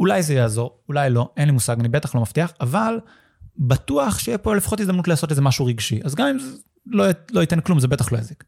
אולי 0.00 0.22
זה 0.22 0.34
יעזור, 0.34 0.78
אולי 0.88 1.10
לא, 1.10 1.30
אין 1.36 1.46
לי 1.46 1.52
מושג, 1.52 1.80
אני 1.80 1.88
בטח 1.88 2.14
לא 2.14 2.20
מבטיח, 2.20 2.52
אבל 2.60 2.98
בטוח 3.58 4.18
שיהיה 4.18 4.38
פה 4.38 4.56
לפחות 4.56 4.80
הזדמנות 4.80 5.08
לעשות 5.08 5.30
איזה 5.30 5.42
משהו 5.42 5.66
רגשי. 5.66 6.00
אז 6.04 6.14
גם 6.14 6.26
אם 6.26 6.38
זה 6.38 6.50
לא, 6.86 7.04
לא 7.30 7.40
ייתן 7.40 7.60
כלום, 7.60 7.80
זה 7.80 7.88
בטח 7.88 8.12
לא 8.12 8.18
יזיק. 8.18 8.44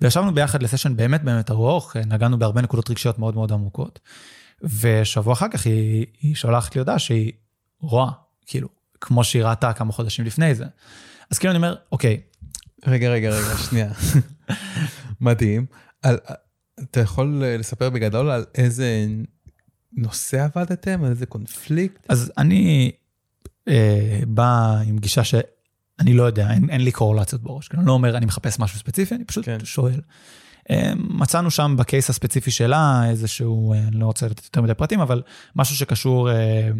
וישבנו 0.00 0.34
ביחד 0.34 0.62
לסשן 0.62 0.96
באמת 0.96 1.22
באמת 1.22 1.50
ארוך, 1.50 1.96
נגענו 1.96 2.38
בהרבה 2.38 2.60
נקודות 2.60 2.90
רגשיות 2.90 3.18
מאוד 3.18 3.34
מאוד 3.34 3.52
עמוקות. 3.52 4.00
ושבוע 4.62 5.32
אחר 5.32 5.48
כך 5.48 5.66
היא, 5.66 6.06
היא 6.20 6.34
שולחת 6.34 6.74
לי 6.74 6.78
הודעה 6.78 6.98
שהיא 6.98 7.32
רואה, 7.80 8.10
כאילו, 8.46 8.68
כמו 9.00 9.24
שהיא 9.24 9.44
ראתה 9.44 9.72
כמה 9.72 9.92
חודשים 9.92 10.24
לפני 10.24 10.54
זה. 10.54 10.64
אז 11.30 11.38
כאילו 11.38 11.50
אני 11.50 11.56
אומר, 11.56 11.74
אוקיי. 11.92 12.20
רגע, 12.86 13.10
רגע, 13.10 13.30
רגע, 13.30 13.56
שנייה. 13.56 13.92
מדהים. 15.20 15.66
על, 16.02 16.18
אתה 16.82 17.00
יכול 17.00 17.42
לספר 17.46 17.90
בגדול 17.90 18.30
על 18.30 18.44
איזה 18.54 19.06
נושא 19.92 20.44
עבדתם? 20.44 21.04
על 21.04 21.10
איזה 21.10 21.26
קונפליקט? 21.26 22.06
אז 22.08 22.32
אני 22.38 22.90
אה, 23.68 24.20
בא 24.26 24.76
עם 24.86 24.98
גישה 24.98 25.24
שאני 25.24 26.12
לא 26.12 26.22
יודע, 26.22 26.50
אין, 26.50 26.70
אין 26.70 26.80
לי 26.80 26.92
קורלציות 26.92 27.42
בראש. 27.42 27.68
כאילו, 27.68 27.80
אני 27.80 27.88
לא 27.88 27.92
אומר, 27.92 28.16
אני 28.16 28.26
מחפש 28.26 28.58
משהו 28.58 28.78
ספציפי, 28.78 29.14
אני 29.14 29.24
פשוט 29.24 29.44
כן. 29.44 29.64
שואל. 29.64 30.00
אה, 30.70 30.92
מצאנו 30.96 31.50
שם 31.50 31.74
בקייס 31.78 32.10
הספציפי 32.10 32.50
שלה 32.50 33.02
איזשהו, 33.10 33.72
אה, 33.72 33.78
אני 33.78 34.00
לא 34.00 34.06
רוצה 34.06 34.26
לתת 34.26 34.44
יותר 34.44 34.62
מדי 34.62 34.74
פרטים, 34.74 35.00
אבל 35.00 35.22
משהו 35.56 35.76
שקשור 35.76 36.30
אה, 36.30 36.70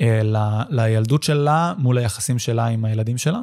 אה, 0.00 0.22
ל, 0.22 0.36
לילדות 0.68 1.22
שלה 1.22 1.74
מול 1.78 1.98
היחסים 1.98 2.38
שלה 2.38 2.66
עם 2.66 2.84
הילדים 2.84 3.18
שלה. 3.18 3.40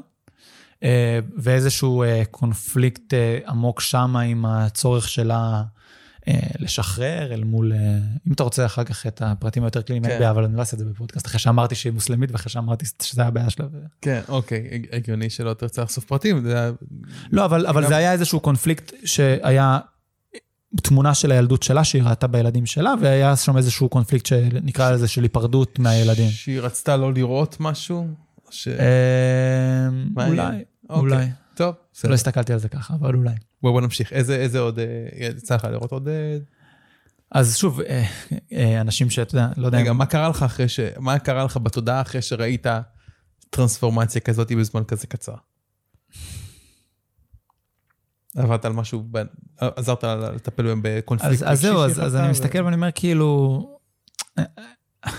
אה, 0.84 1.20
ואיזשהו 1.38 2.04
אה, 2.04 2.22
קונפליקט 2.32 3.14
אה, 3.14 3.40
עמוק 3.48 3.82
שם 3.82 4.16
עם 4.18 4.46
הצורך 4.46 5.10
שלה 5.10 5.64
לשחרר 6.60 7.34
אל 7.34 7.44
מול, 7.44 7.74
אם 8.28 8.34
אתה 8.34 8.44
רוצה 8.44 8.66
אחר 8.66 8.84
כך 8.84 9.08
את 9.08 9.22
הפרטים 9.26 9.64
היותר 9.64 9.82
קליניים, 9.82 10.20
כן. 10.20 10.26
אבל 10.30 10.44
אני 10.44 10.56
לא 10.56 10.60
אעשה 10.60 10.74
את 10.76 10.80
זה 10.80 10.86
בפודקאסט, 10.86 11.26
אחרי 11.28 11.40
שאמרתי 11.40 11.76
שהיא 11.76 11.94
מוסלמית 11.94 12.32
ואחרי 12.32 12.50
שאמרתי 12.52 12.86
שזה 13.02 13.24
הבעיה 13.26 13.50
שלה. 13.50 13.66
כן, 14.02 14.22
אוקיי, 14.30 14.70
הג- 14.72 14.88
הגיוני 14.96 15.30
שלא 15.30 15.54
תרצה 15.54 15.82
לחשוף 15.84 16.06
פרטים. 16.06 16.42
זה 16.44 16.60
היה- 16.60 16.72
לא, 17.32 17.46
אבל, 17.46 17.68
אבל 17.68 17.84
גם- 17.84 17.90
זה 17.90 17.96
היה 17.96 18.12
איזשהו 18.12 18.40
קונפליקט 18.40 18.94
שהיה 19.06 19.80
תמונה 20.84 21.14
של 21.14 21.32
הילדות 21.32 21.64
שלה, 21.64 21.84
שהיא 21.84 22.04
ראתה 22.04 22.28
בילדים 22.28 22.66
שלה, 22.66 22.94
והיה 23.02 23.36
שם 23.36 23.58
איזשהו 23.58 23.90
קונפליקט 23.90 24.26
שנקרא 24.26 24.92
לזה 24.92 25.08
של 25.08 25.24
היפרדות 25.24 25.80
מהילדים. 25.80 26.30
שהיא 26.30 26.60
רצתה 26.60 26.98
לא 26.98 27.14
לראות 27.14 27.58
משהו? 27.60 28.08
ש... 28.50 28.68
אה. 28.68 30.28
אולי. 30.28 30.64
אולי. 31.00 31.26
טוב, 31.56 31.76
לא. 32.04 32.14
הסתכלתי 32.14 32.54
על 32.54 32.60
זה 32.60 32.70
ככה, 32.70 32.94
אבל 32.94 33.16
אולי. 33.16 33.36
בוא 33.62 33.72
בוא 33.72 33.82
נמשיך. 33.82 34.14
איזה 34.14 34.36
איזה 34.36 34.60
עוד, 34.60 34.80
אה, 34.80 34.86
יצא 35.14 35.56
לך 35.56 35.66
לראות 35.66 35.92
עוד... 35.92 36.08
אה, 36.08 36.38
אז 37.32 37.58
שוב, 37.58 37.82
אה, 37.82 38.06
אה, 38.54 38.82
אנשים 38.82 39.10
שאתה 39.10 39.36
יודע, 39.36 39.48
לא 39.58 39.66
יודע, 39.66 39.78
רגע, 39.78 39.94
מה 39.94 40.06
קרה 40.06 40.30
לך 40.30 40.44
אחרי 40.44 40.70
ש... 40.70 40.80
מה 41.00 41.20
קרה 41.20 41.44
לך 41.44 41.58
בתודעה 41.58 42.02
אחרי 42.02 42.22
שראית 42.22 42.66
טרנספורמציה 43.50 44.22
כזאת 44.22 44.52
בזמן 44.52 44.84
כזה 44.84 45.08
קצר? 45.08 45.36
עברת 48.36 48.66
על 48.66 48.74
משהו, 48.74 49.04
עזרת 49.58 50.04
לטפל 50.04 50.64
בהם 50.64 50.80
בקונפליקט 50.84 51.44
אז, 51.44 51.52
אז 51.52 51.62
זהו, 51.62 51.84
אז, 51.84 52.16
אני 52.16 52.30
מסתכל 52.30 52.64
ואני 52.64 52.76
אומר, 52.76 52.90
כאילו, 52.96 53.62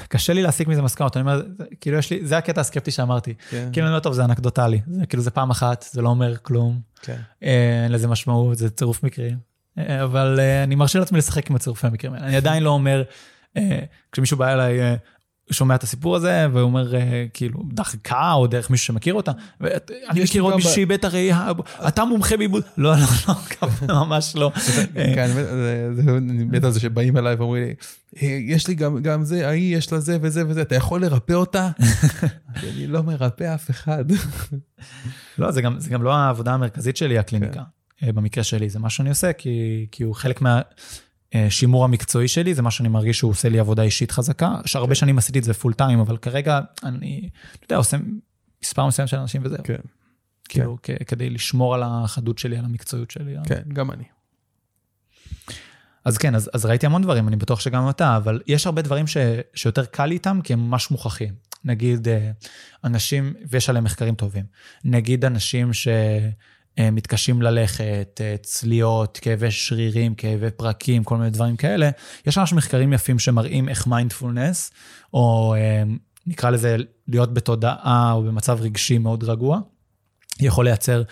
קשה 0.08 0.32
לי 0.32 0.42
להסיק 0.42 0.68
מזה 0.68 0.82
מסקנות, 0.82 1.16
אני 1.16 1.20
אומר, 1.20 1.42
כאילו 1.80 1.98
יש 1.98 2.10
לי, 2.10 2.26
זה 2.26 2.38
הקטע 2.38 2.60
הסקפטי 2.60 2.90
שאמרתי. 2.90 3.34
כן, 3.50 3.68
כאילו, 3.72 3.86
אני 3.86 3.92
אומר, 3.92 4.00
טוב, 4.00 4.12
זה 4.12 4.24
אנקדוטלי, 4.24 4.80
זה 4.86 5.06
כאילו, 5.06 5.22
זה 5.22 5.30
פעם 5.30 5.50
אחת, 5.50 5.84
זה 5.90 6.02
לא 6.02 6.08
אומר 6.08 6.36
כלום, 6.36 6.80
כן. 7.02 7.16
אה, 7.42 7.82
אין 7.84 7.92
לזה 7.92 8.08
משמעות, 8.08 8.58
זה 8.58 8.70
צירוף 8.70 9.02
מקרים. 9.02 9.36
אה, 9.78 10.04
אבל 10.04 10.40
אה, 10.40 10.62
אני 10.62 10.74
מרשה 10.74 10.98
לעצמי 10.98 11.18
לשחק 11.18 11.50
עם 11.50 11.56
הצירופי 11.56 11.86
המקרים 11.86 12.14
האלה. 12.14 12.26
אני 12.26 12.36
עדיין 12.36 12.62
לא 12.62 12.70
אומר, 12.70 13.02
כשמישהו 14.12 14.36
בא 14.36 14.52
אליי, 14.52 14.80
שומע 15.52 15.74
את 15.74 15.82
הסיפור 15.82 16.16
הזה, 16.16 16.46
והוא 16.52 16.62
אומר, 16.62 16.94
אה, 16.94 17.26
כאילו, 17.34 17.62
דחקה, 17.72 18.32
או 18.32 18.46
דרך 18.46 18.70
מישהו 18.70 18.86
שמכיר 18.86 19.14
אותה, 19.14 19.32
אני 19.60 20.22
מכיר 20.22 20.42
עוד 20.42 20.50
גם 20.52 20.56
מישהו 20.56 20.70
ב- 20.70 20.74
שאיבד 20.74 20.92
את 20.98 21.04
הראייה, 21.04 21.50
אתה 21.88 22.04
מומחה 22.04 22.36
בעיבוד, 22.36 22.62
לא, 22.76 22.92
לא, 22.94 23.34
לא, 23.88 24.04
ממש 24.06 24.36
לא. 24.36 24.52
אה, 24.96 25.12
כן, 25.14 25.28
זה- 25.32 26.02
אני 26.16 26.44
מת 26.44 26.64
על 26.64 26.70
זה 26.70 26.80
שבאים 26.80 27.16
אליי 27.16 27.34
ואומרים 27.34 27.64
לי, 27.64 27.74
"אה, 28.22 28.38
יש 28.48 28.68
לי 28.68 28.74
גם 28.74 29.24
זה, 29.24 29.48
ההיא 29.48 29.76
יש 29.76 29.92
לה 29.92 30.00
זה 30.00 30.18
וזה 30.22 30.42
וזה, 30.48 30.62
אתה 30.62 30.74
יכול 30.74 31.00
לרפא 31.04 31.32
אותה? 31.32 31.70
אני 32.74 32.86
לא 32.86 33.02
מרפא 33.02 33.54
אף 33.54 33.70
אחד. 33.70 34.04
לא, 35.38 35.50
זה 35.50 35.62
גם, 35.62 35.78
לא 36.02 36.14
העבודה 36.14 36.54
המרכזית 36.54 36.96
שלי, 36.96 37.18
הקליניקה. 37.18 37.62
כן. 37.98 38.14
במקרה 38.14 38.44
שלי, 38.44 38.68
זה 38.68 38.78
מה 38.78 38.90
שאני 38.90 39.08
עושה, 39.08 39.32
כי, 39.32 39.48
הוא 40.04 40.14
חלק 40.14 40.40
מהשימור 41.34 41.84
המקצועי 41.84 42.28
שלי, 42.28 42.54
זה 42.54 42.62
מה 42.62 42.70
שאני 42.70 42.88
מרגיש 42.88 43.18
שהוא 43.18 43.30
עושה 43.30 43.48
לי 43.48 43.58
עבודה 43.58 43.82
אישית 43.82 44.10
חזקה. 44.10 44.54
שהרבה 44.66 44.94
שנים 44.94 45.18
עשיתי 45.18 45.38
את 45.38 45.44
זה 45.44 45.54
פול 45.54 45.72
טיים, 45.72 45.98
אבל 45.98 46.16
כרגע 46.16 46.60
אני, 46.84 47.28
אתה 47.56 47.64
יודע, 47.64 47.76
עושה 47.76 47.96
מספר 48.62 48.86
מסוים 48.86 49.08
של 49.08 49.16
אנשים 49.16 49.42
וזהו. 49.44 49.64
כן, 49.64 49.76
כאילו, 50.48 50.78
כ- 50.82 51.02
כדי 51.06 51.30
לשמור 51.30 51.74
על 51.74 51.82
החדות 51.84 52.38
שלי, 52.38 52.58
על 52.58 52.64
המקצועיות 52.64 53.10
שלי. 53.10 53.36
כן, 53.44 53.62
גם 53.72 53.90
אני. 53.90 54.04
אז 56.04 56.18
כן, 56.18 56.34
אז, 56.34 56.50
אז 56.54 56.66
ראיתי 56.66 56.86
המון 56.86 57.02
דברים, 57.02 57.28
אני 57.28 57.36
בטוח 57.36 57.60
שגם 57.60 57.90
אתה, 57.90 58.16
אבל 58.16 58.40
יש 58.46 58.66
הרבה 58.66 58.82
דברים 58.82 59.06
ש, 59.06 59.16
שיותר 59.54 59.84
קל 59.84 60.06
לי 60.06 60.14
איתם, 60.14 60.40
כי 60.44 60.52
הם 60.52 60.60
ממש 60.60 60.90
מוכחים. 60.90 61.34
נגיד, 61.64 62.08
אה, 62.08 62.30
אנשים, 62.84 63.34
ויש 63.50 63.68
עליהם 63.68 63.84
מחקרים 63.84 64.14
טובים, 64.14 64.44
נגיד 64.84 65.24
אנשים 65.24 65.70
שמתקשים 66.80 67.42
ללכת, 67.42 68.20
אה, 68.20 68.36
צליעות, 68.42 69.18
כאבי 69.22 69.50
שרירים, 69.50 70.14
כאבי 70.14 70.50
פרקים, 70.50 71.04
כל 71.04 71.16
מיני 71.16 71.30
דברים 71.30 71.56
כאלה, 71.56 71.90
יש 72.26 72.38
ממש 72.38 72.52
מחקרים 72.52 72.92
יפים 72.92 73.18
שמראים 73.18 73.68
איך 73.68 73.86
מיינדפולנס, 73.86 74.70
או 75.14 75.54
אה, 75.54 75.82
נקרא 76.26 76.50
לזה 76.50 76.76
להיות 77.08 77.34
בתודעה 77.34 78.12
או 78.12 78.22
במצב 78.22 78.58
רגשי 78.60 78.98
מאוד 78.98 79.24
רגוע, 79.24 79.60
יכול 80.40 80.64
לייצר 80.64 81.02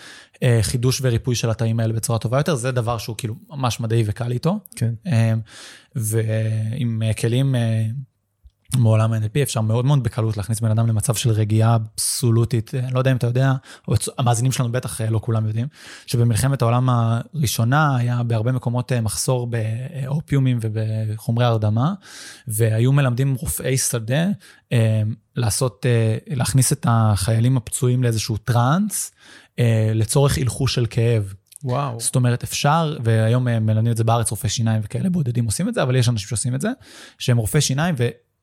אה, 0.43 0.59
חידוש 0.61 1.01
וריפוי 1.01 1.35
של 1.35 1.49
התאים 1.49 1.79
האלה 1.79 1.93
בצורה 1.93 2.19
טובה 2.19 2.37
יותר, 2.39 2.55
זה 2.55 2.71
דבר 2.71 2.97
שהוא 2.97 3.15
כאילו 3.17 3.35
ממש 3.49 3.79
מדעי 3.79 4.03
וקל 4.05 4.31
איתו. 4.31 4.59
כן. 4.75 4.93
אה, 5.07 5.33
ועם 5.95 7.03
אה, 7.05 7.13
כלים 7.13 7.55
אה, 7.55 7.85
מעולם 8.77 9.13
ה-NLP 9.13 9.41
אפשר 9.43 9.61
מאוד 9.61 9.85
מאוד 9.85 10.03
בקלות 10.03 10.37
להכניס 10.37 10.59
בן 10.59 10.71
אדם 10.71 10.87
למצב 10.87 11.15
של 11.15 11.29
רגיעה 11.29 11.75
אבסולוטית. 11.75 12.75
אה, 12.75 12.87
לא 12.91 12.99
יודע 12.99 13.11
אם 13.11 13.17
אתה 13.17 13.27
יודע, 13.27 13.53
או 13.87 13.95
המאזינים 14.17 14.51
שלנו 14.51 14.71
בטח 14.71 15.01
אה, 15.01 15.09
לא 15.09 15.19
כולם 15.23 15.47
יודעים, 15.47 15.67
שבמלחמת 16.05 16.61
העולם 16.61 16.89
הראשונה 16.89 17.97
היה 17.97 18.23
בהרבה 18.23 18.51
מקומות 18.51 18.91
אה, 18.91 19.01
מחסור 19.01 19.47
באופיומים 19.47 20.59
ובחומרי 20.61 21.45
הרדמה, 21.45 21.93
והיו 22.47 22.91
מלמדים 22.91 23.33
רופאי 23.33 23.77
שדה 23.77 24.25
לעשות, 25.35 25.85
להכניס 26.27 26.73
את 26.73 26.85
החיילים 26.89 27.57
הפצועים 27.57 28.03
לאיזשהו 28.03 28.37
טראנס, 28.37 29.11
לצורך 29.95 30.37
אלחוש 30.37 30.75
של 30.75 30.85
כאב. 30.89 31.33
וואו. 31.63 31.99
זאת 31.99 32.15
אומרת, 32.15 32.43
אפשר, 32.43 32.97
והיום 33.03 33.43
מלמדים 33.43 33.91
את 33.91 33.97
זה 33.97 34.03
בארץ, 34.03 34.31
רופאי 34.31 34.49
שיניים 34.49 34.81
וכאלה 34.83 35.09
בודדים 35.09 35.45
עושים 35.45 35.69
את 35.69 35.73
זה, 35.73 35.83
אבל 35.83 35.95
יש 35.95 36.09
אנשים 36.09 36.27
שעושים 36.27 36.55
את 36.55 36.61
זה, 36.61 36.69
שהם 37.19 37.37
רופאי 37.37 37.61
שיניים 37.61 37.95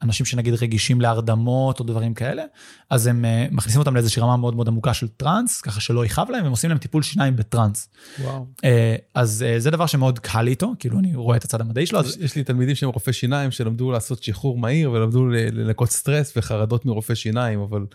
ואנשים 0.02 0.26
שנגיד 0.26 0.54
רגישים 0.54 1.00
להרדמות 1.00 1.80
או 1.80 1.84
דברים 1.84 2.14
כאלה, 2.14 2.42
אז 2.90 3.06
הם 3.06 3.24
אה, 3.24 3.46
מכניסים 3.50 3.80
אותם 3.80 3.94
לאיזושהי 3.94 4.22
רמה 4.22 4.36
מאוד 4.36 4.54
מאוד 4.54 4.68
עמוקה 4.68 4.94
של 4.94 5.08
טראנס, 5.08 5.60
ככה 5.60 5.80
שלא 5.80 6.04
יכאב 6.04 6.30
להם, 6.30 6.44
הם 6.44 6.50
עושים 6.50 6.70
להם 6.70 6.78
טיפול 6.78 7.02
שיניים 7.02 7.36
בטראנס. 7.36 7.88
וואו. 8.20 8.46
אה, 8.64 8.96
אז 9.14 9.44
אה, 9.48 9.60
זה 9.60 9.70
דבר 9.70 9.86
שמאוד 9.86 10.18
קל 10.18 10.42
לי 10.42 10.50
איתו, 10.50 10.74
כאילו 10.78 10.98
אני 10.98 11.14
רואה 11.14 11.36
את 11.36 11.44
הצד 11.44 11.60
המדעי 11.60 11.86
שלו, 11.86 12.00
יש, 12.00 12.06
אז 12.06 12.16
יש 12.20 12.36
לי 12.36 12.44
תלמידים 12.44 12.74
שהם 12.74 12.88
רופאי 12.88 13.12
שיניים 13.12 13.50
שלמדו 13.50 13.92
לעשות 13.92 14.22
שחרור 14.22 14.58
מהיר 14.58 14.90
ולמדו 14.90 15.26
לנקות 15.26 15.90
סטרס 15.90 16.32
וחרדות 16.36 16.86
מרופאי 16.86 17.16
שיניים, 17.16 17.60
אבל 17.60 17.86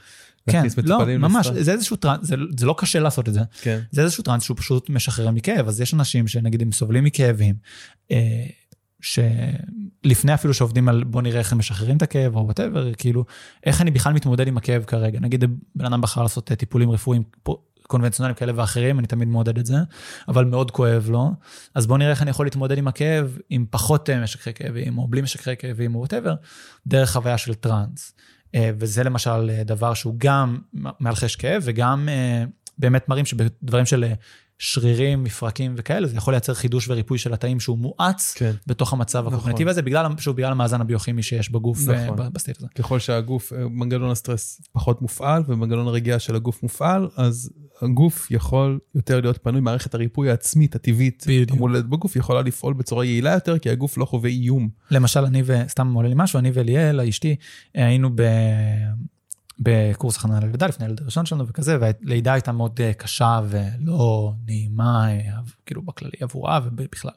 כן, 0.49 0.63
לא, 0.83 1.05
ממש, 1.05 1.47
לסטרס. 1.47 1.65
זה 1.65 1.71
איזשהו 1.71 1.95
טראנס, 1.95 2.27
זה, 2.27 2.35
זה 2.57 2.65
לא 2.65 2.75
קשה 2.77 2.99
לעשות 2.99 3.29
את 3.29 3.33
זה. 3.33 3.39
כן. 3.61 3.79
זה 3.91 4.01
איזשהו 4.01 4.23
טראנס 4.23 4.43
שהוא 4.43 4.57
פשוט 4.57 4.89
משחרר 4.89 5.31
מכאב, 5.31 5.67
אז 5.67 5.81
יש 5.81 5.93
אנשים 5.93 6.27
שנגיד 6.27 6.61
הם 6.61 6.71
סובלים 6.71 7.03
מכאבים, 7.03 7.55
אה, 8.11 8.45
שלפני 9.03 10.33
אפילו 10.33 10.53
שעובדים 10.53 10.89
על 10.89 11.03
בוא 11.03 11.21
נראה 11.21 11.39
איך 11.39 11.51
הם 11.51 11.57
משחררים 11.57 11.97
את 11.97 12.01
הכאב 12.01 12.35
או 12.35 12.45
whatever, 12.45 12.93
כאילו, 12.93 13.25
איך 13.65 13.81
אני 13.81 13.91
בכלל 13.91 14.13
מתמודד 14.13 14.47
עם 14.47 14.57
הכאב 14.57 14.83
כרגע. 14.83 15.19
נגיד 15.19 15.43
בן 15.75 15.85
אדם 15.85 16.01
בחר 16.01 16.23
לעשות 16.23 16.51
אה, 16.51 16.55
טיפולים 16.55 16.91
רפואיים 16.91 17.23
קונבנציונליים 17.87 18.35
כאלה 18.35 18.51
ואחרים, 18.55 18.99
אני 18.99 19.07
תמיד 19.07 19.27
מעודד 19.27 19.57
את 19.57 19.65
זה, 19.65 19.75
אבל 20.27 20.45
מאוד 20.45 20.71
כואב 20.71 21.09
לו, 21.09 21.31
אז 21.75 21.87
בוא 21.87 21.97
נראה 21.97 22.11
איך 22.11 22.21
אני 22.21 22.29
יכול 22.29 22.45
להתמודד 22.45 22.77
עם 22.77 22.87
הכאב 22.87 23.37
עם 23.49 23.65
פחות 23.69 24.09
אה, 24.09 24.23
משככי 24.23 24.53
כאבים, 24.53 24.97
או 24.97 25.07
בלי 25.07 25.21
משככי 25.21 25.55
כאבים 25.55 25.95
או 25.95 25.99
whatever, 25.99 26.35
דרך 26.87 27.11
חוויה 27.11 27.37
של 27.37 27.53
טראנס. 27.53 28.13
אה, 28.55 28.71
וזה 28.79 29.03
למשל 29.03 29.61
דבר 29.65 29.93
שהוא 29.93 30.15
גם 30.17 30.57
מאלחש 30.99 31.35
כאב 31.35 31.61
וגם 31.65 32.09
באמת 32.77 33.09
מראים 33.09 33.25
שבדברים 33.25 33.85
של 33.85 34.05
שרירים, 34.59 35.23
מפרקים 35.23 35.75
וכאלה, 35.77 36.07
זה 36.07 36.17
יכול 36.17 36.33
לייצר 36.33 36.53
חידוש 36.53 36.87
וריפוי 36.89 37.17
של 37.17 37.33
התאים 37.33 37.59
שהוא 37.59 37.77
מואץ 37.77 38.33
כן. 38.37 38.51
בתוך 38.67 38.93
המצב 38.93 39.19
נכון. 39.25 39.33
הקוגניטיבי 39.33 39.69
הזה, 39.69 39.81
בגלל, 39.81 40.05
שוב, 40.17 40.35
בגלל 40.35 40.51
המאזן 40.51 40.81
הביוכימי 40.81 41.23
שיש 41.23 41.51
בגוף 41.51 41.89
אה, 41.89 42.05
נכון. 42.05 42.17
ב- 42.17 42.33
ב 42.33 42.37
state 42.37 42.57
הזה. 42.57 42.67
ככל 42.75 42.99
שהגוף, 42.99 43.53
אה, 43.53 43.67
מנגנון 43.69 44.11
הסטרס 44.11 44.61
פחות 44.71 45.01
מופעל 45.01 45.43
ומנגנון 45.47 45.87
הרגיעה 45.87 46.19
של 46.19 46.35
הגוף 46.35 46.63
מופעל, 46.63 47.07
אז 47.17 47.49
הגוף 47.81 48.31
יכול 48.31 48.79
יותר 48.95 49.21
להיות 49.21 49.39
פנוי, 49.43 49.61
מערכת 49.61 49.95
הריפוי 49.95 50.29
העצמית, 50.29 50.75
הטבעית. 50.75 51.25
המולדת 51.49 51.85
בגוף, 51.85 52.15
יכולה 52.15 52.41
לפעול 52.41 52.73
בצורה 52.73 53.05
יעילה 53.05 53.33
יותר, 53.33 53.59
כי 53.59 53.69
הגוף 53.69 53.97
לא 53.97 54.05
חווה 54.05 54.29
איום. 54.29 54.69
למשל, 54.91 55.25
אני 55.25 55.41
ו... 55.45 55.53
סתם 55.69 55.93
עולה 55.93 56.09
לי 56.09 56.15
משהו, 56.17 56.39
אני 56.39 56.51
וליאל, 56.53 57.01
אשתי, 57.01 57.35
אה, 57.77 57.85
היינו 57.85 58.09
ב... 58.15 58.21
בקורס 59.59 60.17
הכנה 60.17 60.39
ללידה 60.39 60.67
לפני 60.67 60.85
הילד 60.85 61.01
הראשון 61.01 61.25
שלנו 61.25 61.47
וכזה, 61.47 61.77
והלידה 61.81 62.33
הייתה 62.33 62.51
מאוד 62.51 62.79
אה, 62.83 62.93
קשה 62.93 63.41
ולא 63.49 64.33
נעימה, 64.45 65.11
אה, 65.11 65.19
כאילו 65.65 65.81
בכללי 65.81 66.11
עבורה 66.21 66.59
ובכלל. 66.63 67.11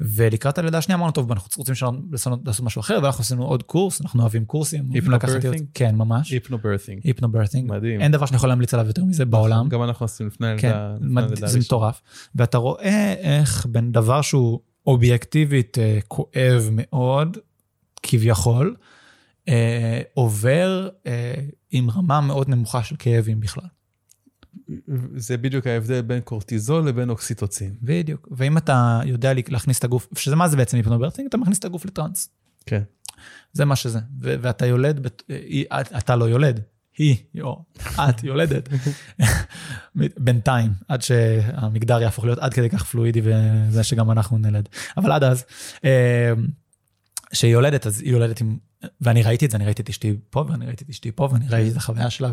ולקראת 0.00 0.58
הלידה 0.58 0.78
השנייה 0.78 0.96
אמרנו, 0.98 1.12
טוב, 1.12 1.32
אנחנו 1.32 1.48
רוצים 1.56 1.74
לעשות, 2.12 2.38
לעשות 2.46 2.64
משהו 2.64 2.80
אחר, 2.80 2.98
ואנחנו 3.02 3.22
עשינו 3.22 3.44
עוד 3.44 3.62
קורס, 3.62 4.00
אנחנו 4.00 4.20
אוהבים 4.22 4.44
קורסים. 4.44 4.88
Hypnobirthing? 4.92 5.44
יועץ- 5.44 5.62
כן, 5.74 5.94
ממש. 5.94 6.30
היפנוברת'ינג. 6.30 7.00
היפנוברתינג. 7.04 7.70
מדהים. 7.70 8.00
אין 8.00 8.12
דבר 8.12 8.26
שאני 8.26 8.36
יכול 8.36 8.48
להמליץ 8.48 8.74
עליו 8.74 8.86
יותר 8.86 9.04
מזה 9.04 9.24
בעולם. 9.24 9.68
גם 9.68 9.82
אנחנו 9.82 10.04
עשינו 10.04 10.28
לפני 10.28 10.46
כן, 10.58 10.72
הלידה. 10.74 11.20
הלידה 11.20 11.46
זה. 11.46 11.58
מטורף. 11.58 12.00
ואתה 12.34 12.58
רואה 12.58 13.12
איך 13.18 13.66
בין 13.70 13.92
דבר 13.92 14.22
שהוא 14.22 14.60
אובייקטיבית 14.86 15.78
אה, 15.78 15.98
כואב 16.08 16.68
מאוד, 16.72 17.36
כביכול, 18.02 18.74
אה, 19.48 20.00
עובר 20.14 20.88
אה, 21.06 21.34
עם 21.70 21.90
רמה 21.90 22.20
מאוד 22.20 22.48
נמוכה 22.48 22.82
של 22.84 22.96
כאבים 22.98 23.40
בכלל. 23.40 23.64
זה 25.16 25.36
בדיוק 25.36 25.66
ההבדל 25.66 26.02
בין 26.02 26.20
קורטיזול 26.20 26.88
לבין 26.88 27.10
אוקסיטוצין. 27.10 27.74
בדיוק. 27.82 28.28
ואם 28.30 28.58
אתה 28.58 29.00
יודע 29.04 29.32
להכניס 29.48 29.78
את 29.78 29.84
הגוף, 29.84 30.08
שזה 30.18 30.36
מה 30.36 30.48
זה 30.48 30.56
בעצם 30.56 30.76
היפנוברטינג? 30.76 31.28
אתה 31.28 31.36
מכניס 31.36 31.58
את 31.58 31.64
הגוף 31.64 31.84
לטראנס. 31.84 32.28
כן. 32.66 32.82
זה 33.52 33.64
מה 33.64 33.76
שזה. 33.76 33.98
ו- 34.22 34.34
ואתה 34.42 34.66
יולד, 34.66 35.00
בת- 35.00 35.22
אה, 35.30 35.80
אתה 35.98 36.16
לא 36.16 36.24
יולד, 36.24 36.60
היא, 36.98 37.16
או 37.40 37.64
את 38.08 38.24
יולדת, 38.24 38.68
בינתיים, 40.24 40.70
עד 40.88 41.02
שהמגדר 41.02 42.00
יהפוך 42.02 42.24
להיות 42.24 42.38
עד 42.38 42.54
כדי 42.54 42.70
כך 42.70 42.84
פלואידי 42.84 43.20
וזה 43.24 43.82
שגם 43.84 44.10
אנחנו 44.10 44.38
נלד. 44.38 44.68
אבל 44.96 45.12
עד 45.12 45.24
אז, 45.24 45.44
אה, 45.84 46.32
כשהיא 47.30 47.52
יולדת, 47.52 47.86
אז 47.86 48.00
היא 48.00 48.10
יולדת 48.12 48.40
עם, 48.40 48.58
ואני 49.00 49.22
ראיתי 49.22 49.46
את 49.46 49.50
זה, 49.50 49.56
אני 49.56 49.64
ראיתי 49.64 49.82
את 49.82 49.88
אשתי 49.88 50.16
פה, 50.30 50.44
ואני 50.48 50.66
ראיתי 50.66 50.84
את 50.84 50.90
אשתי 50.90 51.12
פה, 51.12 51.28
ואני 51.32 51.48
ראיתי 51.48 51.70
את 51.70 51.76
החוויה 51.76 52.10
שלה, 52.10 52.30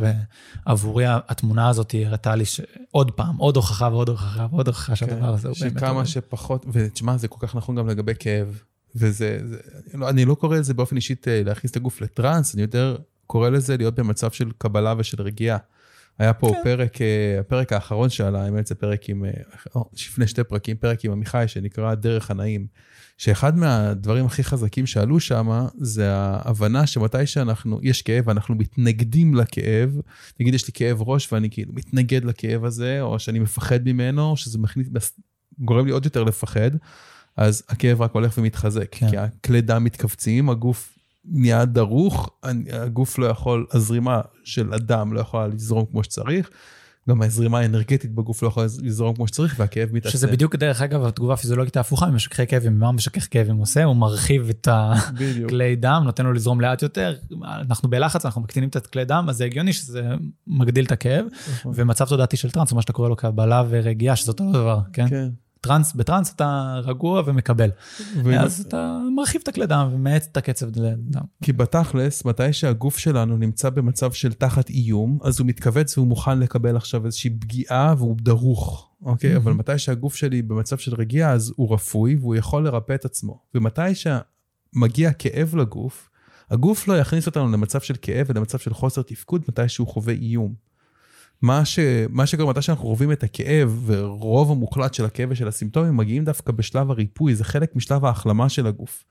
ועבורי 0.65 1.05
התמונה 1.07 1.69
הזאת 1.69 1.95
הראתה 2.05 2.35
לי 2.35 2.45
שעוד 2.45 3.11
פעם, 3.11 3.37
עוד 3.37 3.55
הוכחה 3.55 3.89
ועוד 3.91 4.09
הוכחה 4.09 4.47
ועוד 4.51 4.67
הוכחה 4.67 4.95
שהדבר 4.95 5.33
הזה 5.33 5.47
הוא 5.47 5.57
באמת... 5.61 5.73
שכמה 5.73 6.05
שפחות, 6.05 6.65
ותשמע, 6.71 7.17
זה 7.17 7.27
כל 7.27 7.47
כך 7.47 7.55
נכון 7.55 7.75
גם 7.75 7.87
לגבי 7.87 8.13
כאב. 8.19 8.61
וזה, 8.95 9.39
זה, 9.43 9.57
לא, 9.93 10.09
אני 10.09 10.25
לא 10.25 10.35
קורא 10.35 10.57
לזה 10.57 10.73
באופן 10.73 10.95
אישית 10.95 11.27
אה, 11.27 11.41
להכניס 11.45 11.71
את 11.71 11.75
הגוף 11.75 12.01
לטראנס, 12.01 12.55
אני 12.55 12.61
יותר 12.61 12.97
קורא 13.27 13.49
לזה 13.49 13.77
להיות 13.77 13.95
במצב 13.95 14.31
של 14.31 14.51
קבלה 14.57 14.93
ושל 14.97 15.21
רגיעה. 15.21 15.57
היה 16.19 16.33
פה 16.33 16.51
כן. 16.53 16.61
פרק, 16.63 17.01
אה, 17.01 17.39
הפרק 17.39 17.73
האחרון 17.73 18.09
שעלה, 18.09 18.43
האמת 18.43 18.67
זה 18.67 18.75
פרק 18.75 19.09
עם, 19.09 19.25
אה, 19.25 19.81
לפני 19.93 20.27
שתי 20.27 20.43
פרקים, 20.43 20.77
פרק 20.77 21.05
עם 21.05 21.11
עמיחי 21.11 21.43
שנקרא 21.47 21.95
דרך 21.95 22.31
הנעים. 22.31 22.67
שאחד 23.17 23.57
מהדברים 23.57 24.25
הכי 24.25 24.43
חזקים 24.43 24.85
שעלו 24.85 25.19
שם, 25.19 25.65
זה 25.77 26.15
ההבנה 26.15 26.87
שמתי 26.87 27.27
שאנחנו, 27.27 27.79
יש 27.81 28.01
כאב, 28.01 28.29
אנחנו 28.29 28.55
מתנגדים 28.55 29.35
לכאב, 29.35 29.99
נגיד 30.39 30.53
יש 30.53 30.67
לי 30.67 30.73
כאב 30.73 31.01
ראש 31.01 31.33
ואני 31.33 31.49
כאילו 31.49 31.73
מתנגד 31.73 32.25
לכאב 32.25 32.65
הזה, 32.65 33.01
או 33.01 33.19
שאני 33.19 33.39
מפחד 33.39 33.79
ממנו, 33.85 34.31
או 34.31 34.37
שזה 34.37 34.57
מכניס, 34.57 34.87
גורם 35.59 35.85
לי 35.85 35.91
עוד 35.91 36.05
יותר 36.05 36.23
לפחד, 36.23 36.71
אז 37.37 37.63
הכאב 37.69 38.01
רק 38.01 38.11
הולך 38.11 38.37
ומתחזק, 38.37 38.87
כן. 38.91 39.09
כי 39.09 39.17
הכלי 39.17 39.61
דם 39.61 39.83
מתכווצים, 39.83 40.49
הגוף 40.49 40.97
נהיה 41.25 41.65
דרוך, 41.65 42.29
הגוף 42.71 43.17
לא 43.17 43.25
יכול, 43.25 43.65
הזרימה 43.71 44.21
של 44.43 44.73
הדם 44.73 45.13
לא 45.13 45.19
יכולה 45.19 45.47
לזרום 45.47 45.85
כמו 45.91 46.03
שצריך. 46.03 46.49
גם 47.09 47.21
הזרימה 47.21 47.59
האנרגטית 47.59 48.15
בגוף 48.15 48.43
לא 48.43 48.47
יכולה 48.47 48.65
לזרום 48.83 49.15
כמו 49.15 49.27
שצריך, 49.27 49.55
והכאב 49.57 49.89
מתעצם. 49.91 50.13
שזה 50.13 50.27
בדיוק, 50.27 50.55
דרך 50.55 50.81
אגב, 50.81 51.05
התגובה 51.05 51.33
הפיזיולוגית 51.33 51.77
ההפוכה 51.77 52.05
ממשככי 52.09 52.47
כאבים. 52.47 52.79
מה 52.79 52.91
משכך 52.91 53.27
כאבים 53.31 53.55
עושה? 53.55 53.83
הוא 53.83 53.95
מרחיב 53.95 54.49
את 54.49 54.67
הכלי 54.71 55.75
דם, 55.75 56.01
נותן 56.05 56.25
לו 56.25 56.33
לזרום 56.33 56.61
לאט 56.61 56.81
יותר. 56.81 57.15
אנחנו 57.43 57.89
בלחץ, 57.89 58.25
אנחנו 58.25 58.41
מקטינים 58.41 58.69
את 58.69 58.75
הכלי 58.75 59.05
דם, 59.05 59.25
אז 59.29 59.37
זה 59.37 59.45
הגיוני 59.45 59.73
שזה 59.73 60.03
מגדיל 60.47 60.85
את 60.85 60.91
הכאב. 60.91 61.25
נכון. 61.53 61.71
ומצב 61.75 62.05
תודעתי 62.05 62.37
של 62.37 62.51
טראנס, 62.51 62.73
מה 62.73 62.81
שאתה 62.81 62.93
קורא 62.93 63.09
לו 63.09 63.15
קבלה 63.15 63.63
ורגיעה, 63.69 64.15
שזה 64.15 64.31
אותו 64.31 64.51
דבר, 64.51 64.79
כן? 64.93 65.09
כן. 65.09 65.29
טרנס, 65.65 65.93
בטרנס 65.93 66.33
אתה 66.35 66.79
רגוע 66.83 67.21
ומקבל. 67.25 67.69
אז 68.39 68.65
אתה 68.67 68.99
מרחיב 69.15 69.41
את 69.43 69.47
הכלי 69.47 69.65
דם 69.65 69.89
ומאץ 69.93 70.27
את 70.31 70.37
הקצב 70.37 70.69
דם. 70.69 70.97
כי 71.43 71.53
בתכלס, 71.53 72.25
מתי 72.25 72.53
שהגוף 72.53 72.97
שלנו 72.97 73.37
נמצא 73.37 73.69
במצב 73.69 74.11
של 74.11 74.33
תחת 74.33 74.69
איום, 74.69 75.19
אז 75.23 75.39
הוא 75.39 75.47
מתכווץ 75.47 75.97
והוא 75.97 76.07
מוכן 76.07 76.39
לקבל 76.39 76.75
עכשיו 76.77 77.05
איזושהי 77.05 77.29
פגיעה 77.29 77.95
והוא 77.97 78.17
דרוך, 78.21 78.89
אוקיי? 79.01 79.35
אבל 79.35 79.53
מתי 79.53 79.77
שהגוף 79.77 80.15
שלי 80.15 80.41
במצב 80.41 80.77
של 80.77 80.95
רגיעה, 80.95 81.31
אז 81.31 81.53
הוא 81.55 81.73
רפוי 81.73 82.15
והוא 82.15 82.35
יכול 82.35 82.65
לרפא 82.65 82.93
את 82.93 83.05
עצמו. 83.05 83.39
ומתי 83.55 83.81
שמגיע 83.95 85.13
כאב 85.13 85.55
לגוף, 85.55 86.09
הגוף 86.49 86.87
לא 86.87 86.99
יכניס 86.99 87.27
אותנו 87.27 87.51
למצב 87.51 87.81
של 87.81 87.95
כאב 88.01 88.25
ולמצב 88.29 88.57
של 88.57 88.73
חוסר 88.73 89.01
תפקוד 89.01 89.41
מתי 89.49 89.69
שהוא 89.69 89.87
חווה 89.87 90.13
איום. 90.13 90.53
מה, 91.41 91.65
ש, 91.65 91.79
מה 92.09 92.25
שקורה 92.25 92.49
מתי 92.49 92.61
שאנחנו 92.61 92.85
רואים 92.85 93.11
את 93.11 93.23
הכאב, 93.23 93.83
ורוב 93.85 94.51
המוחלט 94.51 94.93
של 94.93 95.05
הכאב 95.05 95.29
ושל 95.31 95.47
הסימפטומים 95.47 95.97
מגיעים 95.97 96.25
דווקא 96.25 96.51
בשלב 96.51 96.91
הריפוי, 96.91 97.35
זה 97.35 97.43
חלק 97.43 97.75
משלב 97.75 98.05
ההחלמה 98.05 98.49
של 98.49 98.67
הגוף. 98.67 99.03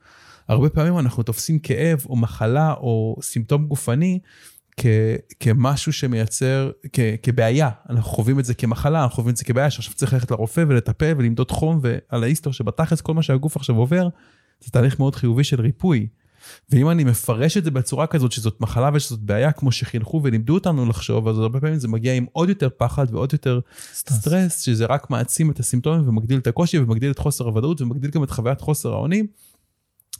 הרבה 0.47 0.69
פעמים 0.69 0.99
אנחנו 0.99 1.23
תופסים 1.23 1.59
כאב 1.59 2.05
או 2.09 2.15
מחלה 2.15 2.73
או 2.73 3.15
סימפטום 3.21 3.67
גופני 3.67 4.19
כ, 4.77 4.85
כמשהו 5.39 5.93
שמייצר, 5.93 6.71
כ, 6.93 6.99
כבעיה. 7.23 7.69
אנחנו 7.89 8.11
חווים 8.11 8.39
את 8.39 8.45
זה 8.45 8.53
כמחלה, 8.53 9.03
אנחנו 9.03 9.15
חווים 9.15 9.31
את 9.31 9.37
זה 9.37 9.43
כבעיה 9.43 9.69
שעכשיו 9.69 9.93
צריך 9.93 10.13
ללכת 10.13 10.31
לרופא 10.31 10.63
ולטפל 10.67 11.13
ולמדוד 11.17 11.51
חום 11.51 11.79
וכל 11.81 12.23
ההיסטריה 12.23 12.53
שבתכלס 12.53 13.01
כל 13.01 13.13
מה 13.13 13.23
שהגוף 13.23 13.55
עכשיו 13.55 13.75
עובר, 13.75 14.07
זה 14.63 14.71
תהליך 14.71 14.99
מאוד 14.99 15.15
חיובי 15.15 15.43
של 15.43 15.61
ריפוי. 15.61 16.07
ואם 16.69 16.89
אני 16.89 17.03
מפרש 17.03 17.57
את 17.57 17.63
זה 17.63 17.71
בצורה 17.71 18.07
כזאת 18.07 18.31
שזאת 18.31 18.61
מחלה 18.61 18.89
ושזאת 18.93 19.19
בעיה 19.19 19.51
כמו 19.51 19.71
שחינכו 19.71 20.21
ולימדו 20.23 20.53
אותנו 20.53 20.85
לחשוב, 20.85 21.27
אז 21.27 21.39
הרבה 21.39 21.59
פעמים 21.59 21.79
זה 21.79 21.87
מגיע 21.87 22.13
עם 22.13 22.25
עוד 22.31 22.49
יותר 22.49 22.69
פחד 22.77 23.05
ועוד 23.11 23.33
יותר 23.33 23.59
סטרס, 23.93 24.19
סטרס 24.19 24.61
שזה 24.61 24.85
רק 24.85 25.09
מעצים 25.09 25.51
את 25.51 25.59
הסימפטומים 25.59 26.09
ומגדיל 26.09 26.39
את 26.39 26.47
הקושי 26.47 26.79
ומגדיל 26.79 27.11
את 27.11 27.19
חוסר 27.19 27.45
הוודאות 27.45 27.81
ומגדיל 27.81 28.11
גם 28.11 28.23
את 28.23 28.31
חוויית 28.31 28.61
חוסר 28.61 28.93
האונים. 28.93 29.27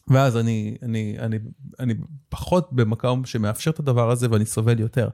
ואז 0.07 0.37
אני, 0.37 0.77
אני, 0.83 1.15
אני, 1.19 1.37
אני 1.79 1.93
פחות 2.29 2.69
במקום 2.71 3.25
שמאפשר 3.25 3.71
את 3.71 3.79
הדבר 3.79 4.11
הזה 4.11 4.27
ואני 4.31 4.45
סובל 4.45 4.79
יותר. 4.79 5.09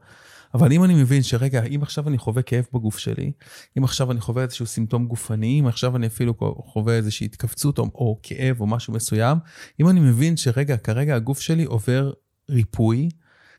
אבל 0.53 0.71
אם 0.71 0.83
אני 0.83 0.93
מבין 0.93 1.23
שרגע, 1.23 1.63
אם 1.63 1.79
עכשיו 1.81 2.07
אני 2.07 2.17
חווה 2.17 2.41
כאב 2.41 2.65
בגוף 2.73 2.97
שלי, 2.97 3.31
אם 3.77 3.83
עכשיו 3.83 4.11
אני 4.11 4.21
חווה 4.21 4.43
איזשהו 4.43 4.65
סימפטום 4.65 5.05
גופני, 5.07 5.59
אם 5.59 5.67
עכשיו 5.67 5.95
אני 5.95 6.07
אפילו 6.07 6.33
חווה 6.65 6.93
איזושהי 6.93 7.25
התכווצות 7.25 7.79
או, 7.79 7.83
או 7.95 8.19
כאב 8.23 8.61
או 8.61 8.67
משהו 8.67 8.93
מסוים, 8.93 9.37
אם 9.79 9.89
אני 9.89 9.99
מבין 9.99 10.37
שרגע, 10.37 10.77
כרגע 10.77 11.15
הגוף 11.15 11.39
שלי 11.39 11.63
עובר 11.63 12.11
ריפוי, 12.49 13.09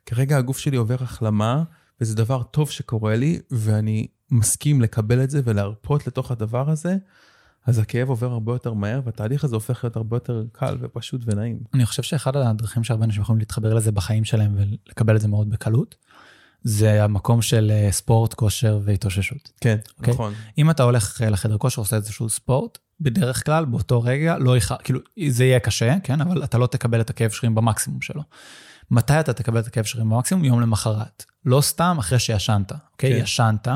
כרגע 0.06 0.38
הגוף 0.38 0.58
שלי 0.58 0.76
עובר 0.76 0.96
החלמה, 1.00 1.62
וזה 2.00 2.16
דבר 2.16 2.42
טוב 2.42 2.70
שקורה 2.70 3.16
לי, 3.16 3.38
ואני 3.50 4.06
מסכים 4.30 4.80
לקבל 4.80 5.24
את 5.24 5.30
זה 5.30 5.40
ולהרפות 5.44 6.06
לתוך 6.06 6.30
הדבר 6.30 6.70
הזה, 6.70 6.96
אז 7.66 7.78
הכאב 7.78 8.08
עובר 8.08 8.32
הרבה 8.32 8.52
יותר 8.52 8.72
מהר, 8.72 9.00
והתהליך 9.04 9.44
הזה 9.44 9.56
הופך 9.56 9.84
להיות 9.84 9.96
הרבה 9.96 10.16
יותר 10.16 10.44
קל 10.52 10.76
ופשוט 10.80 11.20
ונעים. 11.24 11.58
אני 11.74 11.86
חושב 11.86 12.02
שאחד 12.02 12.36
הדרכים 12.36 12.84
שהרבה 12.84 13.04
אנשים 13.04 13.22
יכולים 13.22 13.38
להתחבר 13.38 13.74
לזה 13.74 13.92
בחיים 13.92 14.24
שלהם 14.24 14.54
ולקבל 14.56 15.16
את 15.16 15.20
זה 15.20 15.28
מאוד 15.28 15.50
בקלות, 15.50 15.96
זה 16.64 17.04
המקום 17.04 17.42
של 17.42 17.72
אה, 17.74 17.92
ספורט, 17.92 18.34
כושר 18.34 18.80
והתאוששות. 18.84 19.52
כן, 19.60 19.76
okay? 19.84 19.92
אוקיי? 19.98 20.14
נכון. 20.14 20.34
אם 20.58 20.70
אתה 20.70 20.82
הולך 20.82 21.22
אה, 21.22 21.30
לחדר 21.30 21.58
כושר, 21.58 21.82
עושה 21.82 21.96
איזשהו 21.96 22.28
ספורט, 22.28 22.78
בדרך 23.00 23.44
כלל 23.44 23.64
באותו 23.64 24.02
רגע 24.02 24.38
לא 24.38 24.56
יח... 24.56 24.72
כאילו, 24.84 25.00
זה 25.28 25.44
יהיה 25.44 25.60
קשה, 25.60 25.94
כן? 26.02 26.20
אבל 26.20 26.44
אתה 26.44 26.58
לא 26.58 26.66
תקבל 26.66 27.00
את 27.00 27.10
הכאב 27.10 27.30
שרירים 27.30 27.54
במקסימום 27.54 28.00
שלו. 28.00 28.22
מתי 28.90 29.20
אתה 29.20 29.32
תקבל 29.32 29.60
את 29.60 29.66
הכאב 29.66 29.84
שרירים 29.84 30.10
במקסימום? 30.10 30.44
יום 30.44 30.60
למחרת. 30.60 31.24
לא 31.44 31.60
סתם 31.60 31.96
אחרי 31.98 32.18
שישנת, 32.18 32.72
אוקיי? 32.92 33.12
כן. 33.12 33.22
ישנת, 33.22 33.68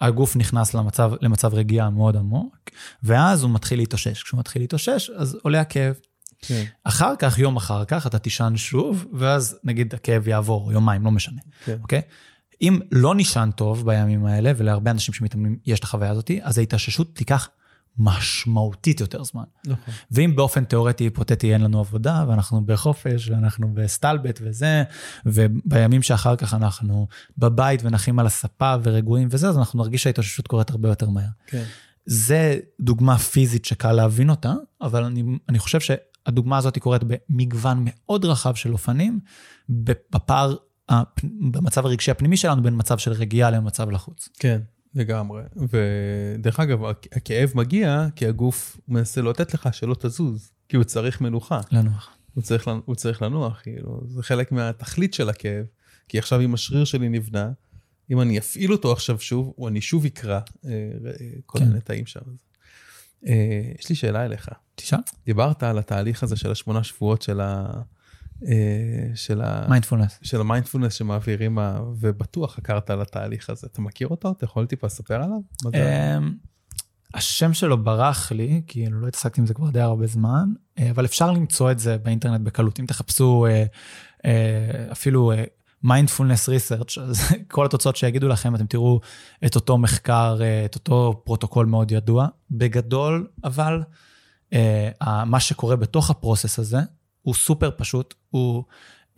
הגוף 0.00 0.36
נכנס 0.36 0.74
למצב, 0.74 1.12
למצב 1.20 1.54
רגיעה 1.54 1.90
מאוד 1.90 2.16
עמוק, 2.16 2.56
ואז 3.02 3.42
הוא 3.42 3.50
מתחיל 3.50 3.78
להתאושש. 3.78 4.22
כשהוא 4.22 4.40
מתחיל 4.40 4.62
להתאושש, 4.62 5.10
אז 5.10 5.36
עולה 5.42 5.60
הכאב. 5.60 5.94
כן. 6.40 6.64
אחר 6.84 7.14
כך, 7.18 7.38
יום 7.38 7.56
אחר 7.56 7.84
כך, 7.84 8.06
אתה 8.06 8.18
תישן 8.18 8.52
שוב, 8.56 9.06
ואז 9.12 9.58
נגיד 9.64 9.94
הכאב 9.94 10.28
יעבור, 10.28 10.72
יומיים, 10.72 11.04
לא 11.04 11.10
משנה, 11.10 11.40
כן. 11.64 11.76
אוקיי? 11.82 12.00
אם 12.60 12.80
לא 12.92 13.14
נישן 13.14 13.50
טוב 13.56 13.86
בימים 13.86 14.26
האלה, 14.26 14.52
ולהרבה 14.56 14.90
אנשים 14.90 15.14
שמתאמנים 15.14 15.58
יש 15.66 15.78
את 15.78 15.84
החוויה 15.84 16.10
הזאת, 16.10 16.30
אז 16.42 16.58
ההתאוששות 16.58 17.16
תיקח 17.16 17.48
משמעותית 17.98 19.00
יותר 19.00 19.24
זמן. 19.24 19.44
נכון. 19.66 19.94
ואם 20.10 20.36
באופן 20.36 20.64
תיאורטי, 20.64 21.04
היפותטי, 21.04 21.52
אין 21.52 21.60
לנו 21.60 21.80
עבודה, 21.80 22.24
ואנחנו 22.28 22.66
בחופש, 22.66 23.28
ואנחנו 23.28 23.74
בסטלבט 23.74 24.40
וזה, 24.42 24.82
ובימים 25.26 26.02
שאחר 26.02 26.36
כך 26.36 26.54
אנחנו 26.54 27.06
בבית 27.38 27.80
ונחים 27.82 28.18
על 28.18 28.26
הספה 28.26 28.74
ורגועים 28.82 29.28
וזה, 29.30 29.48
אז 29.48 29.58
אנחנו 29.58 29.82
נרגיש 29.82 30.02
שההתאוששות 30.02 30.46
קורית 30.46 30.70
הרבה 30.70 30.88
יותר 30.88 31.10
מהר. 31.10 31.28
כן. 31.46 31.64
זה 32.06 32.58
דוגמה 32.80 33.18
פיזית 33.18 33.64
שקל 33.64 33.92
להבין 33.92 34.30
אותה, 34.30 34.54
אבל 34.80 35.04
אני, 35.04 35.22
אני 35.48 35.58
חושב 35.58 35.80
הדוגמה 36.26 36.58
הזאת 36.58 36.78
קורית 36.78 37.02
במגוון 37.04 37.84
מאוד 37.84 38.24
רחב 38.24 38.54
של 38.54 38.72
אופנים, 38.72 39.20
בפער, 39.68 40.56
במצב 41.50 41.86
הרגשי 41.86 42.10
הפנימי 42.10 42.36
שלנו 42.36 42.62
בין 42.62 42.74
מצב 42.76 42.98
של 42.98 43.12
רגיעה 43.12 43.50
למצב 43.50 43.90
לחוץ. 43.90 44.28
כן, 44.38 44.60
לגמרי. 44.94 45.42
ודרך 45.56 46.60
אגב, 46.60 46.84
הכאב 47.12 47.52
מגיע 47.54 48.06
כי 48.16 48.26
הגוף 48.26 48.80
מנסה 48.88 49.22
לאותת 49.22 49.54
לך 49.54 49.68
שלא 49.72 49.96
תזוז, 49.98 50.52
כי 50.68 50.76
הוא 50.76 50.84
צריך 50.84 51.20
מנוחה. 51.20 51.60
לנוח. 51.72 52.16
הוא 52.34 52.42
צריך, 52.42 52.70
הוא 52.84 52.94
צריך 52.94 53.22
לנוח, 53.22 53.60
כאילו, 53.62 54.00
זה 54.06 54.22
חלק 54.22 54.52
מהתכלית 54.52 55.14
של 55.14 55.28
הכאב. 55.28 55.64
כי 56.08 56.18
עכשיו 56.18 56.40
אם 56.40 56.54
השריר 56.54 56.84
שלי 56.84 57.08
נבנה, 57.08 57.50
אם 58.10 58.20
אני 58.20 58.38
אפעיל 58.38 58.72
אותו 58.72 58.92
עכשיו 58.92 59.20
שוב, 59.20 59.54
או 59.58 59.68
אני 59.68 59.80
שוב 59.80 60.04
אקרע 60.04 60.40
אה, 60.64 60.70
אה, 60.70 61.12
כל 61.46 61.58
כן. 61.58 61.80
תאים 61.80 62.06
שם. 62.06 62.20
אה, 63.26 63.72
יש 63.78 63.88
לי 63.88 63.94
שאלה 63.94 64.24
אליך. 64.24 64.48
תשאל. 64.76 64.98
דיברת 65.26 65.62
על 65.62 65.78
התהליך 65.78 66.22
הזה 66.22 66.36
של 66.36 66.50
השמונה 66.50 66.84
שבועות 66.84 67.22
של 67.22 67.40
ה... 67.40 67.66
אה, 68.46 69.10
של 69.14 69.40
ה... 69.40 69.66
מיינדפולנס. 69.68 70.18
של 70.22 70.40
המיינדפולנס 70.40 70.94
שמעבירים, 70.94 71.58
ה... 71.58 71.80
ובטוח 72.00 72.54
חקרת 72.54 72.90
על 72.90 73.00
התהליך 73.00 73.50
הזה. 73.50 73.66
אתה 73.72 73.80
מכיר 73.80 74.08
אותו? 74.08 74.30
אתה 74.30 74.44
יכול 74.44 74.66
טיפה 74.66 74.86
לספר 74.86 75.14
עליו? 75.14 75.38
אמ, 75.66 76.34
השם 77.14 77.54
שלו 77.54 77.84
ברח 77.84 78.32
לי, 78.32 78.62
כי 78.66 78.86
לא 78.90 79.08
התעסקתי 79.08 79.40
עם 79.40 79.46
זה 79.46 79.54
כבר 79.54 79.70
די 79.70 79.80
הרבה 79.80 80.06
זמן, 80.06 80.48
אה, 80.78 80.90
אבל 80.90 81.04
אפשר 81.04 81.30
למצוא 81.30 81.70
את 81.70 81.78
זה 81.78 81.98
באינטרנט 81.98 82.40
בקלות. 82.40 82.80
אם 82.80 82.86
תחפשו 82.86 83.46
אפילו 84.92 85.32
mindfulness 85.82 86.48
research, 86.48 86.98
אז 86.98 87.20
כל 87.50 87.66
התוצאות 87.66 87.96
שיגידו 87.96 88.28
לכם, 88.28 88.54
אתם 88.54 88.66
תראו 88.66 89.00
את 89.46 89.54
אותו 89.54 89.78
מחקר, 89.78 90.38
את 90.64 90.74
אותו 90.74 91.22
פרוטוקול 91.24 91.66
מאוד 91.66 91.92
ידוע. 91.92 92.26
בגדול, 92.50 93.28
אבל 93.44 93.82
מה 95.26 95.40
שקורה 95.40 95.76
בתוך 95.76 96.10
ה 96.10 96.16
process 96.16 96.58
הזה 96.58 96.78
הוא 97.22 97.34
סופר 97.34 97.70
פשוט, 97.76 98.14
הוא 98.30 98.64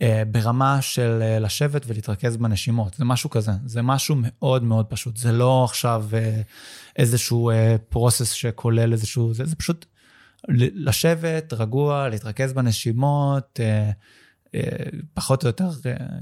אה, 0.01 0.23
ברמה 0.31 0.81
של 0.81 1.19
אה, 1.21 1.39
לשבת 1.39 1.83
ולהתרכז 1.87 2.37
בנשימות. 2.37 2.93
זה 2.93 3.05
משהו 3.05 3.29
כזה, 3.29 3.51
זה 3.65 3.81
משהו 3.81 4.15
מאוד 4.17 4.63
מאוד 4.63 4.85
פשוט. 4.85 5.17
זה 5.17 5.31
לא 5.31 5.63
עכשיו 5.63 6.05
אה, 6.13 6.41
איזשהו 6.95 7.51
process 7.89 8.31
שכולל 8.31 8.93
איזשהו, 8.93 9.33
זה, 9.33 9.45
זה 9.45 9.55
פשוט 9.55 9.85
לשבת, 10.47 11.53
רגוע, 11.53 12.09
להתרכז 12.09 12.53
בנשימות, 12.53 13.59
פחות 15.13 15.43
או 15.43 15.49
יותר, 15.49 15.69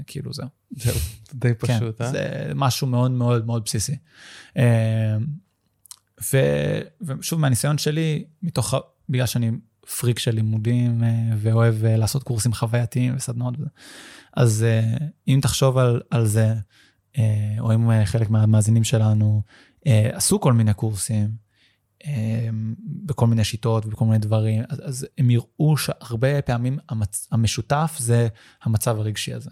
כאילו 0.06 0.32
זהו. 0.32 0.48
זהו, 0.70 0.94
די 1.34 1.48
כן, 1.48 1.54
פשוט, 1.54 1.98
כן, 1.98 2.04
אה? 2.04 2.10
זה 2.10 2.52
משהו 2.54 2.86
מאוד 2.86 3.10
מאוד 3.10 3.46
מאוד 3.46 3.62
בסיסי. 3.64 3.96
ו, 6.32 6.36
ושוב, 7.00 7.40
מהניסיון 7.40 7.78
שלי, 7.78 8.24
מתוך, 8.42 8.74
בגלל 9.08 9.26
שאני 9.26 9.50
פריק 9.98 10.18
של 10.18 10.30
לימודים 10.30 11.04
אה, 11.04 11.08
ואוהב 11.36 11.84
אה, 11.84 11.96
לעשות 11.96 12.22
קורסים 12.22 12.52
חווייתיים 12.52 13.16
וסדנאות 13.16 13.54
וזה. 13.58 13.68
אז 14.36 14.62
אה, 14.62 15.06
אם 15.28 15.38
תחשוב 15.42 15.78
על, 15.78 16.00
על 16.10 16.26
זה, 16.26 16.54
או 17.58 17.74
אם 17.74 18.04
חלק 18.04 18.30
מהמאזינים 18.30 18.84
שלנו 18.84 19.42
עשו 19.86 20.40
כל 20.40 20.52
מיני 20.52 20.74
קורסים, 20.74 21.28
בכל 23.04 23.26
מיני 23.26 23.44
שיטות 23.44 23.86
ובכל 23.86 24.04
מיני 24.04 24.18
דברים, 24.18 24.62
אז, 24.68 24.80
אז 24.84 25.06
הם 25.18 25.30
יראו 25.30 25.76
שהרבה 25.76 26.42
פעמים 26.42 26.78
המצ, 26.88 27.28
המשותף 27.32 27.96
זה 27.98 28.28
המצב 28.62 28.98
הרגשי 28.98 29.34
הזה. 29.34 29.50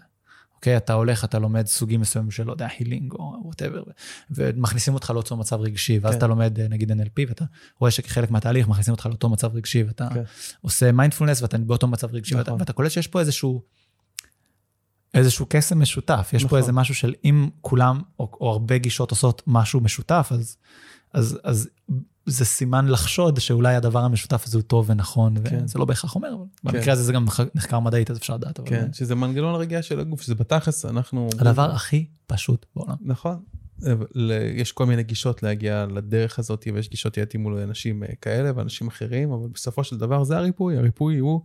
אוקיי? 0.57 0.77
אתה 0.77 0.93
הולך, 0.93 1.23
אתה 1.23 1.39
לומד 1.39 1.67
סוגים 1.67 2.01
מסוימים 2.01 2.31
של, 2.31 2.43
לא 2.43 2.51
יודע, 2.51 2.67
healing 2.77 3.13
או 3.13 3.41
whatever, 3.43 3.83
ומכניסים 4.31 4.93
אותך 4.93 5.09
לאותו 5.09 5.37
מצב 5.37 5.61
רגשי, 5.61 5.99
ואז 6.01 6.11
כן. 6.11 6.17
אתה 6.17 6.27
לומד 6.27 6.59
נגיד 6.59 6.91
NLP, 6.91 7.25
ואתה 7.27 7.45
רואה 7.79 7.91
שכחלק 7.91 8.31
מהתהליך 8.31 8.67
מכניסים 8.67 8.91
אותך 8.91 9.05
לאותו 9.05 9.29
מצב 9.29 9.55
רגשי, 9.55 9.83
ואתה 9.83 10.07
כן. 10.13 10.23
עושה 10.61 10.91
מיינדפולנס 10.91 11.41
ואתה 11.41 11.57
באותו 11.57 11.87
מצב 11.87 12.07
רגשי, 12.13 12.35
נכון. 12.35 12.39
ואתה, 12.39 12.53
ואתה 12.53 12.73
קולט 12.73 12.91
שיש 12.91 13.07
פה 13.07 13.19
איזשהו, 13.19 13.61
איזשהו 15.13 15.45
קסם 15.49 15.81
משותף, 15.81 16.29
יש 16.33 16.43
נכון. 16.43 16.49
פה 16.49 16.57
איזה 16.57 16.71
משהו 16.71 16.95
של 16.95 17.13
אם 17.25 17.49
כולם, 17.61 18.01
או, 18.19 18.31
או 18.41 18.51
הרבה 18.51 18.77
גישות 18.77 19.11
עושות 19.11 19.41
משהו 19.47 19.79
משותף, 19.79 20.29
אז, 20.31 20.57
אז, 21.13 21.39
אז 21.43 21.69
זה 22.27 22.45
סימן 22.45 22.87
לחשוד 22.87 23.39
שאולי 23.39 23.75
הדבר 23.75 23.99
המשותף 23.99 24.43
הזה 24.45 24.57
הוא 24.57 24.63
טוב 24.63 24.89
ונכון, 24.89 25.35
כן. 25.49 25.63
וזה 25.63 25.79
לא 25.79 25.85
בהכרח 25.85 26.15
אומר, 26.15 26.33
אבל 26.33 26.43
כן. 26.61 26.77
במקרה 26.77 26.93
הזה 26.93 27.03
זה 27.03 27.13
גם 27.13 27.25
נחקר 27.55 27.79
מדעית, 27.79 28.11
אז 28.11 28.17
אפשר 28.17 28.35
לדעת. 28.35 28.59
כן, 28.65 28.81
אבל... 28.83 28.93
שזה 28.93 29.15
מנגנון 29.15 29.55
הרגיעה 29.55 29.81
של 29.81 29.99
הגוף, 29.99 30.21
שזה 30.21 30.35
בתכלס, 30.35 30.85
אנחנו... 30.85 31.29
הדבר 31.39 31.71
הכי 31.71 32.05
פשוט 32.27 32.65
בעולם. 32.75 32.95
נכון. 33.01 33.39
יש 34.55 34.71
כל 34.71 34.85
מיני 34.85 35.03
גישות 35.03 35.43
להגיע 35.43 35.85
לדרך 35.85 36.39
הזאת, 36.39 36.67
ויש 36.73 36.89
גישות 36.89 37.15
שיתאימו 37.15 37.49
לאנשים 37.49 38.03
אה, 38.03 38.15
כאלה 38.21 38.51
ואנשים 38.55 38.87
אחרים, 38.87 39.31
אבל 39.31 39.47
בסופו 39.53 39.83
של 39.83 39.97
דבר 39.97 40.23
זה 40.23 40.37
הריפוי. 40.37 40.77
הריפוי 40.77 41.17
הוא 41.17 41.41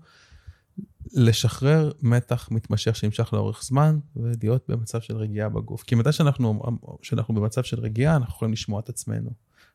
לשחרר 1.13 1.91
מתח 2.03 2.49
מתמשך 2.51 2.97
שנמשך 2.97 3.33
לאורך 3.33 3.63
זמן, 3.65 3.99
ולהיות 4.17 4.65
במצב 4.69 5.01
של 5.01 5.17
רגיעה 5.17 5.49
בגוף. 5.49 5.83
כי 5.83 5.95
מתי 5.95 6.13
שאנחנו, 6.13 6.63
שאנחנו 7.03 7.35
במצב 7.35 7.63
של 7.63 7.81
רגיעה, 7.81 8.17
אנחנו 8.17 8.35
יכולים 8.35 8.53
לשמוע 8.53 8.81
את 8.81 8.89
עצמנו. 8.89 9.31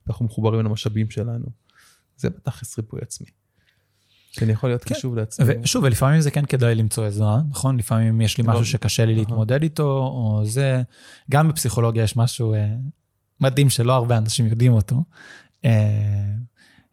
אנחנו 0.10 0.26
מחוברים 0.26 0.66
למשאבים 0.66 1.10
שלנו. 1.10 1.45
זה 2.18 2.30
בתכלס 2.30 2.78
ריפוי 2.78 2.99
עצמי. 3.01 3.28
שאני 4.32 4.51
יכול 4.51 4.70
להיות 4.70 4.84
כן. 4.84 4.95
קשוב 4.95 5.16
לעצמי. 5.16 5.45
ושוב, 5.64 5.84
ולפעמים 5.84 6.22
זה 6.22 6.32
כן 6.32 6.45
כדאי 6.45 6.76
למצוא 6.76 7.05
עזרה, 7.05 7.41
נכון? 7.49 7.78
לפעמים 7.78 8.22
יש 8.22 8.38
לי 8.38 8.43
לא. 8.43 8.53
משהו 8.53 8.66
שקשה 8.66 9.05
לי 9.05 9.16
להתמודד 9.16 9.64
איתו, 9.64 9.84
או 9.84 10.41
זה... 10.45 10.82
גם 11.32 11.47
בפסיכולוגיה 11.47 12.03
יש 12.03 12.18
משהו 12.18 12.53
אה, 12.53 12.76
מדהים 13.41 13.70
שלא 13.70 13.93
הרבה 13.93 14.18
אנשים 14.18 14.45
יודעים 14.45 14.74
אותו. 14.74 15.03
אה, 15.66 16.34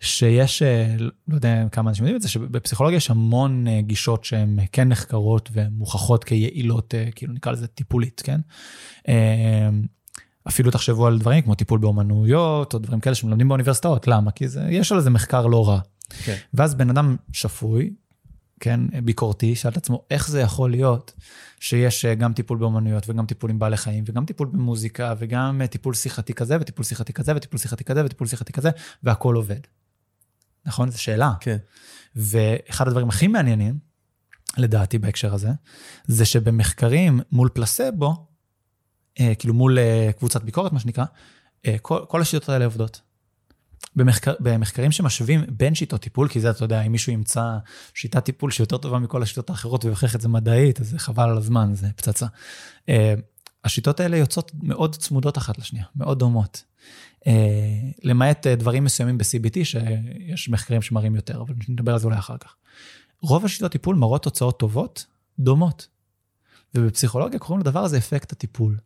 שיש, 0.00 0.62
אה, 0.62 0.96
לא 1.28 1.34
יודע 1.34 1.64
כמה 1.72 1.90
אנשים 1.90 2.04
יודעים 2.04 2.16
את 2.16 2.22
זה, 2.22 2.28
שבפסיכולוגיה 2.28 2.96
יש 2.96 3.10
המון 3.10 3.68
אה, 3.68 3.80
גישות 3.82 4.24
שהן 4.24 4.58
כן 4.72 4.88
נחקרות 4.88 5.50
ומוכחות 5.52 6.24
כיעילות, 6.24 6.94
אה, 6.94 7.08
כאילו 7.14 7.32
נקרא 7.32 7.52
לזה 7.52 7.66
טיפולית, 7.66 8.22
כן? 8.24 8.40
אפילו 10.48 10.70
תחשבו 10.70 11.06
על 11.06 11.18
דברים 11.18 11.42
כמו 11.42 11.54
טיפול 11.54 11.78
באומנויות, 11.78 12.74
או 12.74 12.78
דברים 12.78 13.00
כאלה 13.00 13.14
שמלמדים 13.14 13.48
באוניברסיטאות. 13.48 14.08
למה? 14.08 14.30
כי 14.30 14.48
זה, 14.48 14.66
יש 14.70 14.92
על 14.92 15.00
זה 15.00 15.10
מחקר 15.10 15.46
לא 15.46 15.68
רע. 15.68 15.80
כן. 16.24 16.36
ואז 16.54 16.74
בן 16.74 16.90
אדם 16.90 17.16
שפוי, 17.32 17.90
כן, 18.60 18.80
ביקורתי, 19.04 19.54
שאל 19.54 19.70
את 19.70 19.76
עצמו, 19.76 20.04
איך 20.10 20.28
זה 20.28 20.40
יכול 20.40 20.70
להיות 20.70 21.12
שיש 21.60 22.04
אה, 22.04 22.14
גם 22.14 22.32
טיפול 22.32 22.58
באומנויות, 22.58 23.08
וגם 23.08 23.26
טיפול 23.26 23.50
עם 23.50 23.58
בעלי 23.58 23.76
חיים, 23.76 24.04
וגם 24.06 24.24
טיפול 24.24 24.48
במוזיקה, 24.52 25.14
וגם 25.18 25.62
אה, 25.62 25.66
טיפול 25.66 25.94
שיחתי 25.94 26.34
כזה, 26.34 26.56
וטיפול 26.60 26.84
שיחתי 26.84 27.12
כזה, 27.12 27.36
וטיפול 27.36 27.58
שיחתי 27.58 27.84
כזה, 27.84 28.04
וטיפול 28.04 28.26
שיחתי 28.26 28.52
כזה, 28.52 28.70
והכול 29.02 29.36
עובד. 29.36 29.60
נכון? 30.66 30.90
זו 30.90 31.02
שאלה. 31.02 31.32
כן. 31.40 31.56
ואחד 32.16 32.88
הדברים 32.88 33.08
הכי 33.08 33.26
מעניינים, 33.26 33.78
לדעתי 34.56 34.98
בהקשר 34.98 35.34
הזה, 35.34 35.50
זה 36.06 36.24
שבמחקרים 36.24 37.20
מול 37.32 37.48
פלסבו, 37.48 38.26
כאילו 39.38 39.54
מול 39.54 39.78
אה, 39.78 40.10
קבוצת 40.18 40.42
ביקורת, 40.42 40.72
מה 40.72 40.80
שנקרא, 40.80 41.04
אה, 41.66 41.76
כל, 41.82 41.98
כל 42.08 42.20
השיטות 42.20 42.48
האלה 42.48 42.64
עובדות. 42.64 43.00
במחקר, 43.96 44.34
במחקרים 44.40 44.92
שמשווים 44.92 45.44
בין 45.48 45.74
שיטות 45.74 46.00
טיפול, 46.00 46.28
כי 46.28 46.40
זה, 46.40 46.50
אתה 46.50 46.64
יודע, 46.64 46.82
אם 46.82 46.92
מישהו 46.92 47.12
ימצא 47.12 47.58
שיטת 47.94 48.24
טיפול 48.24 48.50
שיותר 48.50 48.76
טובה 48.76 48.98
מכל 48.98 49.22
השיטות 49.22 49.50
האחרות 49.50 49.84
ויוכיח 49.84 50.14
את 50.14 50.20
זה 50.20 50.28
מדעית, 50.28 50.80
אז 50.80 50.88
זה 50.88 50.98
חבל 50.98 51.28
על 51.30 51.36
הזמן, 51.36 51.74
זה 51.74 51.86
פצצה. 51.96 52.26
השיטות 53.64 54.00
האלה 54.00 54.16
יוצאות 54.16 54.50
מאוד 54.62 54.96
צמודות 54.96 55.38
אחת 55.38 55.58
לשנייה, 55.58 55.84
מאוד 55.96 56.18
דומות. 56.18 56.64
למעט 58.02 58.46
דברים 58.46 58.84
מסוימים 58.84 59.18
ב-CBT, 59.18 59.64
שיש 59.64 60.48
מחקרים 60.48 60.82
שמראים 60.82 61.16
יותר, 61.16 61.40
אבל 61.40 61.54
נדבר 61.68 61.92
על 61.92 61.98
זה 61.98 62.06
אולי 62.06 62.18
אחר 62.18 62.36
כך. 62.36 62.54
רוב 63.22 63.44
השיטות 63.44 63.72
טיפול 63.72 63.96
מראות 63.96 64.22
תוצאות 64.22 64.58
טובות, 64.58 65.06
דומות. 65.38 65.88
ובפסיכולוגיה 66.74 67.38
קוראים 67.38 67.60
לדבר 67.60 67.80
הזה 67.84 67.98
אפקט 67.98 68.32
הטיפול. 68.32 68.76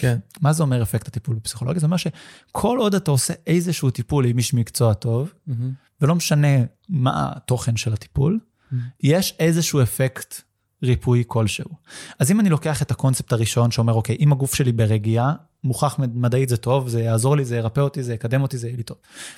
כן. 0.00 0.18
מה 0.40 0.52
זה 0.52 0.62
אומר 0.62 0.82
אפקט 0.82 1.08
הטיפול 1.08 1.36
בפסיכולוגיה? 1.36 1.80
זה 1.80 1.86
אומר 1.86 1.96
שכל 1.96 2.78
עוד 2.78 2.94
אתה 2.94 3.10
עושה 3.10 3.34
איזשהו 3.46 3.90
טיפול 3.90 4.26
עם 4.26 4.38
איש 4.38 4.54
מקצוע 4.54 4.94
טוב, 4.94 5.32
mm-hmm. 5.48 5.52
ולא 6.00 6.14
משנה 6.14 6.48
מה 6.88 7.32
התוכן 7.36 7.76
של 7.76 7.92
הטיפול, 7.92 8.38
mm-hmm. 8.38 8.76
יש 9.02 9.34
איזשהו 9.38 9.82
אפקט 9.82 10.34
ריפוי 10.82 11.24
כלשהו. 11.26 11.70
אז 12.18 12.30
אם 12.30 12.40
אני 12.40 12.48
לוקח 12.48 12.82
את 12.82 12.90
הקונספט 12.90 13.32
הראשון 13.32 13.70
שאומר, 13.70 13.92
אוקיי, 13.92 14.16
אם 14.20 14.32
הגוף 14.32 14.54
שלי 14.54 14.72
ברגיעה, 14.72 15.34
מוכח 15.64 15.98
מדעית 15.98 16.48
זה 16.48 16.56
טוב, 16.56 16.88
זה 16.88 17.02
יעזור 17.02 17.36
לי, 17.36 17.44
זה 17.44 17.56
ירפא 17.56 17.80
אותי, 17.80 18.02
זה 18.02 18.14
יקדם 18.14 18.42
אותי, 18.42 18.58
זה 18.58 18.66
יהיה 18.66 18.76
לי 18.76 18.82
טוב. 18.82 18.96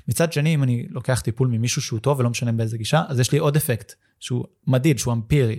מצד 0.09 0.33
שני, 0.33 0.55
אם 0.55 0.63
אני 0.63 0.87
לוקח 0.91 1.21
טיפול 1.21 1.49
ממישהו 1.49 1.83
שהוא 1.83 2.01
טוב 2.01 2.21
ולא 2.21 2.31
משנה 2.31 2.53
באיזה 2.53 2.79
גישה, 2.79 3.03
אז 3.09 3.21
יש 3.21 3.33
לי 3.33 3.39
עוד 3.39 3.57
אפקט 3.57 3.93
שהוא 4.21 4.45
מדיד, 4.67 4.99
שהוא 4.99 5.15
אמפירי. 5.15 5.59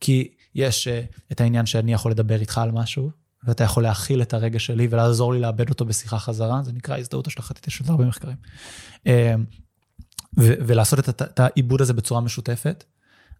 כי 0.00 0.28
יש 0.54 0.88
uh, 0.88 1.16
את 1.32 1.40
העניין 1.40 1.66
שאני 1.66 1.92
יכול 1.92 2.10
לדבר 2.10 2.40
איתך 2.40 2.58
על 2.58 2.70
משהו, 2.70 3.10
ואתה 3.44 3.64
יכול 3.64 3.82
להכיל 3.82 4.22
את 4.22 4.34
הרגע 4.34 4.58
שלי 4.58 4.88
ולעזור 4.90 5.32
לי 5.32 5.40
לאבד 5.40 5.70
אותו 5.70 5.84
בשיחה 5.84 6.18
חזרה, 6.18 6.62
זה 6.62 6.72
נקרא 6.72 6.98
הזדהות 6.98 7.26
השלכתית, 7.26 7.66
יש 7.66 7.80
לזה 7.80 7.92
הרבה 7.92 8.04
מחקרים. 8.04 8.36
אה, 9.06 9.34
ולעשות 10.36 11.08
את 11.08 11.40
העיבוד 11.40 11.80
הזה 11.80 11.92
בצורה 11.92 12.20
משותפת, 12.20 12.84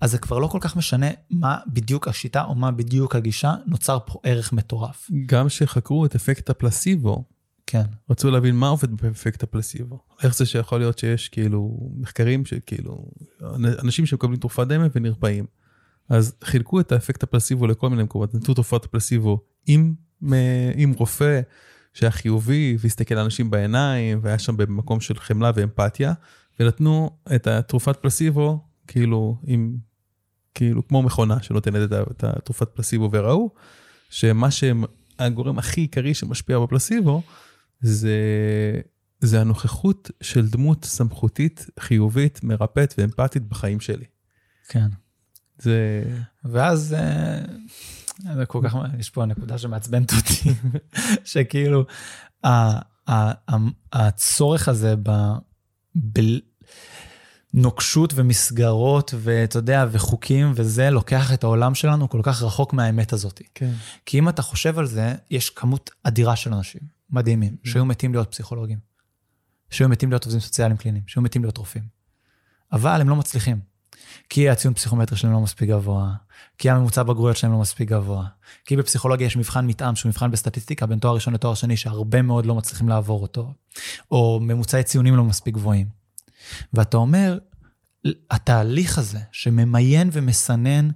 אז 0.01 0.11
זה 0.11 0.19
כבר 0.19 0.39
לא 0.39 0.47
כל 0.47 0.59
כך 0.61 0.77
משנה 0.77 1.07
מה 1.31 1.59
בדיוק 1.67 2.09
השיטה 2.09 2.45
או 2.45 2.55
מה 2.55 2.71
בדיוק 2.71 3.17
הגישה, 3.17 3.55
נוצר 3.67 3.99
פה 4.07 4.21
ערך 4.23 4.53
מטורף. 4.53 5.11
גם 5.27 5.49
שחקרו 5.49 6.07
את 6.07 6.15
אפקט 6.15 6.51
הפלסיבו, 6.51 7.25
כן. 7.67 7.83
רצו 8.11 8.31
להבין 8.31 8.55
מה 8.55 8.69
עובד 8.69 9.03
באפקט 9.03 9.43
הפלסיבו. 9.43 9.99
איך 10.23 10.37
זה 10.37 10.47
שיכול 10.47 10.79
להיות 10.79 10.99
שיש 10.99 11.29
כאילו 11.29 11.91
מחקרים 11.97 12.47
שכאילו, 12.47 13.11
אנשים 13.83 14.07
שמקבלים 14.07 14.37
תרופת 14.37 14.67
דמה 14.67 14.87
ונרפאים. 14.95 15.47
אז 16.09 16.35
חילקו 16.45 16.81
את 16.81 16.93
האפקט 16.93 17.23
הפלסיבו 17.23 17.67
לכל 17.67 17.91
מיני 17.91 18.03
מקומות, 18.03 18.35
נתנו 18.35 18.55
תרופת 18.55 18.85
הפלסיבו 18.85 19.41
עם, 19.67 19.95
עם 20.75 20.93
רופא 20.93 21.41
שהיה 21.95 22.11
חיובי 22.11 22.77
והסתכל 22.81 23.15
לאנשים 23.15 23.51
בעיניים 23.51 24.21
והיה 24.23 24.39
שם 24.39 24.57
במקום 24.57 25.01
של 25.01 25.19
חמלה 25.19 25.51
ואמפתיה, 25.55 26.13
ונתנו 26.61 27.11
את 27.35 27.47
התרופת 27.47 27.97
פלסיבו 27.97 28.65
כאילו 28.87 29.37
עם, 29.45 29.77
כאילו 30.55 30.89
כמו 30.89 31.03
מכונה 31.03 31.43
שנותנת 31.43 31.93
את 32.11 32.25
התרופת 32.25 32.69
פלסיבו 32.69 33.09
וראו 33.13 33.51
שמה 34.11 34.49
שהגורם 34.51 35.59
הכי 35.59 35.81
עיקרי 35.81 36.15
שמשפיע 36.15 36.59
בפלסיבו 36.59 37.23
זה, 37.81 38.17
זה 39.21 39.41
הנוכחות 39.41 40.11
של 40.21 40.49
דמות 40.49 40.85
סמכותית, 40.85 41.67
חיובית, 41.81 42.45
מרפאת 42.45 42.95
ואמפתית 42.99 43.43
בחיים 43.43 43.81
שלי. 43.81 44.05
כן. 44.69 44.89
זה... 45.59 46.03
ואז 46.45 46.95
אה, 46.95 47.41
זה 48.21 48.47
כל 48.47 48.61
כך, 48.64 48.77
יש 48.99 49.11
פה 49.11 49.25
נקודה 49.25 49.59
שמעצבנת 49.59 50.12
אותי, 50.12 50.55
שכאילו, 51.31 51.85
הצורך 53.93 54.68
הזה 54.68 54.95
בנוקשות 57.55 58.12
ומסגרות, 58.14 59.14
ואתה 59.18 59.59
יודע, 59.59 59.87
וחוקים 59.91 60.53
וזה, 60.55 60.91
לוקח 60.91 61.33
את 61.33 61.45
העולם 61.45 61.75
שלנו 61.75 62.09
כל 62.09 62.21
כך 62.23 62.43
רחוק 62.43 62.73
מהאמת 62.73 63.12
הזאת. 63.12 63.43
כן. 63.55 63.73
כי 64.07 64.18
אם 64.18 64.29
אתה 64.29 64.43
חושב 64.43 64.79
על 64.79 64.87
זה, 64.87 65.14
יש 65.31 65.51
כמות 65.51 65.91
אדירה 66.03 66.37
של 66.37 66.55
אנשים 66.55 66.81
מדהימים, 67.11 67.57
mm. 67.64 67.71
שהיו 67.71 67.85
מתים 67.85 68.12
להיות 68.12 68.31
פסיכולוגים, 68.31 68.79
שהיו 69.71 69.89
מתים 69.89 70.11
להיות 70.11 70.25
עובדים 70.25 70.41
סוציאליים 70.41 70.77
קליניים, 70.77 71.05
שהיו 71.07 71.23
מתים 71.23 71.43
להיות 71.43 71.59
רופאים. 71.59 72.01
אבל 72.73 73.01
הם 73.01 73.09
לא 73.09 73.16
מצליחים. 73.16 73.70
כי 74.28 74.51
הציון 74.51 74.74
פסיכומטרי 74.74 75.18
שלהם 75.18 75.32
לא 75.32 75.41
מספיק 75.41 75.68
גבוה, 75.68 76.12
כי 76.59 76.70
הממוצע 76.70 77.03
בגרויות 77.03 77.36
שלהם 77.36 77.53
לא 77.53 77.59
מספיק 77.59 77.88
גבוה, 77.88 78.26
כי 78.64 78.76
בפסיכולוגיה 78.76 79.26
יש 79.26 79.36
מבחן 79.36 79.66
מתאם 79.66 79.97
שהוא 79.97 80.11
מבחן 80.11 80.30
בסטטיסטיקה 80.30 80.86
בין 80.86 80.99
תואר 80.99 81.14
ראשון 81.14 81.34
לתואר 81.34 81.55
שני 81.55 81.76
שהרבה 81.76 82.22
מאוד 82.22 82.47
לא 82.47 82.55
מצליחים 82.55 82.88
לעבור 82.88 83.22
אותו, 83.22 83.53
או 84.11 84.41
ממוצעי 84.43 84.82
ציונים 84.82 85.16
לא 85.16 85.24
מספיק 85.24 85.55
גבוהים. 85.55 85.86
ואתה 86.74 86.97
אומר, 86.97 87.38
התהליך 88.30 88.99
הזה 88.99 89.18
שממיין 89.32 90.11
ומסנן 90.12 90.88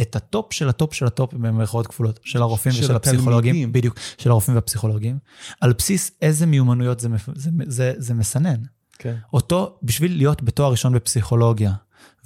את 0.00 0.16
ה 0.16 0.25
top 0.25 0.52
של 0.52 0.68
ה 0.68 0.74
top 0.74 0.94
של 0.94 1.06
ה 1.06 1.13
top 1.13 1.34
במירכאות 1.34 1.86
כפולות, 1.86 2.20
של 2.24 2.42
הרופאים 2.42 2.74
של 2.74 2.84
ושל 2.84 2.96
הפסיכולוגים, 2.96 3.50
התלמידים. 3.50 3.72
בדיוק, 3.72 3.96
של 4.18 4.30
הרופאים 4.30 4.54
והפסיכולוגים, 4.54 5.18
על 5.60 5.72
בסיס 5.72 6.10
איזה 6.22 6.46
מיומנויות 6.46 7.00
זה, 7.00 7.08
זה, 7.34 7.50
זה, 7.66 7.92
זה 7.96 8.14
מסנן. 8.14 8.62
כן. 8.98 9.16
אותו, 9.32 9.78
בשביל 9.82 10.16
להיות 10.16 10.42
בתואר 10.42 10.70
ראשון 10.70 10.94
בפסיכולוגיה, 10.94 11.72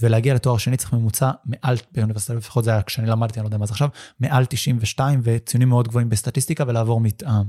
ולהגיע 0.01 0.35
לתואר 0.35 0.59
שני 0.59 0.77
צריך 0.77 0.93
ממוצע 0.93 1.31
מעל, 1.47 1.77
באוניברסיטה 1.93 2.35
לפחות 2.35 2.65
זה 2.65 2.71
היה 2.71 2.83
כשאני 2.83 3.07
למדתי, 3.07 3.41
אני 3.41 3.45
לא 3.45 3.49
יודע 3.49 3.59
מה 3.59 3.67
זה 3.67 3.73
עכשיו, 3.73 3.89
מעל 4.21 4.45
92 4.45 5.21
וציונים 5.23 5.69
מאוד 5.69 5.89
גבוהים 5.89 6.09
בסטטיסטיקה 6.09 6.65
ולעבור 6.67 7.01
מתא"ם. 7.01 7.45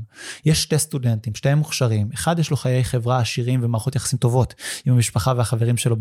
יש 0.45 0.63
שתי 0.63 0.79
סטודנטים, 0.79 1.35
שתיהם 1.35 1.57
מוכשרים, 1.57 2.09
אחד 2.13 2.39
יש 2.39 2.51
לו 2.51 2.57
חיי 2.57 2.83
חברה 2.83 3.19
עשירים 3.19 3.59
ומערכות 3.63 3.95
יחסים 3.95 4.19
טובות 4.19 4.53
עם 4.85 4.93
המשפחה 4.93 5.33
והחברים 5.37 5.77
שלו 5.77 5.95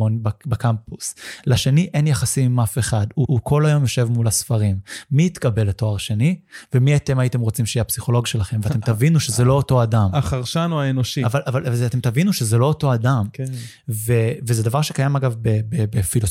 בקמפוס. 0.47 1.15
לשני 1.47 1.91
אין 1.95 2.07
יחסים 2.07 2.45
עם 2.45 2.61
אף 2.61 2.79
אחד, 2.79 3.07
הוא, 3.15 3.27
הוא 3.29 3.41
כל 3.43 3.67
היום 3.67 3.83
יושב 3.83 4.09
מול 4.11 4.27
הספרים. 4.27 4.79
מי 5.11 5.27
יתקבל 5.27 5.69
לתואר 5.69 5.97
שני, 5.97 6.39
ומי 6.75 6.97
אתם 6.97 7.19
הייתם 7.19 7.41
רוצים 7.41 7.67
שיהיה 7.67 7.83
הפסיכולוג 7.83 8.27
שלכם, 8.27 8.61
ואתם 8.63 8.81
תבינו 8.93 9.21
שזה 9.21 9.45
לא 9.45 9.53
אותו 9.53 9.83
אדם. 9.83 10.11
החרשן 10.13 10.69
או 10.73 10.81
האנושי. 10.81 11.25
אבל, 11.25 11.41
אבל, 11.47 11.67
אבל 11.67 11.87
אתם 11.87 12.01
תבינו 12.01 12.33
שזה 12.33 12.59
לא 12.59 12.67
אותו 12.67 12.95
אדם. 12.95 13.27
כן. 13.33 13.45
ו, 13.89 14.13
וזה 14.47 14.63
דבר 14.63 14.83
שקיים 14.83 15.17
אגב 15.17 15.35
ב, 15.43 15.61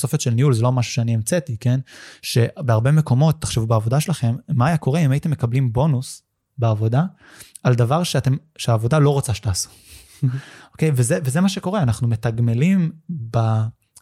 ב, 0.07 0.09
בפילוסופיות 0.09 0.21
של 0.21 0.31
ניהול, 0.31 0.53
זה 0.53 0.61
לא 0.61 0.71
משהו 0.71 0.93
שאני 0.93 1.13
המצאתי, 1.13 1.57
כן? 1.57 1.79
שבהרבה 2.21 2.91
מקומות, 2.91 3.41
תחשבו 3.41 3.67
בעבודה 3.67 3.99
שלכם, 3.99 4.35
מה 4.49 4.67
היה 4.67 4.77
קורה 4.77 4.99
אם 4.99 5.11
הייתם 5.11 5.31
מקבלים 5.31 5.73
בונוס 5.73 6.23
בעבודה 6.57 7.03
על 7.63 7.75
דבר 7.75 8.03
שאתם, 8.03 8.35
שהעבודה 8.57 8.99
לא 8.99 9.09
רוצה 9.09 9.33
שתעשו. 9.33 9.69
אוקיי? 10.73 10.91
וזה, 10.95 11.19
וזה 11.23 11.41
מה 11.41 11.49
שקורה, 11.49 11.81
אנחנו 11.81 12.07
מתגמלים 12.07 12.91
ב, 13.31 13.39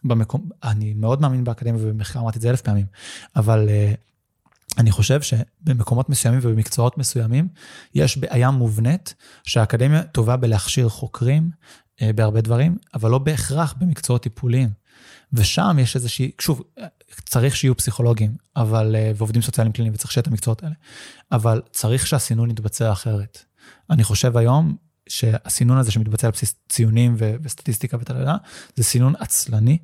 במקום, 0.04 0.48
אני 0.64 0.94
מאוד 0.94 1.20
מאמין 1.20 1.44
באקדמיה 1.44 1.82
ובמחקר, 1.82 2.20
אמרתי 2.20 2.36
את 2.36 2.42
זה 2.42 2.50
אלף 2.50 2.60
פעמים, 2.60 2.86
אבל 3.36 3.68
uh, 3.68 3.96
אני 4.78 4.90
חושב 4.90 5.20
שבמקומות 5.22 6.08
מסוימים 6.08 6.40
ובמקצועות 6.42 6.98
מסוימים, 6.98 7.48
יש 7.94 8.18
בעיה 8.18 8.50
מובנית 8.50 9.14
שהאקדמיה 9.44 10.02
טובה 10.02 10.36
בלהכשיר 10.36 10.88
חוקרים 10.88 11.50
אה, 12.02 12.12
בהרבה 12.12 12.40
דברים, 12.40 12.76
אבל 12.94 13.10
לא 13.10 13.18
בהכרח 13.18 13.74
במקצועות 13.78 14.22
טיפוליים. 14.22 14.68
ושם 15.32 15.76
יש 15.80 15.96
איזושהי, 15.96 16.30
שוב, 16.40 16.62
צריך 17.24 17.56
שיהיו 17.56 17.76
פסיכולוגים, 17.76 18.36
אבל, 18.56 18.96
אה, 18.96 19.12
ועובדים 19.16 19.42
סוציאליים 19.42 19.72
קליניים, 19.72 19.94
וצריך 19.94 20.12
שיהיה 20.12 20.22
את 20.22 20.26
המקצועות 20.26 20.62
האלה, 20.62 20.74
אבל 21.32 21.62
צריך 21.72 22.06
שהסינון 22.06 22.50
יתבצע 22.50 22.92
אחרת. 22.92 23.44
אני 23.90 24.04
חושב 24.04 24.36
היום 24.36 24.76
שהסינון 25.08 25.78
הזה 25.78 25.92
שמתבצע 25.92 26.26
על 26.26 26.32
בסיס 26.32 26.54
ציונים 26.68 27.14
ו- 27.18 27.34
וסטטיסטיקה 27.42 27.96
וטלטלה, 28.00 28.36
זה 28.76 28.84
סינון 28.84 29.14
עצלני, 29.18 29.78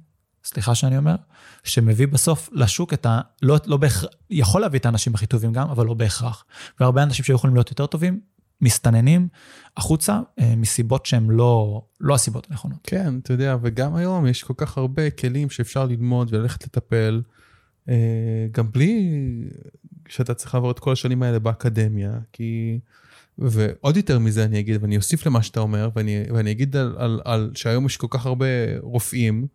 סליחה 0.44 0.74
שאני 0.74 0.98
אומר, 0.98 1.16
שמביא 1.64 2.06
בסוף 2.06 2.48
לשוק 2.52 2.92
את 2.92 3.06
ה... 3.06 3.20
לא, 3.42 3.56
לא 3.66 3.76
בהכרח, 3.76 4.10
יכול 4.30 4.60
להביא 4.60 4.78
את 4.78 4.86
האנשים 4.86 5.14
הכי 5.14 5.26
טובים 5.26 5.52
גם, 5.52 5.70
אבל 5.70 5.86
לא 5.86 5.94
בהכרח. 5.94 6.44
והרבה 6.80 7.02
אנשים 7.02 7.24
שהיו 7.24 7.36
יכולים 7.36 7.56
להיות 7.56 7.70
יותר 7.70 7.86
טובים, 7.86 8.20
מסתננים 8.62 9.28
החוצה 9.76 10.20
אה, 10.38 10.56
מסיבות 10.56 11.06
שהן 11.06 11.30
לא, 11.30 11.82
לא 12.00 12.14
הסיבות 12.14 12.46
הנכונות. 12.50 12.78
כן, 12.82 13.18
אתה 13.18 13.32
יודע, 13.32 13.56
וגם 13.62 13.94
היום 13.94 14.26
יש 14.26 14.42
כל 14.42 14.54
כך 14.56 14.78
הרבה 14.78 15.10
כלים 15.10 15.50
שאפשר 15.50 15.84
ללמוד 15.84 16.34
וללכת 16.34 16.64
לטפל, 16.64 17.22
אה, 17.88 17.94
גם 18.52 18.72
בלי 18.72 19.20
שאתה 20.08 20.34
צריך 20.34 20.54
לעבור 20.54 20.70
את 20.70 20.78
כל 20.78 20.92
השנים 20.92 21.22
האלה 21.22 21.38
באקדמיה, 21.38 22.12
כי... 22.32 22.78
ועוד 23.38 23.96
יותר 23.96 24.18
מזה 24.18 24.44
אני 24.44 24.60
אגיד, 24.60 24.82
ואני 24.82 24.96
אוסיף 24.96 25.26
למה 25.26 25.42
שאתה 25.42 25.60
אומר, 25.60 25.90
ואני, 25.96 26.24
ואני 26.34 26.50
אגיד 26.50 26.76
על, 26.76 26.94
על, 26.98 27.20
על 27.24 27.50
שהיום 27.54 27.86
יש 27.86 27.96
כל 27.96 28.06
כך 28.10 28.26
הרבה 28.26 28.46
רופאים, 28.80 29.46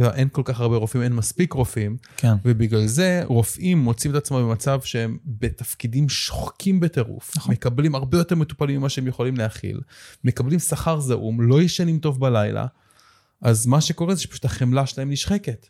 אין 0.00 0.28
כל 0.32 0.42
כך 0.44 0.60
הרבה 0.60 0.76
רופאים, 0.76 1.02
אין 1.02 1.12
מספיק 1.12 1.52
רופאים, 1.52 1.96
כן, 2.16 2.32
ובגלל 2.44 2.86
זה 2.86 3.22
רופאים 3.26 3.78
מוצאים 3.78 4.12
את 4.12 4.16
עצמם 4.16 4.38
במצב 4.38 4.80
שהם 4.82 5.18
בתפקידים 5.26 6.08
שוחקים 6.08 6.80
בטירוף. 6.80 7.36
נכון. 7.36 7.52
מקבלים 7.52 7.94
הרבה 7.94 8.18
יותר 8.18 8.34
מטופלים 8.34 8.80
ממה 8.80 8.88
שהם 8.88 9.06
יכולים 9.06 9.36
להכיל, 9.36 9.80
מקבלים 10.24 10.58
שכר 10.58 11.00
זעום, 11.00 11.40
לא 11.40 11.62
ישנים 11.62 11.98
טוב 11.98 12.20
בלילה, 12.20 12.66
אז 13.42 13.66
מה 13.66 13.80
שקורה 13.80 14.14
זה 14.14 14.20
שפשוט 14.20 14.44
החמלה 14.44 14.86
שלהם 14.86 15.10
נשחקת. 15.10 15.68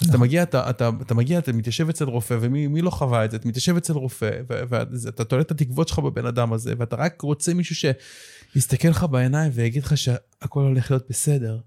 אז 0.00 0.06
אתה 0.06 0.16
נכון. 0.16 0.26
מגיע, 0.26 0.42
אתה, 0.42 0.70
אתה, 0.70 0.90
אתה 1.02 1.14
מגיע, 1.14 1.38
אתה 1.38 1.52
מתיישב 1.52 1.88
אצל 1.88 2.04
רופא, 2.04 2.36
ומי 2.40 2.66
מי 2.66 2.82
לא 2.82 2.90
חווה 2.90 3.24
את 3.24 3.30
זה? 3.30 3.36
אתה 3.36 3.48
מתיישב 3.48 3.76
אצל 3.76 3.92
רופא, 3.92 4.30
ואתה 4.48 5.24
תולה 5.24 5.42
את 5.42 5.50
התקוות 5.50 5.88
שלך 5.88 5.98
בבן 5.98 6.26
אדם 6.26 6.52
הזה, 6.52 6.74
ואתה 6.78 6.96
רק 6.96 7.22
רוצה 7.22 7.54
מישהו 7.54 7.90
שיסתכל 8.54 8.88
לך 8.88 9.04
בעיניים 9.04 9.52
ויגיד 9.54 9.82
לך 9.82 9.96
שהכל 9.96 10.60
הולך 10.60 10.90
להיות 10.90 11.06
בסדר. 11.10 11.58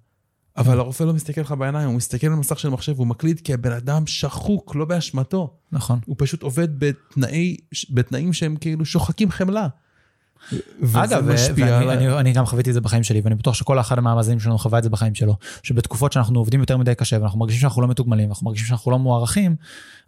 אבל 0.57 0.79
הרופא 0.79 1.03
לא 1.03 1.13
מסתכל 1.13 1.41
לך 1.41 1.51
בעיניים, 1.51 1.87
הוא 1.87 1.95
מסתכל 1.95 2.27
על 2.27 2.33
מסך 2.33 2.59
של 2.59 2.69
מחשב, 2.69 2.97
הוא 2.97 3.07
מקליד 3.07 3.39
כי 3.39 3.53
הבן 3.53 3.71
אדם 3.71 4.07
שחוק, 4.07 4.75
לא 4.75 4.85
באשמתו. 4.85 5.53
נכון. 5.71 5.99
הוא 6.05 6.15
פשוט 6.19 6.43
עובד 6.43 6.79
בתנאי, 6.79 7.57
בתנאים 7.89 8.33
שהם 8.33 8.55
כאילו 8.55 8.85
שוחקים 8.85 9.31
חמלה. 9.31 9.67
וזה 10.81 11.03
אגב, 11.03 11.23
ו- 11.27 11.33
משפיע 11.33 11.65
ואני 11.65 11.75
על 11.75 11.89
אני, 11.89 12.19
אני 12.19 12.33
גם 12.33 12.45
חוויתי 12.45 12.69
את 12.69 12.73
זה 12.73 12.81
בחיים 12.81 13.03
שלי, 13.03 13.21
ואני 13.23 13.35
בטוח 13.35 13.55
שכל 13.55 13.79
אחד 13.79 13.99
מהמאזינים 13.99 14.39
שלנו 14.39 14.57
חווה 14.57 14.79
את 14.79 14.83
זה 14.83 14.89
בחיים 14.89 15.15
שלו, 15.15 15.35
שבתקופות 15.63 16.13
שאנחנו 16.13 16.39
עובדים 16.39 16.59
יותר 16.59 16.77
מדי 16.77 16.95
קשה, 16.95 17.17
ואנחנו 17.21 17.39
מרגישים 17.39 17.61
שאנחנו 17.61 17.81
לא 17.81 17.87
מתוגמלים, 17.87 18.27
ואנחנו 18.27 18.45
מרגישים 18.45 18.67
שאנחנו 18.67 18.91
לא 18.91 18.99
מוערכים, 18.99 19.55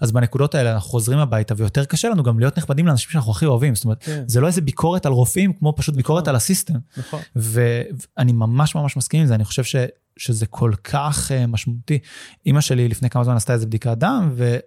אז 0.02 0.12
בנקודות 0.12 0.56
האלה 0.56 0.74
אנחנו 0.74 0.90
חוזרים 0.90 1.20
הביתה, 1.20 1.54
ויותר 1.58 1.86
קשה 1.86 2.10
לנו 2.10 2.24
גם 2.24 2.40
להיות 2.40 2.58
נכבדים 2.58 2.88
לאנשים 2.88 3.10
שאנחנו 3.10 3.32
הכי 3.32 3.46
אוהבים. 3.46 3.76
זאת 3.76 3.84
אומרת, 3.84 4.04
כן, 4.04 4.24
זה 4.28 4.42
לא 4.42 4.48
איזה 4.48 4.62
ביקורת 4.62 5.06
על 5.06 5.12
רופאים, 5.12 5.54
כמו 5.54 5.74
פשוט 5.78 5.96
ביקורת 5.96 6.24
נכון. 6.24 6.30
על 6.30 6.36
הסיסטם. 6.36 6.80
נכון. 6.98 7.20
ואני 7.36 8.32
ממש 8.32 8.76
ממש 8.76 8.98
מסכים 8.98 9.22
עם 9.22 9.28
זה, 9.28 9.36
אני 9.36 9.44
חושב 9.44 9.64
ש, 9.64 9.76
שזה 10.18 10.46
כל 10.46 10.72
כך 10.84 11.32
uh, 11.32 11.48
משמעותי. 11.48 12.00
אימא 12.46 12.62
שלי 12.62 12.88
לפני 12.88 13.10
כמה 13.10 13.24
זמן 13.24 13.36
עשתה 13.36 13.54
איזה 13.54 13.66
בדיקת 13.66 13.98
דם, 13.98 14.32
ו, 14.36 14.58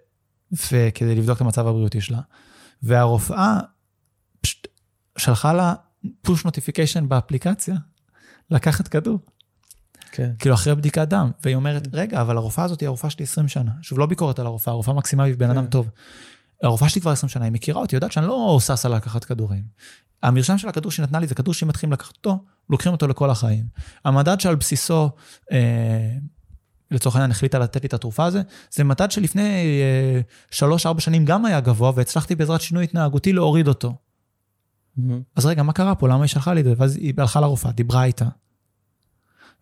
וכדי 0.51 1.15
לבדוק 1.15 1.35
את 1.35 1.41
המצב 1.41 1.67
הבריאותי 1.67 2.01
שלה, 2.01 2.19
והרופאה 2.83 3.59
פשוט 4.41 4.67
שלחה 5.17 5.53
לה 5.53 5.73
פוש 6.21 6.45
נוטיפיקיישן 6.45 7.09
באפליקציה, 7.09 7.75
לקחת 8.51 8.87
כדור, 8.87 9.19
כן. 10.11 10.31
כאילו 10.39 10.55
אחרי 10.55 10.75
בדיקת 10.75 11.07
דם, 11.07 11.31
והיא 11.43 11.55
אומרת, 11.55 11.87
רגע, 11.93 12.21
אבל 12.21 12.37
הרופאה 12.37 12.65
הזאת 12.65 12.81
היא 12.81 12.87
הרופאה 12.87 13.09
שלי 13.09 13.23
20 13.23 13.47
שנה. 13.47 13.71
שוב, 13.81 13.99
לא 13.99 14.05
ביקורת 14.05 14.39
על 14.39 14.45
הרופאה, 14.45 14.73
הרופאה 14.73 14.93
מקסימה 14.93 15.23
היא 15.23 15.35
בן 15.35 15.45
כן. 15.45 15.51
אדם 15.51 15.67
טוב. 15.67 15.89
הרופאה 16.63 16.89
שלי 16.89 17.01
כבר 17.01 17.11
20 17.11 17.29
שנה, 17.29 17.45
היא 17.45 17.51
מכירה 17.51 17.81
אותי, 17.81 17.95
יודעת 17.95 18.11
שאני 18.11 18.27
לא 18.27 18.57
ששה 18.61 18.89
לקחת 18.89 19.23
כדורים. 19.23 19.63
המרשם 20.23 20.57
של 20.57 20.69
הכדור 20.69 20.91
שהיא 20.91 21.03
נתנה 21.03 21.19
לי 21.19 21.27
זה 21.27 21.35
כדור 21.35 21.53
שאם 21.53 21.67
מתחילים 21.67 21.93
לקחת 21.93 22.15
אותו, 22.17 22.43
לוקחים 22.69 22.91
אותו 22.91 23.07
לכל 23.07 23.29
החיים. 23.29 23.65
המדד 24.05 24.39
שעל 24.39 24.55
בסיסו, 24.55 25.09
אה, 25.51 26.09
לצורך 26.91 27.15
העניין 27.15 27.31
החליטה 27.31 27.59
לתת 27.59 27.83
לי 27.83 27.87
את 27.87 27.93
התרופה 27.93 28.25
הזו, 28.25 28.39
זה 28.71 28.83
מדד 28.83 29.11
שלפני 29.11 29.81
אה, 29.81 30.21
שלוש-ארבע 30.51 31.01
שנים 31.01 31.25
גם 31.25 31.45
היה 31.45 31.59
גבוה, 31.59 31.91
והצלחתי 31.95 32.35
בעזרת 32.35 32.61
שינוי 32.61 32.83
התנהגותי 32.83 33.33
להוריד 33.33 33.67
אותו. 33.67 33.95
אז 35.35 35.45
רגע, 35.45 35.63
מה 35.63 35.73
קרה 35.73 35.95
פה? 35.95 36.07
למה 36.07 36.21
היא 36.21 36.27
שלחה 36.27 36.53
לי 36.53 36.59
את 36.61 36.65
זה? 36.65 36.73
ואז 36.77 36.95
היא 36.95 37.13
הלכה 37.17 37.41
לרופאה, 37.41 37.71
דיברה 37.71 38.03
איתה. 38.03 38.25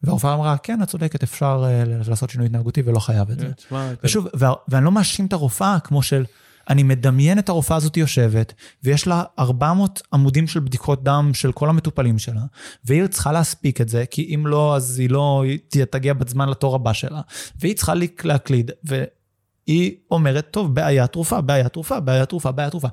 והרופאה 0.03 0.33
אמרה, 0.33 0.57
כן, 0.57 0.83
את 0.83 0.87
צודקת, 0.87 1.23
אפשר 1.23 1.63
אה, 1.67 1.83
לעשות 2.09 2.29
שינוי 2.29 2.45
התנהגותי 2.47 2.81
ולא 2.85 2.99
חייב 2.99 3.29
את 3.31 3.39
זה. 3.39 3.45
אתה- 3.91 4.01
ושוב, 4.03 4.27
ואני 4.67 4.85
לא 4.85 4.91
מאשים 4.91 5.25
את 5.25 5.33
הרופאה 5.33 5.79
כמו 5.79 6.03
של, 6.03 6.25
אני 6.69 6.83
מדמיין 6.83 7.39
את 7.39 7.49
הרופאה 7.49 7.77
הזאת 7.77 7.97
יושבת, 7.97 8.53
ויש 8.83 9.07
לה 9.07 9.23
400 9.39 10.01
עמודים 10.13 10.47
של 10.47 10.59
בדיקות 10.59 11.03
דם 11.03 11.31
של 11.33 11.51
כל 11.51 11.69
המטופלים 11.69 12.19
שלה, 12.19 12.41
והיא 12.85 13.07
צריכה 13.07 13.31
להספיק 13.31 13.81
את 13.81 13.89
זה, 13.89 14.05
כי 14.11 14.35
אם 14.35 14.47
לא, 14.47 14.75
אז 14.75 14.99
היא 14.99 15.09
לא 15.09 15.43
היא 15.45 15.59
תגיע 15.89 16.13
בזמן 16.13 16.49
לתור 16.49 16.75
הבא 16.75 16.93
שלה, 16.93 17.21
והיא 17.59 17.75
צריכה 17.75 17.93
להק- 17.93 18.25
להקליד, 18.25 18.71
והיא 18.83 19.95
אומרת, 20.11 20.47
טוב, 20.51 20.75
בעיה 20.75 21.07
תרופה, 21.07 21.41
בעיה 21.41 21.69
תרופה, 21.69 21.99
בעיה 21.99 22.25
תרופה, 22.25 22.51
בעיה 22.51 22.69
תרופה, 22.69 22.87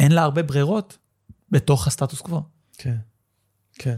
ואין 0.00 0.12
לה 0.12 0.22
הרבה 0.22 0.42
ברירות 0.42 0.98
בתוך 1.50 1.86
הסטטוס 1.86 2.20
קוו. 2.20 2.42
כן, 2.78 2.96
כן. 3.74 3.96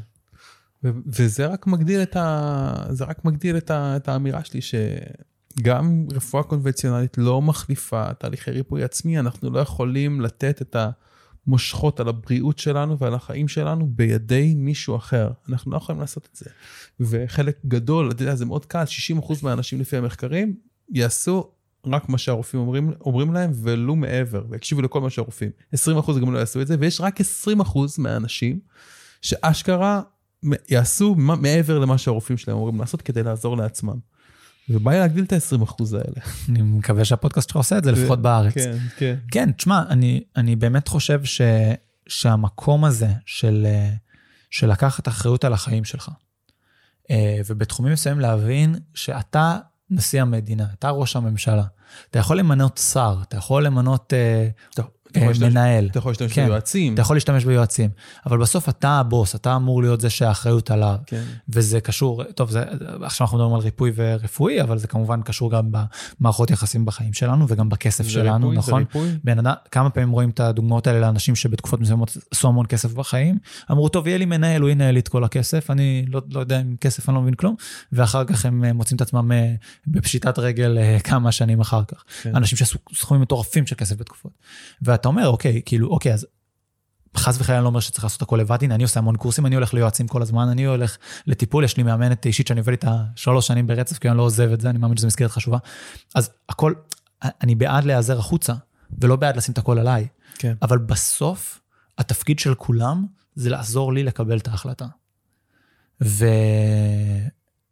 ו- 0.85 0.91
וזה 1.07 1.47
רק 1.47 1.67
מגדיל 1.67 2.03
את 2.03 2.17
ה... 2.17 2.85
זה 2.91 3.05
רק 3.05 3.25
מגדיל 3.25 3.57
את, 3.57 3.71
ה... 3.71 3.97
את 3.97 4.09
האמירה 4.09 4.45
שלי 4.45 4.61
שגם 4.63 6.07
רפואה 6.13 6.43
קונבנציונלית 6.43 7.19
לא 7.19 7.43
מחליפה 7.43 8.15
תהליכי 8.15 8.51
ריפוי 8.51 8.83
עצמי, 8.83 9.19
אנחנו 9.19 9.51
לא 9.51 9.61
יכולים 9.61 10.21
לתת 10.21 10.63
את 10.63 10.77
המושכות 11.47 12.01
על 12.01 12.09
הבריאות 12.09 12.59
שלנו 12.59 12.99
ועל 12.99 13.15
החיים 13.15 13.49
שלנו 13.49 13.87
בידי 13.87 14.55
מישהו 14.55 14.97
אחר. 14.97 15.31
אנחנו 15.49 15.73
לא 15.73 15.77
יכולים 15.77 16.01
לעשות 16.01 16.29
את 16.33 16.37
זה. 16.37 16.51
וחלק 17.01 17.59
גדול, 17.67 18.11
אתה 18.11 18.23
יודע, 18.23 18.35
זה 18.35 18.45
מאוד 18.45 18.67
קל, 18.67 18.85
60% 19.21 19.33
מהאנשים 19.43 19.81
לפי 19.81 19.97
המחקרים 19.97 20.57
יעשו 20.91 21.51
רק 21.87 22.09
מה 22.09 22.19
שהרופאים 22.19 22.63
אומרים, 22.63 22.93
אומרים 23.01 23.33
להם 23.33 23.51
ולו 23.55 23.97
מעבר, 23.97 24.45
ויקשיבו 24.51 24.83
לכל 24.83 25.01
מה 25.01 25.11
שהרופאים. 25.11 25.51
20% 25.75 25.79
גם 26.21 26.35
לא 26.35 26.39
יעשו 26.39 26.61
את 26.61 26.67
זה, 26.67 26.77
ויש 26.79 27.01
רק 27.01 27.21
20% 27.21 27.25
מהאנשים 27.99 28.61
שאשכרה 29.23 30.03
יעשו 30.69 31.15
מעבר 31.15 31.79
למה 31.79 31.99
שהרופאים 31.99 32.39
שלהם 32.39 32.57
אומרים 32.57 32.81
לעשות 32.81 33.03
כדי 33.03 33.23
לעזור 33.23 33.57
לעצמם. 33.57 33.97
ובא 34.69 34.91
לי 34.91 34.99
להגדיל 34.99 35.25
את 35.25 35.33
ה-20% 35.33 35.83
האלה. 35.93 36.27
אני 36.49 36.63
מקווה 36.63 37.05
שהפודקאסט 37.05 37.49
שלך 37.49 37.57
עושה 37.57 37.79
את 37.79 37.85
זה, 37.85 37.93
לפחות 37.93 38.23
בארץ. 38.23 38.55
כן, 38.55 38.77
כן. 38.97 39.17
כן, 39.31 39.53
תשמע, 39.53 39.83
אני, 39.89 40.25
אני 40.37 40.57
באמת 40.57 40.89
חושב 40.89 41.25
ש, 41.25 41.41
שהמקום 42.07 42.85
הזה 42.85 43.09
של, 43.27 43.67
אה, 43.67 43.91
של 44.51 44.71
לקחת 44.71 45.09
אחריות 45.09 45.45
על 45.45 45.53
החיים 45.53 45.85
שלך, 45.85 46.11
אה, 47.11 47.41
ובתחומים 47.47 47.93
מסוימים 47.93 48.21
להבין 48.21 48.75
שאתה 48.95 49.59
נשיא 49.91 50.23
המדינה, 50.23 50.67
אתה 50.79 50.91
ראש 50.91 51.17
הממשלה, 51.17 51.65
אתה 52.11 52.19
יכול 52.19 52.39
למנות 52.39 52.79
שר, 52.79 53.17
אתה 53.23 53.37
יכול 53.37 53.67
למנות 53.67 54.13
אה, 54.13 54.49
להשתמש- 54.79 55.02
מנהל, 55.41 55.89
אתה 55.91 55.99
יכול 55.99 56.11
להשתמש 56.11 56.33
כן. 56.33 56.47
ביועצים. 56.47 56.95
אתה 56.95 57.03
יכול 57.03 57.17
להשתמש 57.17 57.45
ביועצים, 57.45 57.91
אבל 58.27 58.39
בסוף 58.39 58.69
אתה 58.69 58.91
הבוס, 58.91 59.35
אתה 59.35 59.57
אמור 59.57 59.83
להיות 59.83 60.01
זה 60.01 60.11
שהאחריות 60.11 60.71
עליו. 60.71 60.97
כן. 61.07 61.23
וזה 61.49 61.81
קשור, 61.81 62.25
טוב, 62.25 62.51
זה, 62.51 62.65
עכשיו 63.03 63.25
אנחנו 63.25 63.39
מדברים 63.39 63.55
על 63.55 63.61
ריפוי 63.61 63.93
ורפואי, 63.95 64.63
אבל 64.63 64.79
זה 64.79 64.87
כמובן 64.87 65.23
קשור 65.23 65.51
גם 65.51 65.71
במערכות 66.21 66.51
יחסים 66.51 66.85
בחיים 66.85 67.13
שלנו 67.13 67.47
וגם 67.49 67.69
בכסף 67.69 68.05
זה 68.05 68.11
שלנו, 68.11 68.49
ריפוי, 68.49 68.63
זה 68.63 68.71
נכון? 68.71 68.83
ריפוי. 68.83 69.09
בן 69.25 69.39
אדם, 69.39 69.55
כמה 69.71 69.91
פעמים 69.91 70.11
רואים 70.11 70.31
את 70.31 70.41
הדוגמאות 70.41 70.87
האלה 70.87 71.01
לאנשים 71.01 71.35
שבתקופות 71.35 71.81
מסוימות 71.81 72.17
עשו 72.31 72.49
המון 72.49 72.67
כסף 72.67 72.93
בחיים, 72.93 73.39
אמרו, 73.71 73.89
טוב, 73.89 74.07
יהיה 74.07 74.19
לי 74.19 74.25
מנהל, 74.25 74.63
הוא 74.63 74.71
ינהל 74.71 74.95
לי 74.95 75.01
את 75.01 75.09
כל 75.09 75.25
הכסף, 75.25 75.71
אני 75.71 76.05
לא, 76.09 76.23
לא 76.31 76.41
יודע 76.41 76.61
אם 76.61 76.77
כסף, 76.81 77.09
אני 77.09 77.15
לא 77.15 77.23
מבין 77.23 77.35
כלום, 77.35 77.55
ואחר 77.93 78.25
כך 78.25 78.47
הם 78.47 78.65
אה, 78.65 78.73
מוצאים 78.73 78.97
את 78.97 79.01
עצמם 79.01 79.33
אה, 79.33 79.55
בפשיטת 79.87 80.39
רגל 80.39 80.79
אה, 80.79 80.99
כמה 81.05 81.33
שנים 81.33 81.61
אחר 81.61 81.83
כך. 81.85 82.05
כן. 82.23 82.37
אנשים 82.37 82.59
שעשו 82.59 82.79
סכומים 82.95 83.23
מטורפים 83.23 83.67
של 83.67 83.77
כסף 83.77 83.97
בתקופות. 83.97 84.33
ואתה 85.03 85.09
אומר, 85.09 85.29
אוקיי, 85.29 85.63
כאילו, 85.65 85.89
אוקיי, 85.89 86.15
אז 86.15 86.27
חס 87.17 87.41
וחלילה 87.41 87.59
אני 87.59 87.65
לא 87.65 87.69
אומר 87.69 87.81
שצריך 87.81 88.05
לעשות 88.05 88.23
הכל 88.23 88.37
לבד, 88.37 88.59
הנה, 88.63 88.75
אני 88.75 88.83
עושה 88.83 89.01
המון 89.01 89.17
קורסים, 89.17 89.47
אני 89.47 89.55
הולך 89.55 89.75
ליועצים 89.75 90.09
כל 90.09 90.23
הזמן, 90.23 90.49
אני 90.49 90.65
הולך 90.65 90.97
לטיפול, 91.27 91.65
יש 91.65 91.77
לי 91.77 91.83
מאמנת 91.83 92.27
אישית 92.27 92.47
שאני 92.47 92.61
עובד 92.61 92.73
איתה 92.73 93.05
שלוש 93.17 93.47
שנים 93.47 93.67
ברצף, 93.67 93.99
כי 93.99 94.09
אני 94.09 94.17
לא 94.17 94.23
עוזב 94.23 94.53
את 94.53 94.61
זה, 94.61 94.71
אני 94.71 94.79
מאמין 94.79 94.97
שזו 94.97 95.07
מסגרת 95.07 95.31
חשובה. 95.31 95.59
אז 96.15 96.31
הכל, 96.49 96.75
אני 97.23 97.55
בעד 97.55 97.85
להיעזר 97.85 98.19
החוצה, 98.19 98.53
ולא 99.01 99.17
בעד 99.17 99.37
לשים 99.37 99.53
את 99.53 99.59
הכל 99.59 99.79
עליי, 99.79 100.07
כן. 100.39 100.55
אבל 100.63 100.79
בסוף, 100.79 101.61
התפקיד 101.99 102.39
של 102.39 102.55
כולם 102.55 103.07
זה 103.35 103.51
לעזור 103.51 103.93
לי 103.93 104.03
לקבל 104.03 104.39
את 104.39 104.49
ההחלטה. 104.49 104.87
ו... 106.03 106.27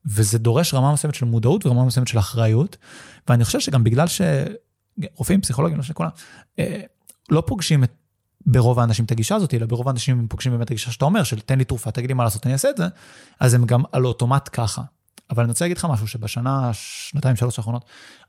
וזה 0.07 0.39
דורש 0.39 0.75
רמה 0.75 0.93
מסוימת 0.93 1.15
של 1.15 1.27
מודעות 1.27 1.67
ורמה 1.67 1.85
מסוימת 1.85 2.09
של 2.09 2.19
אחריות, 2.19 2.77
ואני 3.29 3.45
חושב 3.45 3.61
שגם 3.61 3.85
בגלל 3.85 4.07
שרופאים, 4.07 5.41
פסיכולוגים, 5.41 5.77
לא 5.77 5.83
שכולם, 5.83 6.11
אה, 6.59 6.81
לא 7.31 7.43
פוגשים 7.47 7.85
את, 7.85 7.93
ברוב 8.47 8.79
האנשים 8.79 9.05
את 9.05 9.11
הגישה 9.11 9.35
הזאת, 9.35 9.55
אלא 9.55 9.67
ברוב 9.67 9.89
האנשים 9.89 10.19
הם 10.19 10.27
פוגשים 10.29 10.53
באמת 10.53 10.65
את 10.65 10.71
הגישה 10.71 10.93
שאתה 10.93 11.05
אומר, 11.05 11.23
של 11.23 11.41
תן 11.41 11.59
לי 11.59 11.65
תרופה, 11.65 11.91
תגיד 11.91 12.11
לי 12.11 12.15
מה 12.15 12.25
לעשות, 12.25 12.47
אני 12.47 12.53
אעשה 12.53 12.71
את 12.71 12.77
זה, 12.77 12.87
אז 13.41 13.55
הם 13.55 13.67
גם 13.67 13.83
על 13.93 14.07
אוטומט 14.07 14.49
ככה. 14.53 14.83
אבל 15.31 15.43
אני 15.43 15.51
רוצה 15.51 15.65
להגיד 15.65 15.79
לך 15.79 15.85
משהו, 15.85 16.07
שבשנה, 16.07 16.71
שנתיים, 16.73 17.37
שלוש 17.37 17.59
האחרונות, 17.59 17.85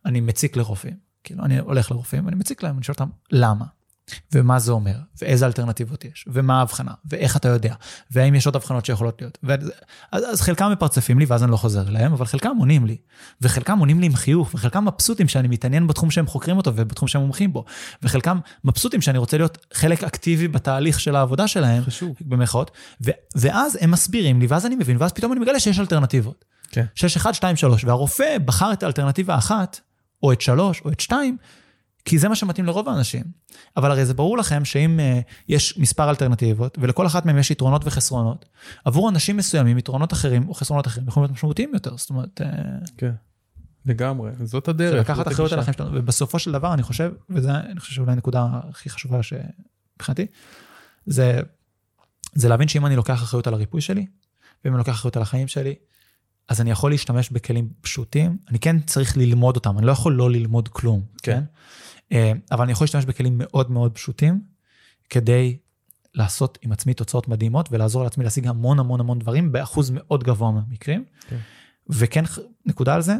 אני 0.06 0.22
מציק 0.22 0.58
לרופאים. 0.58 0.96
כאילו, 1.24 1.44
אני 1.44 1.60
הולך 1.60 1.92
לרופאים, 1.92 2.28
אני 2.28 2.36
מציק 2.36 2.64
להם, 2.64 2.76
אני 2.76 2.84
שואל 2.84 2.96
אותם, 3.00 3.10
למה? 3.32 3.66
ומה 4.34 4.60
זה 4.60 4.72
אומר, 4.72 4.96
ואיזה 5.22 5.46
אלטרנטיבות 5.46 6.06
יש, 6.06 6.26
ומה 6.28 6.60
ההבחנה, 6.60 6.92
ואיך 7.06 7.38
אתה 7.38 7.48
יודע, 7.48 7.76
והאם 8.12 8.36
יש 8.36 8.46
עוד 8.46 8.56
הבחנות 8.56 8.86
שיכולות 8.86 9.22
להיות. 9.22 9.38
ואז, 9.44 9.72
אז, 10.12 10.24
אז 10.32 10.42
חלקם 10.42 10.72
מפרצפים 10.72 11.20
לי, 11.20 11.26
ואז 11.26 11.44
אני 11.44 11.52
לא 11.52 11.58
חוזר 11.58 11.88
אליהם, 11.88 12.14
אבל 12.14 12.26
חלקם 12.26 12.56
עונים 12.60 12.86
לי. 12.86 12.98
וחלקם 13.42 13.80
עונים 13.80 14.00
לי 14.00 14.06
עם 14.06 14.16
חיוך, 14.16 14.52
וחלקם 14.54 14.86
מבסוטים 14.86 15.28
שאני 15.28 15.48
מתעניין 15.48 15.88
בתחום 15.88 16.12
שהם 16.12 16.28
חוקרים 16.28 16.58
אותו 16.58 16.72
ובתחום 16.76 17.08
שהם 17.08 17.22
מומחים 17.22 17.54
בו. 17.54 17.66
וחלקם 18.04 18.40
מבסוטים 18.64 19.02
שאני 19.02 19.18
רוצה 19.18 19.38
להיות 19.38 19.66
חלק 19.74 20.04
אקטיבי 20.04 20.48
בתהליך 20.48 21.00
של 21.00 21.16
העבודה 21.16 21.48
שלהם, 21.48 21.84
חשוב. 21.84 22.16
במרכאות, 22.22 22.72
ו- 23.06 23.12
ואז 23.36 23.78
הם 23.82 23.92
מסבירים 23.92 24.40
לי, 24.40 24.48
ואז 24.48 24.66
אני 24.66 24.76
מבין, 24.76 24.98
ואז 25.00 25.12
פתאום 25.12 25.32
אני 25.32 25.40
מגלה 25.40 25.60
שיש 25.60 25.80
אלטרנטיבות. 25.80 26.46
כן. 26.72 26.86
שיש 26.96 27.18
1, 27.18 27.34
2, 27.34 27.56
3, 27.56 27.84
והרופא 27.84 28.38
בחר 28.46 28.74
את 28.74 28.84
האלטרנטיבה 28.84 29.36
האחת, 29.36 29.80
או 30.24 30.32
את 30.32 30.42
3, 30.42 30.82
או 30.86 30.92
את 30.92 31.00
2, 31.00 31.38
כי 32.06 32.18
זה 32.20 32.30
מה 32.30 32.36
שמתאים 32.36 32.66
לרוב 32.66 32.90
האנשים. 32.90 33.24
אבל 33.78 33.92
הרי 33.92 34.06
זה 34.06 34.14
ברור 34.14 34.38
לכם 34.38 34.66
שאם 34.66 35.00
uh, 35.00 35.32
יש 35.50 35.78
מספר 35.78 36.10
אלטרנטיבות, 36.10 36.78
ולכל 36.82 37.08
אחת 37.08 37.26
מהן 37.26 37.38
יש 37.38 37.52
יתרונות 37.52 37.82
וחסרונות, 37.86 38.46
עבור 38.86 39.10
אנשים 39.10 39.38
מסוימים, 39.38 39.78
יתרונות 39.78 40.14
אחרים 40.14 40.50
או 40.50 40.54
חסרונות 40.54 40.88
אחרים 40.88 41.08
יכולים 41.08 41.24
להיות 41.24 41.38
משמעותיים 41.38 41.74
יותר. 41.74 41.98
זאת 41.98 42.10
אומרת, 42.10 42.42
uh, 42.42 42.92
כן. 42.98 43.12
לגמרי. 43.86 44.32
זאת 44.44 44.66
זה 44.66 44.72
הדרך. 44.72 45.00
לקחת 45.00 45.18
זאת 45.18 45.28
אחריות 45.28 45.52
על. 45.52 45.60
החיים 45.60 45.74
שלנו, 45.74 45.90
ובסופו 45.94 46.40
של 46.40 46.52
דבר, 46.52 46.74
אני 46.74 46.84
חושב, 46.84 47.12
וזה, 47.30 47.56
אני 47.56 47.80
חושב 47.80 47.94
שאולי 47.94 48.12
הנקודה 48.12 48.48
הכי 48.70 48.90
חשובה 48.90 49.20
שמבחינתי, 49.24 50.26
זה, 51.06 51.40
זה 52.34 52.50
להבין 52.50 52.68
שאם 52.68 52.86
אני 52.86 52.96
לוקח 52.96 53.24
אחריות 53.24 53.48
על 53.48 53.54
הריפוי 53.54 53.82
שלי, 53.82 54.06
ואם 54.66 54.74
אני 54.74 54.78
לוקח 54.78 54.92
אחריות 54.92 55.16
על 55.16 55.22
החיים 55.22 55.48
שלי, 55.48 55.76
אז 56.52 56.62
אני 56.62 56.72
יכול 56.72 56.92
להשתמש 56.92 57.30
בכלים 57.30 57.70
פשוטים, 57.82 58.38
אני 58.50 58.60
כן 58.60 58.80
צריך 58.80 59.18
ללמוד 59.18 59.56
אותם, 59.56 59.78
אני 59.78 59.86
לא 59.86 59.92
יכול 59.92 60.14
לא 60.14 60.32
ללמוד 60.32 60.68
כלום, 60.68 61.02
כן. 61.24 61.32
כן? 61.32 61.44
אה, 62.12 62.32
אבל 62.52 62.64
אני 62.64 62.72
יכול 62.72 62.86
להשתמש 62.86 63.06
בכלים 63.06 63.34
מאוד 63.38 63.72
מאוד 63.72 63.92
פשוטים, 63.92 64.42
כדי 65.10 65.58
לעשות 66.14 66.58
עם 66.62 66.72
עצמי 66.72 66.94
תוצאות 66.94 67.28
מדהימות, 67.28 67.70
ולעזור 67.72 68.04
לעצמי 68.04 68.24
להשיג 68.24 68.48
המון 68.48 68.80
המון 68.80 69.00
המון 69.00 69.20
דברים, 69.20 69.52
באחוז 69.52 69.90
מאוד 69.90 70.24
גבוה 70.24 70.52
מהמקרים. 70.52 71.04
כן. 71.28 71.38
וכן, 71.90 72.24
נקודה 72.66 72.96
על 72.96 73.02
זה, 73.02 73.16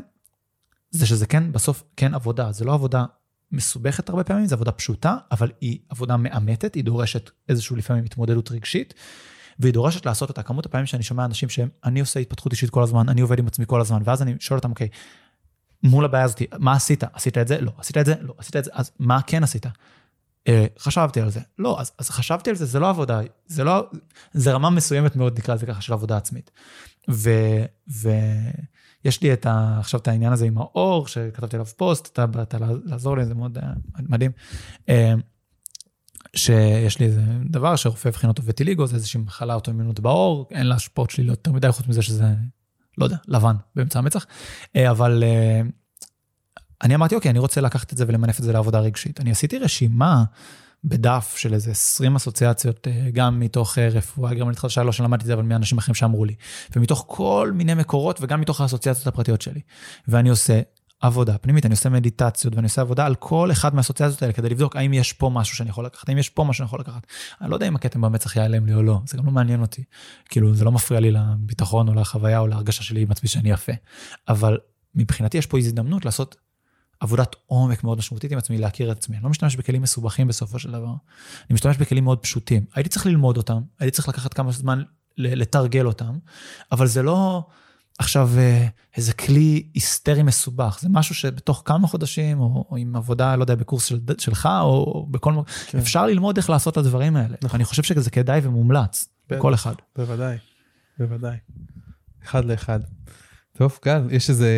זה 0.92 1.06
שזה 1.06 1.26
כן, 1.26 1.52
בסוף 1.52 1.84
כן 1.98 2.14
עבודה, 2.14 2.52
זה 2.52 2.66
לא 2.66 2.74
עבודה 2.74 3.06
מסובכת 3.52 4.10
הרבה 4.10 4.24
פעמים, 4.24 4.46
זו 4.46 4.56
עבודה 4.56 4.72
פשוטה, 4.72 5.18
אבל 5.32 5.52
היא 5.62 5.80
עבודה 5.90 6.18
מאמתת, 6.18 6.76
היא 6.76 6.84
דורשת 6.84 7.30
איזושהי 7.50 7.76
לפעמים 7.76 8.04
התמודדות 8.04 8.52
רגשית, 8.52 8.94
והיא 9.62 9.74
דורשת 9.74 10.06
לעשות 10.06 10.30
אותה. 10.30 10.44
כמות 10.44 10.66
הפעמים 10.66 10.86
שאני 10.86 11.04
שומע 11.04 11.26
אנשים 11.26 11.50
שהם, 11.50 11.70
אני 11.84 12.00
עושה 12.00 12.20
התפתחות 12.20 12.52
אישית 12.52 12.70
כל 12.70 12.84
הזמן, 12.84 13.10
אני 13.10 13.22
עובד 13.22 13.40
עם 13.40 13.48
עצמי 13.48 13.66
כל 13.68 13.82
הזמן, 13.82 14.02
ואז 14.06 14.22
אני 14.22 14.36
שואל 14.40 14.58
אותם, 14.58 14.70
אוקיי, 14.70 14.88
מול 15.84 16.06
הבעיה 16.06 16.24
הזאת, 16.24 16.42
מה 16.60 16.74
עשית? 16.74 17.04
עשית 17.14 17.38
את 17.38 17.48
זה? 17.48 17.62
לא. 17.62 17.72
עשית 17.78 17.98
את 17.98 18.06
זה? 18.06 18.14
לא. 18.22 18.34
עשית 18.38 18.56
את 18.56 18.64
זה? 18.64 18.72
אז 18.74 18.92
מה 19.00 19.22
כן 19.22 19.44
עשית? 19.44 19.66
אה, 20.48 20.66
חשבתי 20.80 21.22
על 21.22 21.30
זה. 21.30 21.40
לא, 21.60 21.80
אז, 21.80 21.92
אז 21.98 22.10
חשבתי 22.10 22.50
על 22.50 22.56
זה, 22.56 22.66
זה 22.66 22.80
לא 22.80 22.90
עבודה, 22.90 23.22
זה 23.48 23.64
לא, 23.64 23.90
זה 24.34 24.52
רמה 24.52 24.70
מסוימת 24.70 25.16
מאוד, 25.16 25.38
נקרא 25.38 25.56
לזה 25.56 25.66
ככה, 25.66 25.82
של 25.82 25.94
עבודה 25.94 26.18
עצמית. 26.18 26.52
ו, 27.10 27.30
ויש 27.88 29.22
לי 29.22 29.34
את 29.34 29.46
ה, 29.46 29.76
עכשיו 29.80 30.00
את 30.00 30.08
העניין 30.08 30.34
הזה 30.34 30.46
עם 30.46 30.58
האור, 30.58 31.08
שכתבתי 31.08 31.56
עליו 31.56 31.66
פוסט, 31.66 32.10
אתה 32.14 32.26
באת 32.26 32.56
לעזור 32.86 33.18
לי, 33.18 33.26
זה 33.26 33.34
מאוד 33.34 33.58
אה, 33.58 33.64
מדהים. 34.00 34.32
שיש 36.36 37.00
לי 37.00 37.06
איזה 37.06 37.22
דבר 37.46 37.76
שרופא 37.76 38.08
הבחין 38.08 38.30
אותו 38.30 38.44
וטיליגו, 38.46 38.88
זה 38.88 38.96
איזושהי 38.96 39.22
מחלה 39.22 39.54
אוטואימונות 39.54 40.00
בעור, 40.00 40.48
אין 40.52 40.68
לה 40.68 40.76
השפעות 40.76 41.10
שליליות 41.10 41.38
יותר 41.38 41.52
מדי, 41.52 41.72
חוץ 41.72 41.88
מזה 41.88 42.02
שזה, 42.02 42.26
לא 42.98 43.04
יודע, 43.04 43.18
לבן 43.28 43.56
באמצע 43.76 44.00
המצח. 44.00 44.26
אה, 44.76 44.92
אבל 44.92 45.24
אה, 45.24 45.62
אני 46.84 46.96
אמרתי, 46.96 47.16
אוקיי, 47.16 47.32
אני 47.32 47.40
רוצה 47.40 47.62
לקחת 47.62 47.94
את 47.94 47.98
זה 47.98 48.06
ולמנף 48.08 48.40
את 48.40 48.44
זה 48.44 48.54
לעבודה 48.54 48.80
רגשית. 48.80 49.20
אני 49.20 49.32
עשיתי 49.32 49.58
רשימה 49.58 50.24
בדף 50.84 51.36
של 51.38 51.54
איזה 51.54 51.72
20 51.72 52.16
אסוציאציות, 52.16 52.88
אה, 52.88 53.10
גם 53.14 53.40
מתוך 53.40 53.78
אה, 53.78 53.88
רפואה 53.88 54.34
גרמנית 54.34 54.60
חדשה, 54.60 54.84
לא 54.84 54.92
שלמדתי 54.92 55.22
את 55.22 55.28
זה, 55.28 55.34
אבל 55.34 55.44
מאנשים 55.44 55.78
אחרים 55.78 55.96
שאמרו 55.96 56.26
לי, 56.26 56.36
ומתוך 56.76 57.06
כל 57.08 57.52
מיני 57.56 57.74
מקורות 57.74 58.20
וגם 58.22 58.42
מתוך 58.42 58.62
האסוציאציות 58.62 59.08
הפרטיות 59.08 59.42
שלי. 59.42 59.62
ואני 60.08 60.30
עושה 60.30 60.62
עבודה 61.02 61.38
פנימית, 61.38 61.66
אני 61.66 61.74
עושה 61.74 61.90
מדיטציות 61.90 62.56
ואני 62.56 62.66
עושה 62.66 62.82
עבודה 62.82 63.06
על 63.06 63.16
כל 63.16 63.52
אחד 63.52 63.76
מהאסוציאציות 63.76 64.22
האלה 64.22 64.34
כדי 64.34 64.50
לבדוק 64.50 64.76
האם 64.76 64.94
יש 64.94 65.14
פה 65.14 65.30
משהו 65.30 65.56
שאני 65.56 65.70
יכול 65.70 65.86
לקחת, 65.86 66.10
האם 66.10 66.18
יש 66.18 66.30
פה 66.30 66.44
משהו 66.44 66.54
שאני 66.54 66.66
יכול 66.66 66.80
לקחת. 66.80 67.08
אני 67.42 67.50
לא 67.50 67.56
יודע 67.56 67.68
אם 67.68 67.76
הכתם 67.76 68.02
במצח 68.02 68.36
ייעלם 68.36 68.66
לי 68.66 68.74
או 68.74 68.84
לא, 68.84 69.00
זה 69.06 69.18
גם 69.18 69.26
לא 69.26 69.32
מעניין 69.32 69.62
אותי. 69.62 69.84
כאילו, 70.30 70.56
זה 70.56 70.66
לא 70.66 70.72
מפריע 70.72 71.00
לי 71.00 71.12
לביטחון 71.12 71.88
או 71.88 71.94
לחוויה 71.94 72.40
או 72.40 72.48
להרגשה 72.48 72.84
שלי 72.84 73.02
עם 73.02 73.12
עצמי 73.12 73.30
שאני 73.30 73.52
יפה. 73.52 73.72
אבל 74.30 74.58
מבחינתי 74.96 75.38
יש 75.38 75.46
פה 75.46 75.58
הזדמנות 75.58 76.06
לעשות 76.06 76.36
עבודת 77.00 77.36
עומק 77.46 77.84
מאוד 77.84 77.98
משמעותית 77.98 78.32
עם 78.32 78.38
עצמי, 78.38 78.58
להכיר 78.58 78.92
את 78.92 78.98
עצמי. 78.98 79.16
אני 79.16 79.24
לא 79.24 79.30
משתמש 79.30 79.56
בכלים 79.56 79.82
מסובכים 79.82 80.28
בסופו 80.28 80.60
של 80.60 80.72
דבר. 80.72 80.94
אני 81.50 81.54
משתמש 81.54 81.78
בכלים 81.78 82.04
מאוד 82.04 82.20
פשוטים. 82.20 82.66
הייתי 82.76 82.90
צריך 82.90 83.06
ללמוד 83.06 83.38
אותם, 83.38 83.62
הייתי 83.80 83.96
צריך 83.96 84.10
לקחת 84.10 84.34
כמה 84.34 84.52
זמן 84.52 84.84
לתרגל 85.18 85.86
אותם, 85.86 86.18
אבל 86.72 86.88
זה 86.88 87.04
לא 87.04 87.44
עכשיו 88.02 88.30
אה, 88.38 88.68
איזה 88.98 89.14
כלי 89.14 89.70
היסטרי 89.74 90.24
מסובך, 90.24 90.78
זה 90.82 90.90
משהו 90.90 91.16
שבתוך 91.16 91.62
כמה 91.66 91.88
חודשים, 91.88 92.40
או, 92.40 92.66
או 92.70 92.78
עם 92.78 92.96
עבודה, 92.96 93.36
לא 93.36 93.44
יודע, 93.44 93.56
בקורס 93.56 93.86
של, 93.86 94.00
שלך, 94.18 94.50
או 94.62 95.08
בכל 95.12 95.32
מקום, 95.32 95.44
כן. 95.68 95.78
אפשר 95.78 96.06
ללמוד 96.06 96.38
איך 96.38 96.50
לעשות 96.50 96.74
את 96.74 96.78
הדברים 96.78 97.16
האלה. 97.16 97.36
נכון. 97.44 97.58
אני 97.58 97.66
חושב 97.66 97.84
שזה 97.84 98.10
כדאי 98.10 98.42
ומומלץ. 98.44 99.08
לכל 99.32 99.54
אחד. 99.54 99.76
בוודאי, 99.96 100.38
בוודאי. 101.00 101.38
אחד 102.24 102.46
לאחד. 102.46 102.80
טוב, 103.58 103.80
גל, 103.86 104.08
יש 104.12 104.30
איזה 104.30 104.50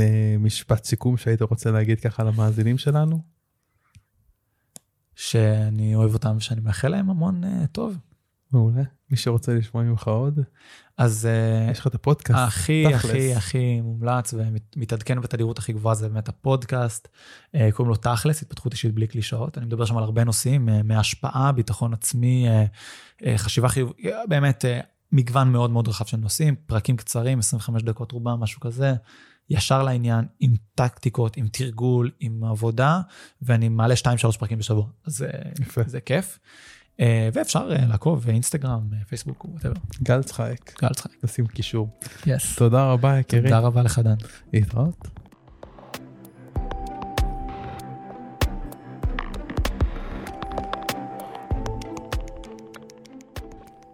אה, 0.00 0.36
משפט 0.38 0.84
סיכום 0.84 1.16
שהיית 1.16 1.42
רוצה 1.42 1.70
להגיד 1.70 2.00
ככה 2.00 2.24
למאזינים 2.24 2.78
שלנו? 2.78 3.22
שאני 5.14 5.94
אוהב 5.94 6.14
אותם 6.14 6.34
ושאני 6.36 6.60
מאחל 6.60 6.88
להם 6.88 7.10
המון 7.10 7.44
uh, 7.44 7.66
טוב. 7.72 7.96
מעולה. 8.52 8.82
מי 9.10 9.16
שרוצה 9.16 9.54
לשמוע 9.54 9.82
ממך 9.82 10.08
עוד, 10.08 10.40
אז 10.98 11.28
uh, 11.28 11.70
יש 11.70 11.78
לך 11.78 11.86
את 11.86 11.94
הפודקאסט. 11.94 12.38
הכי 12.46 12.84
תכלס. 12.88 13.04
הכי 13.04 13.34
הכי 13.34 13.80
מומלץ 13.80 14.34
ומתעדכן 14.36 15.20
בתדירות 15.20 15.58
הכי 15.58 15.72
גבוהה 15.72 15.94
זה 15.94 16.08
באמת 16.08 16.28
הפודקאסט, 16.28 17.08
uh, 17.08 17.58
קוראים 17.72 17.90
לו 17.90 17.96
תכלס, 17.96 18.42
התפתחות 18.42 18.72
אישית 18.72 18.94
בלי 18.94 19.06
קלישאות. 19.06 19.58
אני 19.58 19.66
מדבר 19.66 19.84
שם 19.84 19.96
על 19.96 20.02
הרבה 20.02 20.24
נושאים, 20.24 20.68
uh, 20.68 20.72
מהשפעה, 20.84 21.52
ביטחון 21.52 21.92
עצמי, 21.92 22.46
חשיבה 23.36 23.68
חיובית, 23.68 24.06
באמת 24.28 24.64
מגוון 25.12 25.52
מאוד 25.52 25.70
מאוד 25.70 25.88
רחב 25.88 26.04
של 26.04 26.16
נושאים, 26.16 26.54
פרקים 26.66 26.96
קצרים, 26.96 27.38
25 27.38 27.82
דקות 27.82 28.12
רובם, 28.12 28.40
משהו 28.40 28.60
כזה. 28.60 28.94
ישר 29.50 29.82
לעניין, 29.82 30.24
עם 30.40 30.54
טקטיקות, 30.74 31.36
עם 31.36 31.48
תרגול, 31.48 32.10
עם 32.20 32.44
עבודה, 32.44 33.00
ואני 33.42 33.68
מעלה 33.68 33.94
2-3 33.94 34.38
פרקים 34.38 34.58
בשבוע. 34.58 34.86
אז 35.06 35.22
אה, 35.22 35.50
יפה. 35.60 35.82
זה 35.86 36.00
כיף. 36.00 36.38
אה, 37.00 37.28
ואפשר 37.32 37.68
אה, 37.72 37.86
לעקוב, 37.86 38.28
אינסטגרם, 38.28 38.80
אה, 38.92 39.04
פייסבוק, 39.08 39.44
whatever. 39.44 39.74
גל 40.02 40.22
צחייק, 40.22 40.82
גל 40.82 40.88
צחייק. 40.88 41.10
נשים 41.24 41.46
קישור. 41.46 41.88
yes. 42.26 42.56
תודה 42.56 42.84
רבה, 42.92 43.18
יקירי. 43.18 43.42
תודה 43.42 43.58
רבה 43.58 43.82
לך, 43.82 43.98
דן. 43.98 44.14
להתראות. 44.52 45.08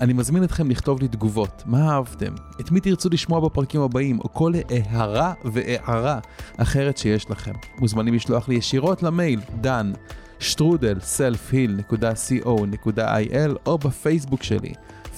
אני 0.00 0.12
מזמין 0.12 0.44
אתכם 0.44 0.70
לכתוב 0.70 1.00
לי 1.00 1.08
תגובות, 1.08 1.62
מה 1.66 1.92
אהבתם, 1.92 2.34
את 2.60 2.70
מי 2.70 2.80
תרצו 2.80 3.08
לשמוע 3.08 3.40
בפרקים 3.40 3.80
הבאים, 3.80 4.20
או 4.20 4.34
כל 4.34 4.52
הערה 4.68 5.32
והערה 5.44 6.18
אחרת 6.56 6.98
שיש 6.98 7.30
לכם. 7.30 7.52
מוזמנים 7.78 8.14
לשלוח 8.14 8.48
לי 8.48 8.54
ישירות 8.54 9.02
למייל 9.02 9.40
דן 9.60 9.92
שטרודל 10.38 10.98
selfheal.co.il 10.98 13.50
או 13.66 13.78
בפייסבוק 13.78 14.42
שלי 14.42 14.72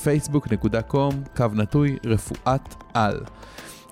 facebook.com 0.05 1.15
קו 1.37 1.47
נטוי 1.55 1.97
רפואת 2.07 2.75
על. 2.95 3.21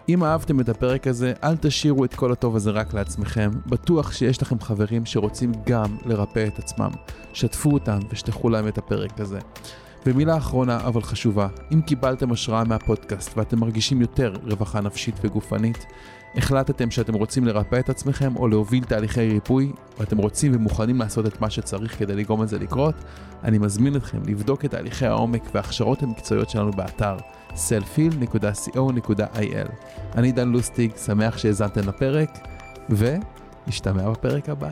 אם 0.09 0.25
אהבתם 0.25 0.61
את 0.61 0.69
הפרק 0.69 1.07
הזה, 1.07 1.33
אל 1.45 1.57
תשאירו 1.57 2.05
את 2.05 2.15
כל 2.15 2.33
הטוב 2.33 2.57
הזה 2.57 2.71
רק 2.71 2.95
לעצמכם. 2.95 3.51
בטוח 3.67 4.13
שיש 4.13 4.43
לכם 4.43 4.61
חברים 4.61 5.07
שרוצים 5.07 5.53
גם 5.67 5.97
לרפא 6.07 6.47
את 6.47 6.59
עצמם. 6.59 6.91
שתפו 7.33 7.71
אותם 7.71 7.99
ושלחו 8.11 8.49
להם 8.49 8.69
את 8.69 8.79
הפרק 8.79 9.21
הזה. 9.21 9.39
ומילה 10.07 10.37
אחרונה 10.37 10.81
אבל 10.87 11.03
חשובה, 11.03 11.49
אם 11.73 11.81
קיבלתם 11.81 12.33
השראה 12.33 12.65
מהפודקאסט 12.65 13.39
ואתם 13.39 13.61
מרגישים 13.61 14.01
יותר 14.01 14.33
רווחה 14.43 14.81
נפשית 14.81 15.15
וגופנית, 15.23 15.87
החלטתם 16.37 16.91
שאתם 16.91 17.15
רוצים 17.15 17.45
לרפא 17.45 17.79
את 17.79 17.89
עצמכם 17.89 18.37
או 18.37 18.49
להוביל 18.49 18.85
תהליכי 18.85 19.29
ריפוי, 19.29 19.73
ואתם 19.99 20.19
רוצים 20.19 20.53
ומוכנים 20.55 20.99
לעשות 20.99 21.27
את 21.27 21.41
מה 21.41 21.51
שצריך 21.51 21.99
כדי 21.99 22.15
לגרום 22.15 22.43
לזה 22.43 22.59
לקרות, 22.59 22.95
אני 23.45 23.59
מזמין 23.59 23.97
אתכם 23.97 24.19
לבדוק 24.27 24.65
את 24.65 24.71
תהליכי 24.71 25.07
העומק 25.07 25.43
וההכשרות 25.55 26.03
המקצועיות 26.03 26.51
שלנו 26.51 26.71
באתר 26.71 27.17
selfheal.co.il. 27.55 29.71
אני 30.15 30.33
דן 30.33 30.49
לוסטיג, 30.49 30.97
שמח 30.97 31.39
שהאזנתם 31.39 31.89
לפרק, 31.89 32.39
ונשתמע 32.91 34.11
בפרק 34.11 34.49
הבא. 34.49 34.71